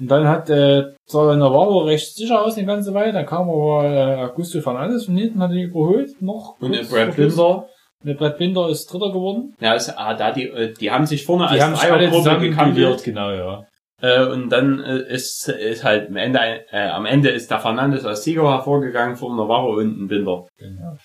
[0.00, 3.12] Und dann hat äh, sah Navarro recht sicher aus eine ganze Weile.
[3.12, 6.20] Dann kam aber äh, Augusto Fernandes von hinten, hat ihn überholt.
[6.20, 7.14] Noch Und kurz Brad.
[7.14, 7.68] Binder,
[8.02, 9.54] der Brad Binder ist Dritter geworden.
[9.60, 12.76] ja, ist, ah, da die, äh, die haben sich vorne Die als Dreiergruppe gekannt.
[12.76, 13.66] duelliert, genau, ja.
[14.02, 16.40] Äh, und dann äh, ist, ist halt am Ende,
[16.72, 20.46] äh, am Ende ist der Fernandes als Sieger hervorgegangen vor Navarro und ein Binder.
[20.58, 20.96] genau.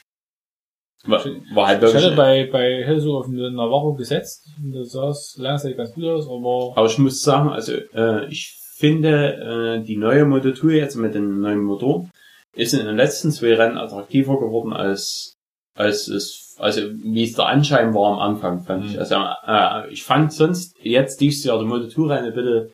[1.05, 1.23] War,
[1.53, 4.49] war halt Ich hatte wirklich, bei, bei Helso auf den Navarro gesetzt.
[4.61, 8.58] Und das sah langsam ganz gut aus, aber aber ich muss sagen, also, äh, ich
[8.79, 12.09] finde, äh, die neue Moto2 jetzt mit dem neuen Motor
[12.55, 15.35] ist in den letzten zwei Rennen attraktiver geworden als,
[15.77, 18.89] als es, also, wie es der Anschein war am Anfang, fand Mhm.
[18.91, 18.99] ich.
[18.99, 19.15] Also,
[19.45, 22.69] äh, ich fand sonst jetzt dieses Jahr die Moto2-Rennen ein bisschen,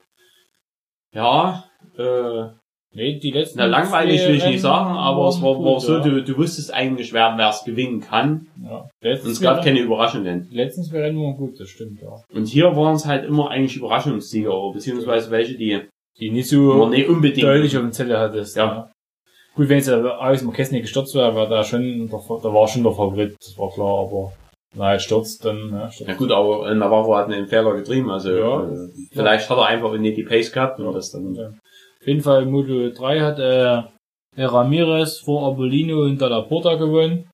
[1.14, 1.66] ja,
[1.98, 2.46] äh,
[2.94, 5.74] nee, die letzten Na, langweilig will ich nicht Rennen sagen, aber es war, waren war
[5.74, 6.04] gut, so, ja.
[6.04, 8.48] du, du wusstest eigentlich, wer wer es gewinnen kann.
[8.64, 8.88] Ja.
[9.02, 10.48] Und es gab keine Überraschungen.
[10.50, 12.16] Die letzten zwei Rennen waren gut, das stimmt, ja.
[12.34, 15.82] Und hier waren es halt immer eigentlich Überraschungssieger, beziehungsweise welche, die
[16.20, 17.46] Die nicht so nicht unbedingt.
[17.46, 18.56] deutlich auf dem Zettel hattest.
[18.56, 18.92] Ja.
[19.56, 22.68] Gut, wenn es aus dem Orchester nicht gestürzt wäre, war da schon, der, da war
[22.68, 24.34] schon der Favorit, das war klar, aber
[24.74, 26.10] wenn er halt stürzt, dann, ja, stürzt.
[26.10, 28.64] Ja gut, aber Navarro hat einen Fehler getrieben, also Ja.
[28.70, 31.34] äh, vielleicht hat er einfach nicht die Pace gehabt und das dann.
[31.36, 31.48] Ja.
[31.48, 37.30] Auf jeden Fall Moto 3 hat äh, Ramirez vor Abolino und Dalla Porta gewonnen.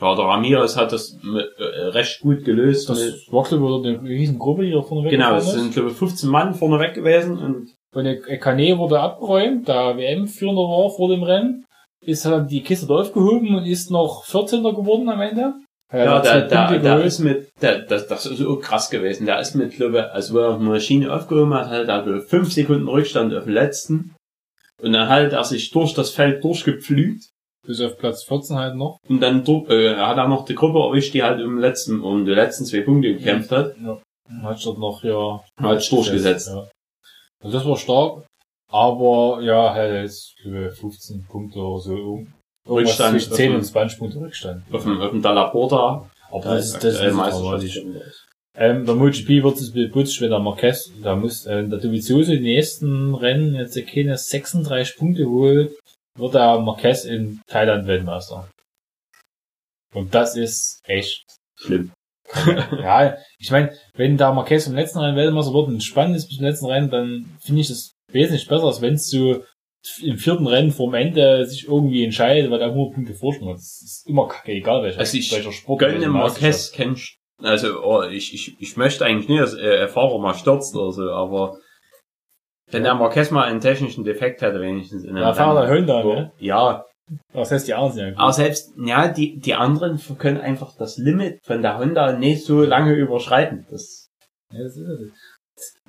[0.00, 2.88] Ja, der Ramirez hat das äh, recht gut gelöst.
[2.88, 5.72] Das mit, war glaube ich eine riesen Gruppe, die da vorne genau, weggefahren es sind
[5.72, 10.62] glaube ich 15 Mann vorne weg gewesen und Und der Kane wurde abgeräumt, da WM-Führender
[10.62, 11.64] war vor dem Rennen.
[12.00, 14.62] Ist halt die Kiste da aufgehoben und ist noch 14.
[14.62, 15.54] geworden am Ende.
[15.92, 17.06] Ja, hat der, der, Punkte der geholt.
[17.06, 19.24] ist mit, der, das, das ist so krass gewesen.
[19.24, 22.52] Der ist mit, glaube ich, also wo er die Maschine aufgehoben hat, halt er fünf
[22.52, 24.14] Sekunden Rückstand auf den letzten.
[24.82, 27.30] Und dann halt er sich durch das Feld durchgepflügt.
[27.66, 28.98] Bis auf Platz 14 halt noch.
[29.08, 32.32] Und dann äh, hat er noch die Gruppe erwischt, die halt um, letzten, um die
[32.32, 33.74] letzten zwei Punkte gekämpft hat.
[33.82, 34.00] Ja.
[34.42, 35.40] Hat dort noch, ja.
[35.60, 36.48] Hat's durchgesetzt.
[36.48, 36.68] Ja.
[37.42, 38.26] Also das war stark.
[38.70, 42.26] Aber, ja, halt jetzt, glaube ich, 15 Punkte oder so.
[42.68, 44.62] Rückstand zwischen 10 auf und 20 Punkte Rückstand.
[44.72, 46.04] Auf dem, auf dem Dalla Aber
[46.42, 47.80] Da das, ist das ist dramatisch.
[48.54, 52.40] Ähm, der MotoGP wird es beputzt, wenn der Marquez, da muss, äh, der Dovizioso die
[52.40, 55.78] nächsten Rennen jetzt keine 36 Punkte holt,
[56.16, 58.48] wird der Marquez in Thailand Weltmeister.
[59.94, 61.24] Und das ist echt,
[61.56, 61.92] Schlimm.
[62.82, 66.36] Ja, ich meine, wenn der Marquez im letzten Rennen Weltmeister wird und spannend ist bis
[66.36, 69.42] zum letzten Rennen, dann finde ich das wesentlich besser, als wenn es so
[70.02, 73.56] im vierten Rennen vorm Ende sich irgendwie entscheidet, weil der 100 Punkte Vorsprung hat.
[73.56, 75.80] Das ist immer kacke, egal welcher, Also ich welcher Sport.
[75.80, 77.00] Gönne Marquez kennt,
[77.42, 80.92] also, oh, ich, ich, ich möchte eigentlich nicht, dass äh, ein Fahrer mal stürzt oder
[80.92, 81.58] so, aber
[82.70, 86.04] wenn der Marquez mal einen technischen Defekt hätte, wenigstens in einem Ja, Fahrer der Honda,
[86.04, 86.32] ne?
[86.38, 86.84] Ja,
[87.32, 88.18] Das heißt, die anderen sind ja gut.
[88.18, 92.62] aber selbst, ja, die, die anderen können einfach das Limit von der Honda nicht so
[92.62, 93.66] lange überschreiten.
[93.70, 94.08] Das,
[94.52, 95.12] Ja, das ist es.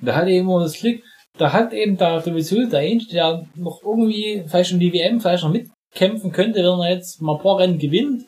[0.02, 1.02] Da hat eben immer das Glück,
[1.38, 5.44] da hat eben der sowieso der Einzige, der noch irgendwie vielleicht in die WM vielleicht
[5.44, 8.26] noch mitkämpfen könnte, wenn er jetzt mal ein paar Rennen gewinnt.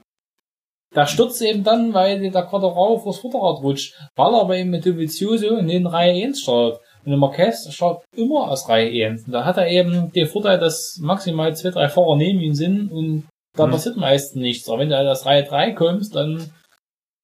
[0.95, 4.85] Da stürzt eben dann, weil der Quadrao vors Vorderrad rutscht, weil er aber eben mit
[4.85, 6.81] Dovizioso in den Reihe 1 startet.
[7.05, 9.27] Und der Marquez startet immer aus Reihe 1.
[9.27, 12.91] Und da hat er eben den Vorteil, dass maximal zwei, drei Fahrer neben ihm sind
[12.93, 13.71] und da Mhm.
[13.73, 14.69] passiert meistens nichts.
[14.69, 16.51] Aber wenn du halt aus Reihe 3 kommst, dann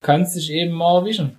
[0.04, 1.38] kannst du dich eben mal erwischen.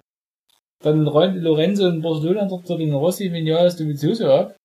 [0.83, 4.55] Dann räumt Lorenzo in Barcelona dort den Rossi Vinales Dovizioso ab.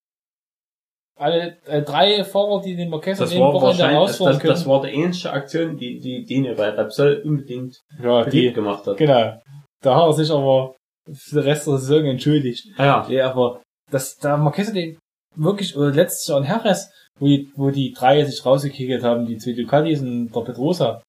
[1.17, 4.53] Alle äh, drei Fahrer, die den das dem war Wochenende wahrscheinlich, herausfahren das, können.
[4.53, 8.85] das war die einzige Aktion, die, die, die mir bei Repsol unbedingt ja, die, gemacht
[8.85, 8.97] hat.
[8.97, 9.39] genau.
[9.81, 10.75] Da hat er sich aber
[11.13, 12.67] für den Rest der Saison entschuldigt.
[12.77, 13.07] Ah, ja.
[13.09, 13.61] Ja, aber
[13.95, 14.97] das, da Marquez hat den
[15.35, 16.89] wirklich, oder letztes Jahr in Jerez,
[17.19, 21.01] wo die, wo die drei sich rausgekickt haben, die zwei Ducatis und der Pedrosa.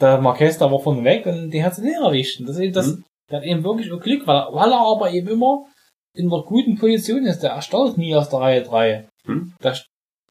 [0.00, 2.40] Der Marquez, da war von weg und den hat sie nicht erwischt.
[2.40, 3.04] Und Das, ist eben das, Mhm.
[3.30, 5.66] der hat eben wirklich Glück, weil er, weil er aber eben immer
[6.14, 7.42] in einer guten Position ist.
[7.42, 9.08] Der startet nie aus der Reihe 3.
[9.26, 9.54] Mhm.
[9.62, 9.76] Der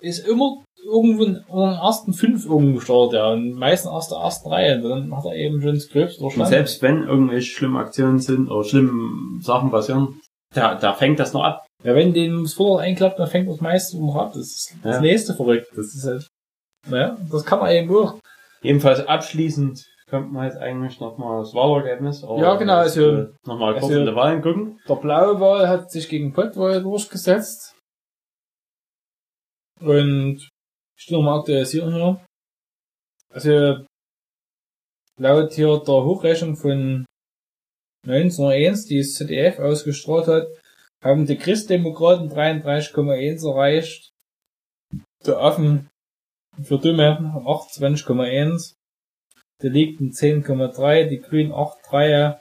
[0.02, 3.32] ist immer irgendwo in den ersten fünf irgendwo startet, ja.
[3.32, 4.76] Und meistens aus der ersten Reihe.
[4.76, 6.50] Und dann hat er eben schon das Gröbste durchstanden.
[6.50, 10.20] selbst wenn irgendwelche schlimmen Aktionen sind oder schlimme Sachen passieren,
[10.54, 11.65] da, da fängt das noch ab.
[11.86, 14.34] Ja, wenn dem das Vorderrad einklappt, dann fängt das meiste noch ab.
[14.34, 15.02] Das ist das Ja.
[15.02, 15.68] nächste verrückt.
[15.76, 16.28] Das ist halt,
[16.88, 18.20] naja, das kann man eben auch.
[18.64, 22.22] Jedenfalls abschließend kommt man jetzt eigentlich nochmal das Wahlergebnis.
[22.22, 24.80] Ja, genau, also- äh, nochmal kurz also- in die Wahlen gucken.
[24.90, 27.76] Der blaue Wahl hat sich gegen Pottwahl durchgesetzt.
[29.80, 30.50] Und
[30.98, 32.26] ich will nochmal aktualisieren hier.
[33.30, 33.86] Also,
[35.20, 37.06] laut hier der Hochrechnung von
[38.08, 40.48] 1901, die das ZDF ausgestrahlt hat,
[41.06, 44.12] haben die Christdemokraten 33,1 erreicht.
[45.26, 45.90] Der Affen
[46.62, 48.74] für Dumme 28,1.
[49.62, 52.38] Die Linken 10,3, die Grünen 8,3.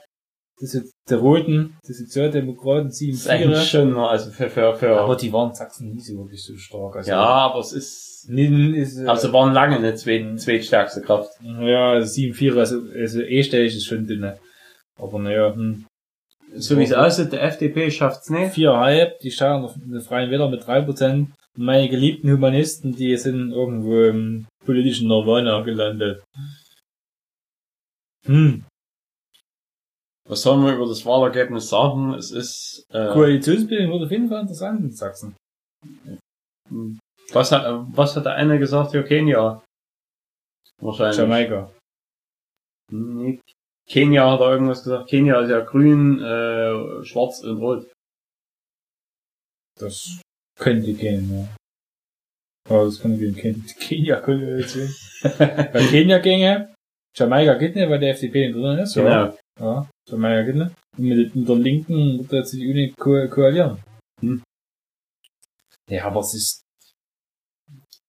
[0.61, 4.75] Das ist die Roten, die Sozialdemokraten Das 7, ist eigentlich schon, noch, also für, für,
[4.77, 6.97] für, Aber die waren in Sachsen nie so wirklich so stark.
[6.97, 11.33] Also, ja, aber es ist, Nin ist, äh, also waren lange eine zweit, zweitstärkste Kraft.
[11.43, 14.39] ja, also 7, 4, also, also E-stellig ist schon dünne.
[14.97, 15.87] Aber naja, hm.
[16.57, 18.55] So wie es aussieht, der FDP schafft's nicht.
[18.55, 21.27] 4,5, die auf den Freien Wähler mit 3%.
[21.57, 26.23] Und meine geliebten Humanisten, die sind irgendwo im politischen Nirvana gelandet.
[28.27, 28.65] Hm.
[30.27, 32.15] Was sollen wir über das Wahlergebnis sagen?
[32.15, 35.37] Es ist, äh, Koalitionsbildung wird auf jeden Fall interessant in Sachsen.
[37.33, 38.95] was hat, was hat der eine gesagt?
[38.95, 39.63] Ja, Kenia.
[40.81, 41.19] Wahrscheinlich.
[41.19, 41.71] Jamaika.
[42.91, 43.41] Nee,
[43.89, 45.09] Kenia hat er irgendwas gesagt.
[45.09, 47.91] Kenia ist ja grün, äh, schwarz und rot.
[49.79, 50.21] Das
[50.59, 51.49] könnte gehen, ja.
[52.69, 53.35] Aber das könnte gehen.
[53.35, 54.95] Ken Kenia könnte jetzt gehen.
[55.73, 56.75] Bei Kenia ginge,
[57.17, 58.95] Jamaika geht nicht, weil der FDP nicht drin ist.
[58.95, 59.03] Ja.
[59.57, 59.73] Genau.
[59.73, 59.89] ja.
[60.09, 60.71] Jamaika geht nicht.
[60.97, 63.83] Und mit, mit der Linken wird der CDU nicht ko koalieren.
[64.21, 64.43] Hm.
[65.91, 66.65] Ja, aber es ist,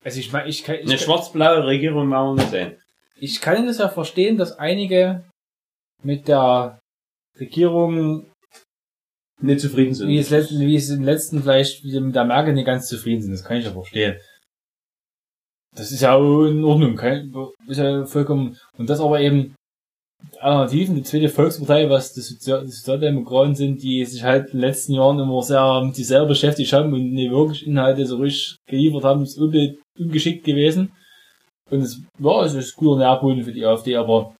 [0.06, 2.78] also ich meine, ich kann, ich, Eine schwarz-blaue Regierung machen wir nicht sehen.
[3.16, 5.24] ich kann das ja verstehen, dass einige
[6.06, 6.80] mit der
[7.40, 8.32] Regierung
[9.42, 10.08] Nicht zufrieden sind.
[10.08, 13.34] wie es, wie es im letzten vielleicht mit der Merkel nicht ganz zufrieden sind.
[13.34, 14.18] Das kann ich ja verstehen.
[15.76, 17.34] Das ist ja auch in Ordnung, kein,
[17.68, 19.56] ist ja vollkommen, und das aber eben
[20.40, 24.62] Alternativen, die zweite Volkspartei, was die, Sozial die Sozialdemokraten sind, die sich halt in den
[24.62, 28.56] letzten Jahren immer sehr mit sich selber beschäftigt haben und nicht wirklich Inhalte so richtig
[28.68, 30.94] geliefert haben, ist ungeschickt gewesen.
[31.70, 34.36] Und es war, es ist ein guter Nährboden für die AfD, aber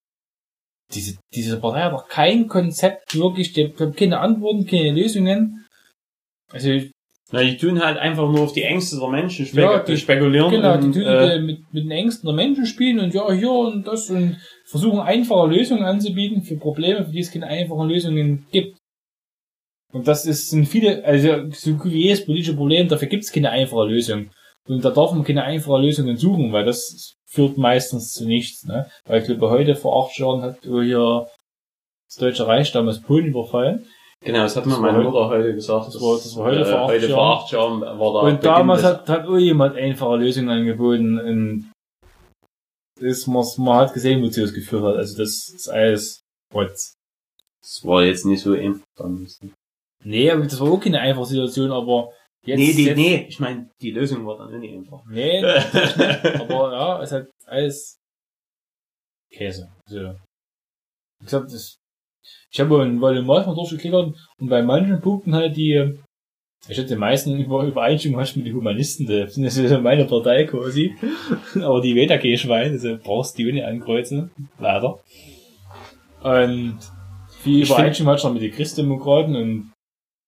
[0.94, 5.66] diese, diese Partei hat doch kein Konzept wirklich, die haben keine Antworten, keine Lösungen.
[6.52, 6.70] Also,
[7.32, 10.52] Na, die tun halt einfach nur auf die Ängste der Menschen spek Ja, die- spekulieren.
[10.52, 13.52] genau, die tun äh, äh, mit, mit den Ängsten der Menschen spielen und ja, hier
[13.52, 18.46] und das und versuchen einfache Lösungen anzubieten für Probleme, für die es keine einfachen Lösungen
[18.52, 18.78] gibt.
[19.92, 23.32] Und das ist, sind viele, also so gut wie jedes politische Problem, dafür gibt es
[23.32, 24.30] keine einfache Lösung.
[24.68, 28.64] Und da darf man keine einfache Lösungen suchen, weil das führt meistens zu nichts.
[28.66, 28.90] Ne?
[29.06, 31.28] Weil ich glaube, heute vor acht Jahren hat hier
[32.08, 33.86] das Deutsche Reich damals Polen überfallen.
[34.22, 35.88] Genau, das hat mir Das meine Mutter heute gesagt.
[35.88, 37.38] das war- das war heute vor acht heute vor Jahren.
[37.38, 41.72] acht Jahren war da Und damals hat, hat auch jemand einfache Lösungen angeboten und
[43.00, 44.96] das, man, man hat gesehen, wozu es geführt hat.
[44.96, 46.22] Also das ist alles
[46.54, 46.96] Rotz.
[47.62, 48.86] Das war jetzt nicht so einfach.
[50.04, 52.10] Nee, aber das war auch keine einfache Situation, aber
[52.46, 52.60] jetzt...
[52.60, 55.04] nee, die, jetzt, nee, ich meine, die Lösung war dann nicht einfach.
[55.10, 58.00] Nee, aber ja, es hat alles
[59.32, 59.70] Käse.
[59.86, 60.16] Also,
[61.20, 61.78] wie gesagt, das,
[62.52, 66.00] ich habe einen Volumat mal durchgeklickert und bei manchen Punkten halt die,
[66.68, 70.46] ich hatte die meisten über Übereinstimmung hast mit den Humanisten, das ist ja meine Partei
[70.46, 70.96] quasi.
[71.56, 74.32] aber die kein Schwein, also brauchst du die nicht ankreuzen.
[74.60, 75.00] Leider.
[76.24, 76.80] Und
[77.44, 79.72] viel Ich Übereinstimmung hast du noch mit den Christdemokraten und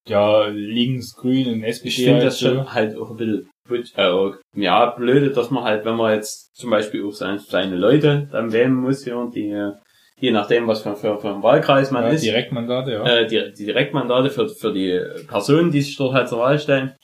[0.10, 1.90] ja, links, grün und SPD.
[1.90, 2.48] Ich finde halt das so.
[2.48, 6.70] schon halt auch ein bisschen, äh, ja, blöde, dass man halt, wenn man jetzt zum
[6.70, 9.72] Beispiel auch seine, seine Leute dann wählen muss, ja, die,
[10.20, 13.06] je nachdem, was für, für, für ein Wahlkreis man ja, ist, Direktmandate, ja.
[13.06, 16.96] äh, die, die Direktmandate für, für die Personen, die sich dort halt zur Wahl stellen,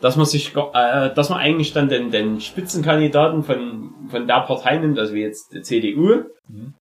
[0.00, 4.78] dass man sich, äh, dass man eigentlich dann den, den Spitzenkandidaten von, von der Partei
[4.78, 6.74] nimmt, also wie jetzt die CDU, Mhm.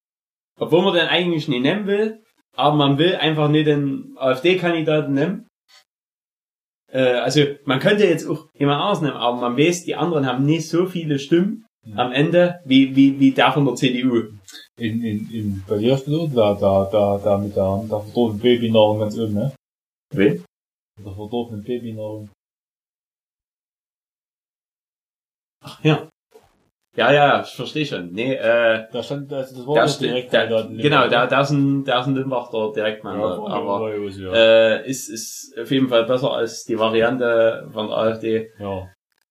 [0.60, 2.23] obwohl man den eigentlich nicht nehmen will,
[2.56, 5.48] aber man will einfach nicht den AfD-Kandidaten nehmen.
[6.91, 10.45] Äh, also man könnte jetzt auch jemand anderes nehmen, aber man weiß, die anderen haben
[10.45, 11.99] nicht so viele Stimmen Mhm.
[11.99, 14.38] am Ende wie, wie, wie der von der CDU.
[14.78, 18.40] In, in, in, bei dir steht da, da, da, da mit der, mit der verdorbenen
[18.40, 19.56] Babynahrung ganz oben, ne?
[20.14, 20.45] Wen?
[20.98, 22.30] Mit der verdorbenen Babynahrung.
[25.84, 26.07] Ja.
[26.97, 28.11] Ja, ja, ich verstehe schon.
[28.11, 31.09] Nee, äh, Da stand, also das doch steht, direkt Kandidat in genau, ne?
[31.09, 34.34] der ist ein, der ist ein Limbacher Direktmann, ja, war- aber ja ja.
[34.34, 38.49] äh, ist, ist auf jeden Fall besser als die Variante von der AfD.
[38.59, 38.88] ja.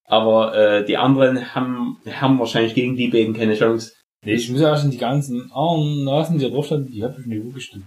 [0.07, 3.93] Aber äh, die anderen haben, haben wahrscheinlich gegen die beiden keine Chance.
[4.25, 7.17] Nee, ich muss ja schon die ganzen armen Nasen, die da drauf standen, die hab
[7.17, 7.85] ich nicht gestimmt.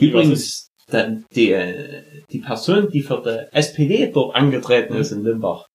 [0.00, 5.66] Übrigens, da, die, äh, die Person, die für die SPD dort angetreten ist in Limbach,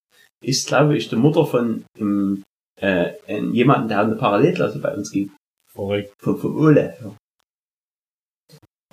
[0.43, 2.41] ist, glaube ich, die Mutter von ähm,
[2.79, 5.31] äh, ähm, jemanden, der eine Parallelklasse bei uns gibt.
[5.71, 6.13] Verrückt.
[6.19, 6.97] Von, von Ole.
[7.01, 7.15] Ja.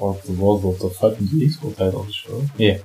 [0.00, 2.48] Oh, da war doch der und Linkspartei, doch nicht, oder?
[2.56, 2.80] Nee.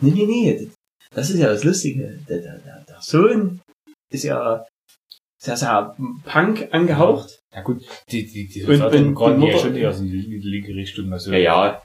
[0.00, 0.70] Nee, nee, nee.
[1.12, 2.20] Das ist ja das Lustige.
[2.28, 3.60] Der, der, der, der Sohn
[4.10, 4.64] ist ja
[5.40, 7.40] sehr, sehr Punk angehaucht.
[7.52, 10.48] Ja gut, die, die, die, Sozialdemokraten und ja schon eher so in die, in die
[10.48, 11.32] linke Richtung, also.
[11.32, 11.82] ja.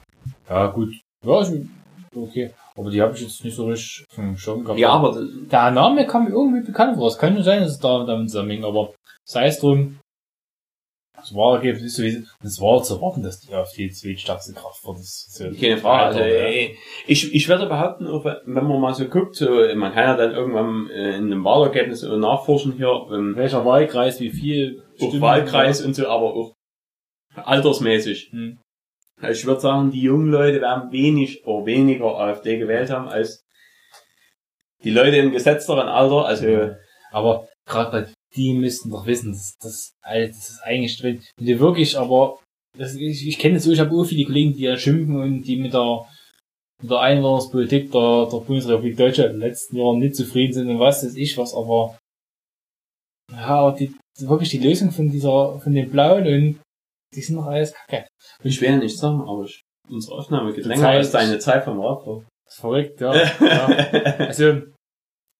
[0.48, 0.94] Ja, gut.
[1.24, 1.52] Ja, ist
[2.22, 2.50] okay.
[2.76, 4.78] Aber die habe ich jetzt nicht so richtig vom Schirm gehabt.
[4.78, 5.18] Ja, aber
[5.50, 7.08] Der Name kam mir irgendwie bekannt vor.
[7.08, 8.92] Es kann nur sein, dass es da damit zusammenhängt, aber
[9.24, 9.98] sei es drum.
[11.16, 14.98] Das Wahlergebnis ist sowieso, das war zu erwarten, dass die AfD die zweitstärkste Kraft wird.
[14.98, 16.04] Das ist ja Keine Frage.
[16.04, 16.76] Also, ey,
[17.06, 20.32] ich, ich werde behaupten, auch wenn man mal so guckt, so, man kann ja dann
[20.32, 25.84] irgendwann äh, in einem Wahlergebnis so nachforschen hier, ähm, Welcher Wahlkreis, wie viel auch Wahlkreis
[25.84, 26.52] und so, aber auch
[27.34, 28.30] altersmäßig.
[28.32, 28.58] Hm.
[29.20, 33.44] Also ich würde sagen, die jungen Leute werden wenig oder weniger AfD gewählt haben als
[34.84, 36.26] die Leute im gesetzteren Alter.
[36.26, 36.74] Also
[37.10, 41.22] Aber gerade bei die müssten doch wissen, dass das, das ist eigentlich drin.
[41.36, 42.38] Wenn die wirklich, aber
[42.76, 45.42] das, ich, ich kenne das so, ich habe auch viele Kollegen, die ja schimpfen und
[45.42, 46.06] die mit der
[46.82, 50.78] mit der Einwanderungspolitik der, der Bundesrepublik Deutschland in den letzten Jahren nicht zufrieden sind und
[50.78, 51.98] was weiß ich was, aber
[53.32, 56.60] ja, aber die wirklich die Lösung von dieser, von den Blauen und
[57.14, 58.06] die sind doch alles kacke.
[58.48, 61.38] Ich will ja nicht sagen, aber ich, unsere Aufnahme geht Die länger Zeit- als deine
[61.38, 61.80] Zeit vom
[62.48, 63.14] ist verrückt, ja.
[63.40, 63.66] ja.
[64.18, 64.44] Also,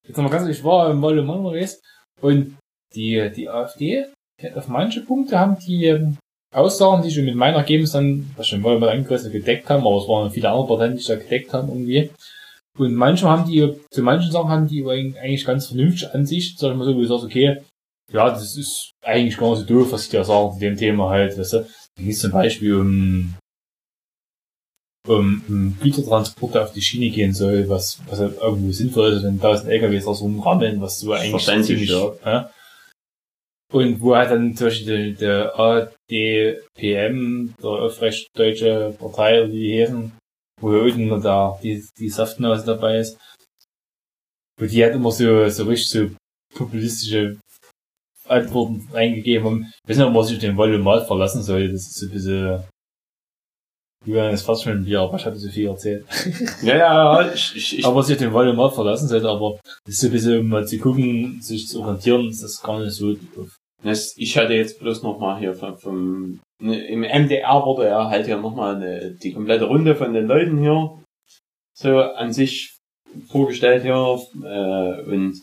[0.06, 1.80] jetzt nochmal ganz ehrlich, ich war im Wolle Race
[2.20, 2.56] und
[2.94, 4.06] die, die AfD,
[4.40, 6.18] die hat auf manche Punkte haben die ähm,
[6.54, 10.08] Aussagen, die schon mit meiner Ergebnis dann, was schon mal angekreuzt gedeckt haben, aber es
[10.08, 12.10] waren viele andere Parteien, die sich da gedeckt haben irgendwie.
[12.78, 16.76] Und manche haben die, zu manchen Sachen haben die eigentlich ganz vernünftige Ansicht, sag ich
[16.76, 17.62] mal so, wo du sagst, okay,
[18.12, 21.10] ja, das ist eigentlich gar nicht so doof, was ich da sagen zu dem Thema
[21.10, 21.66] halt, weißt du.
[21.98, 23.34] Es zum Beispiel um,
[25.08, 29.34] um, um Gütertransporte auf die Schiene gehen soll, was, was halt irgendwo sinnvoll ist, wenn
[29.34, 32.14] 1000 LKWs da so rumrammeln, was so eigentlich Verständlich, ja.
[32.24, 32.50] ja.
[33.72, 39.58] Und wo halt dann zum Beispiel der, der ADPM, der Aufrecht Deutsche Partei, oder wie
[39.58, 40.12] die heißen,
[40.60, 43.18] wo ja unten da die, die Saftnase dabei ist,
[44.58, 46.10] wo die halt immer so, so richtig so
[46.54, 47.38] populistische
[48.28, 49.72] Antworten eingegeben haben.
[49.82, 52.12] Ich weiß nicht, ob man sich auf den Volumat verlassen soll, das ist so ein
[52.12, 52.64] bisschen,
[54.04, 56.04] Julian ist fast schon ein Bier, aber ich hatte so viel erzählt.
[56.62, 60.00] Ja, ja, ich, ich, ich aber sich auf den Volumat verlassen sollte, aber das ist
[60.00, 63.14] so ein bisschen, um mal zu gucken, sich zu orientieren, ist das gar nicht so
[63.14, 63.56] doof.
[64.16, 68.36] Ich hatte jetzt bloß nochmal hier vom, vom ne, im MDR wurde er halt ja
[68.36, 70.98] nochmal die komplette Runde von den Leuten hier
[71.74, 72.76] so an sich
[73.28, 73.94] vorgestellt hier
[74.44, 75.40] äh, und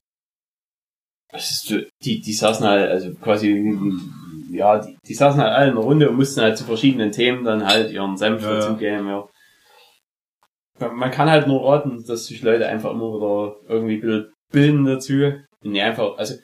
[1.33, 3.75] es ist die, die saßen halt, also quasi
[4.51, 7.43] ja, die, die saßen halt alle in der Runde und mussten halt zu verschiedenen Themen
[7.43, 9.27] dann halt ihren Senf Ja, dazugeben, ja.
[10.91, 14.85] Man kann halt nur raten, dass sich Leute einfach immer wieder irgendwie ein bisschen bilden
[14.85, 15.13] dazu.
[15.63, 16.35] Und nicht einfach, also,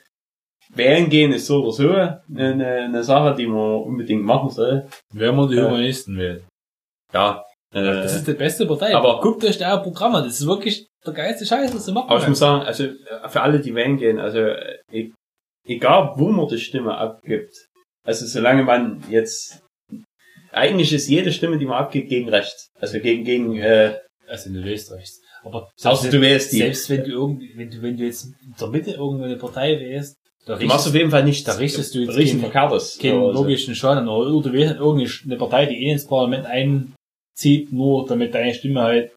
[0.74, 4.86] wählen gehen ist so oder so eine, eine, eine Sache, die man unbedingt machen soll.
[5.12, 5.66] Wer man die Ja.
[5.66, 6.44] Humanisten wählt.
[7.12, 7.44] Ja.
[7.74, 8.94] Äh, Das ist die beste Partei.
[8.94, 10.24] aber- Aber guckt euch da Programm an.
[10.24, 12.10] Das ist wirklich der geilste Scheiß, was sie machen.
[12.10, 15.12] aber ich muss sagen, also, äh, für alle, die wählen gehen, also, äh, e-
[15.66, 17.52] egal wo man die Stimme abgibt,
[18.06, 19.60] also solange man jetzt,
[20.52, 22.68] eigentlich ist jede Stimme, die man abgibt, gegen rechts.
[22.80, 23.94] Also gegen, gegen, äh,
[24.26, 25.20] also du wählst rechts.
[25.42, 26.58] Aber außer du wählst die.
[26.58, 30.16] selbst wenn du irgendwie, wenn du, wenn du jetzt in der Mitte irgendeine Partei wählst,
[30.46, 32.98] da Du machst auf jeden Fall nicht, da richtest du jetzt keinen- Verkehrtes.
[32.98, 33.42] keinen oder so.
[33.42, 34.08] logischen Schaden.
[34.08, 38.80] Oder du wählst halt irgendeine Partei, die eh ins Parlament einzieht, nur damit deine Stimme
[38.80, 39.12] halt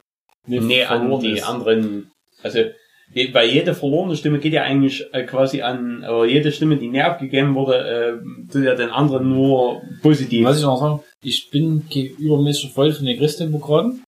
[0.48, 1.48] Nee, an die ist.
[1.48, 2.12] anderen,
[2.42, 2.60] also,
[3.32, 7.12] bei jede verlorene Stimme geht ja eigentlich äh, quasi an, oder jede Stimme, die näher
[7.12, 10.46] abgegeben wurde, äh, tut ja den anderen nur positiv.
[10.46, 14.04] Was ich noch sagen, ich bin übermäßig voll von den Christdemokraten,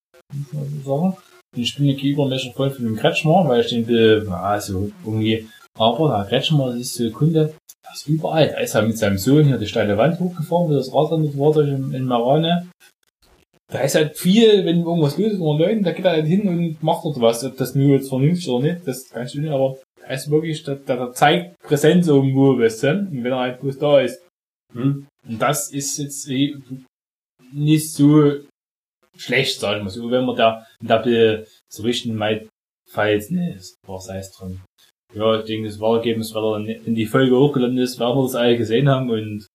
[1.55, 5.47] ich bin übermäßig voll von dem Kretschmer, weil ich den, will, na, so irgendwie,
[5.77, 7.53] aber der Kretschmer, das ist so ein Kunde,
[7.83, 8.47] der ist überall.
[8.47, 11.37] Da ist er mit seinem Sohn hier die steile Wand hochgefahren, wo das Rad dann
[11.37, 12.67] war durch in, in Marane.
[13.71, 16.47] Da ist halt viel, wenn irgendwas los ist unter Leuten, da geht er halt hin
[16.47, 17.43] und macht dort was.
[17.43, 20.63] Ob das nur jetzt vernünftig oder nicht, das kann ich nicht, aber er ist wirklich,
[20.63, 22.89] der, der, der zeigt Präsenz irgendwo, weißt du?
[22.89, 24.21] Und wenn er halt bloß da ist.
[24.73, 25.07] Hm?
[25.27, 26.55] Und das ist jetzt eh
[27.51, 28.33] nicht so
[29.17, 31.03] schlecht, sagen wir so, wenn man da, da
[31.69, 32.47] so richtig meint,
[32.89, 34.61] falls, ne, es war sei es dran.
[35.13, 38.23] Ja, ich denke, das Wahlergebnis, weil er dann in die Folge hochgeladen ist, werden wir
[38.23, 39.47] das alle gesehen haben und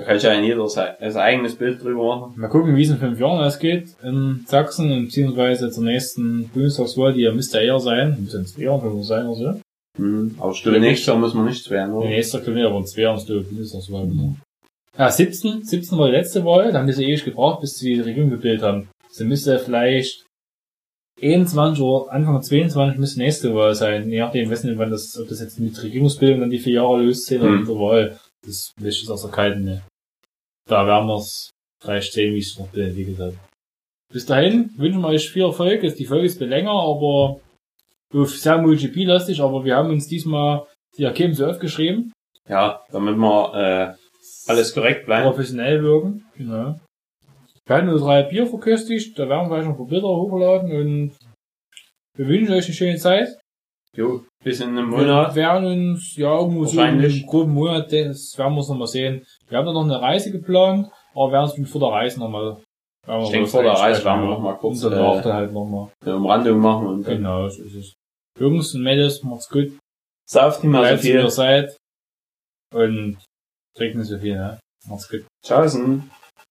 [0.00, 2.40] Da kann ich ja jeder sein, sein eigenes Bild drüber machen.
[2.40, 7.20] mal gucken, wie es in fünf Jahren ausgeht in Sachsen beziehungsweise zur nächsten Bundestagswahl, die
[7.20, 9.60] ja müsste eher sein, müsste in zwei Jahren können wir sein oder so.
[9.98, 10.36] Hm.
[10.38, 12.08] Aber Stunde nächstes Jahr muss man nichts werden, oder?
[12.08, 14.06] nächste können wir aber ist die Bundestagswahl.
[14.06, 14.36] genau.
[14.96, 17.94] Ja, 17, 17 war die letzte Wahl, da haben die so ewig gebraucht, bis sie
[17.94, 18.88] die Regierung gebildet haben.
[19.10, 20.24] Sie müsste vielleicht
[21.20, 25.40] 21 oder Anfang 22 müsste nächste Wahl sein, je nachdem, wissen wann das, ob das
[25.40, 27.58] jetzt mit Regierungsbildung dann die vier Jahre loszählt oder Hm.
[27.60, 28.18] mit der Wahl.
[28.46, 29.82] Das ich jetzt aus der Kalten, ne.
[30.70, 31.50] Da werden wir es
[31.82, 33.34] vielleicht sehen, wie es noch entwickelt hat.
[34.12, 35.80] Bis dahin wünschen wir euch viel Erfolg.
[35.82, 37.40] Die Folge ist ein bisschen länger, aber
[38.12, 40.66] sehr MotoGP-lastig, aber wir haben uns diesmal
[40.96, 42.12] die Ergebnisse aufgeschrieben,
[42.48, 45.26] Ja, damit wir, äh, alles korrekt bleibt.
[45.26, 46.24] professionell wirken.
[46.36, 46.78] Genau.
[47.66, 50.72] Wir hatten nur drei Bier verköstigt, da werden wir gleich noch ein paar Bilder hochladen
[50.72, 51.16] und
[52.16, 53.38] wir wünschen euch eine schöne Zeit.
[53.96, 55.34] Jo, bis in einem Wir Monat.
[55.34, 59.24] werden uns, ja, irgendwo so im groben Monat, das werden wir uns noch mal sehen.
[59.48, 62.56] Wir haben da noch eine Reise geplant, aber werden uns vor der Reise nochmal
[63.22, 65.52] Ich denke, vor der Reise werden wir noch mal kurz, und danach äh, dann halt
[65.52, 65.88] nochmal.
[66.02, 67.92] Eine Umrandung machen und dann Genau, so ist es.
[68.38, 69.72] Jungs und Mädels, macht's gut.
[70.28, 71.14] sauft nicht mehr so viel.
[71.16, 71.76] ihr seid.
[72.74, 73.18] Und
[73.76, 74.58] trinkt nicht so viel, ne?
[74.88, 75.24] Macht's gut.
[75.44, 76.10] Tschaußen.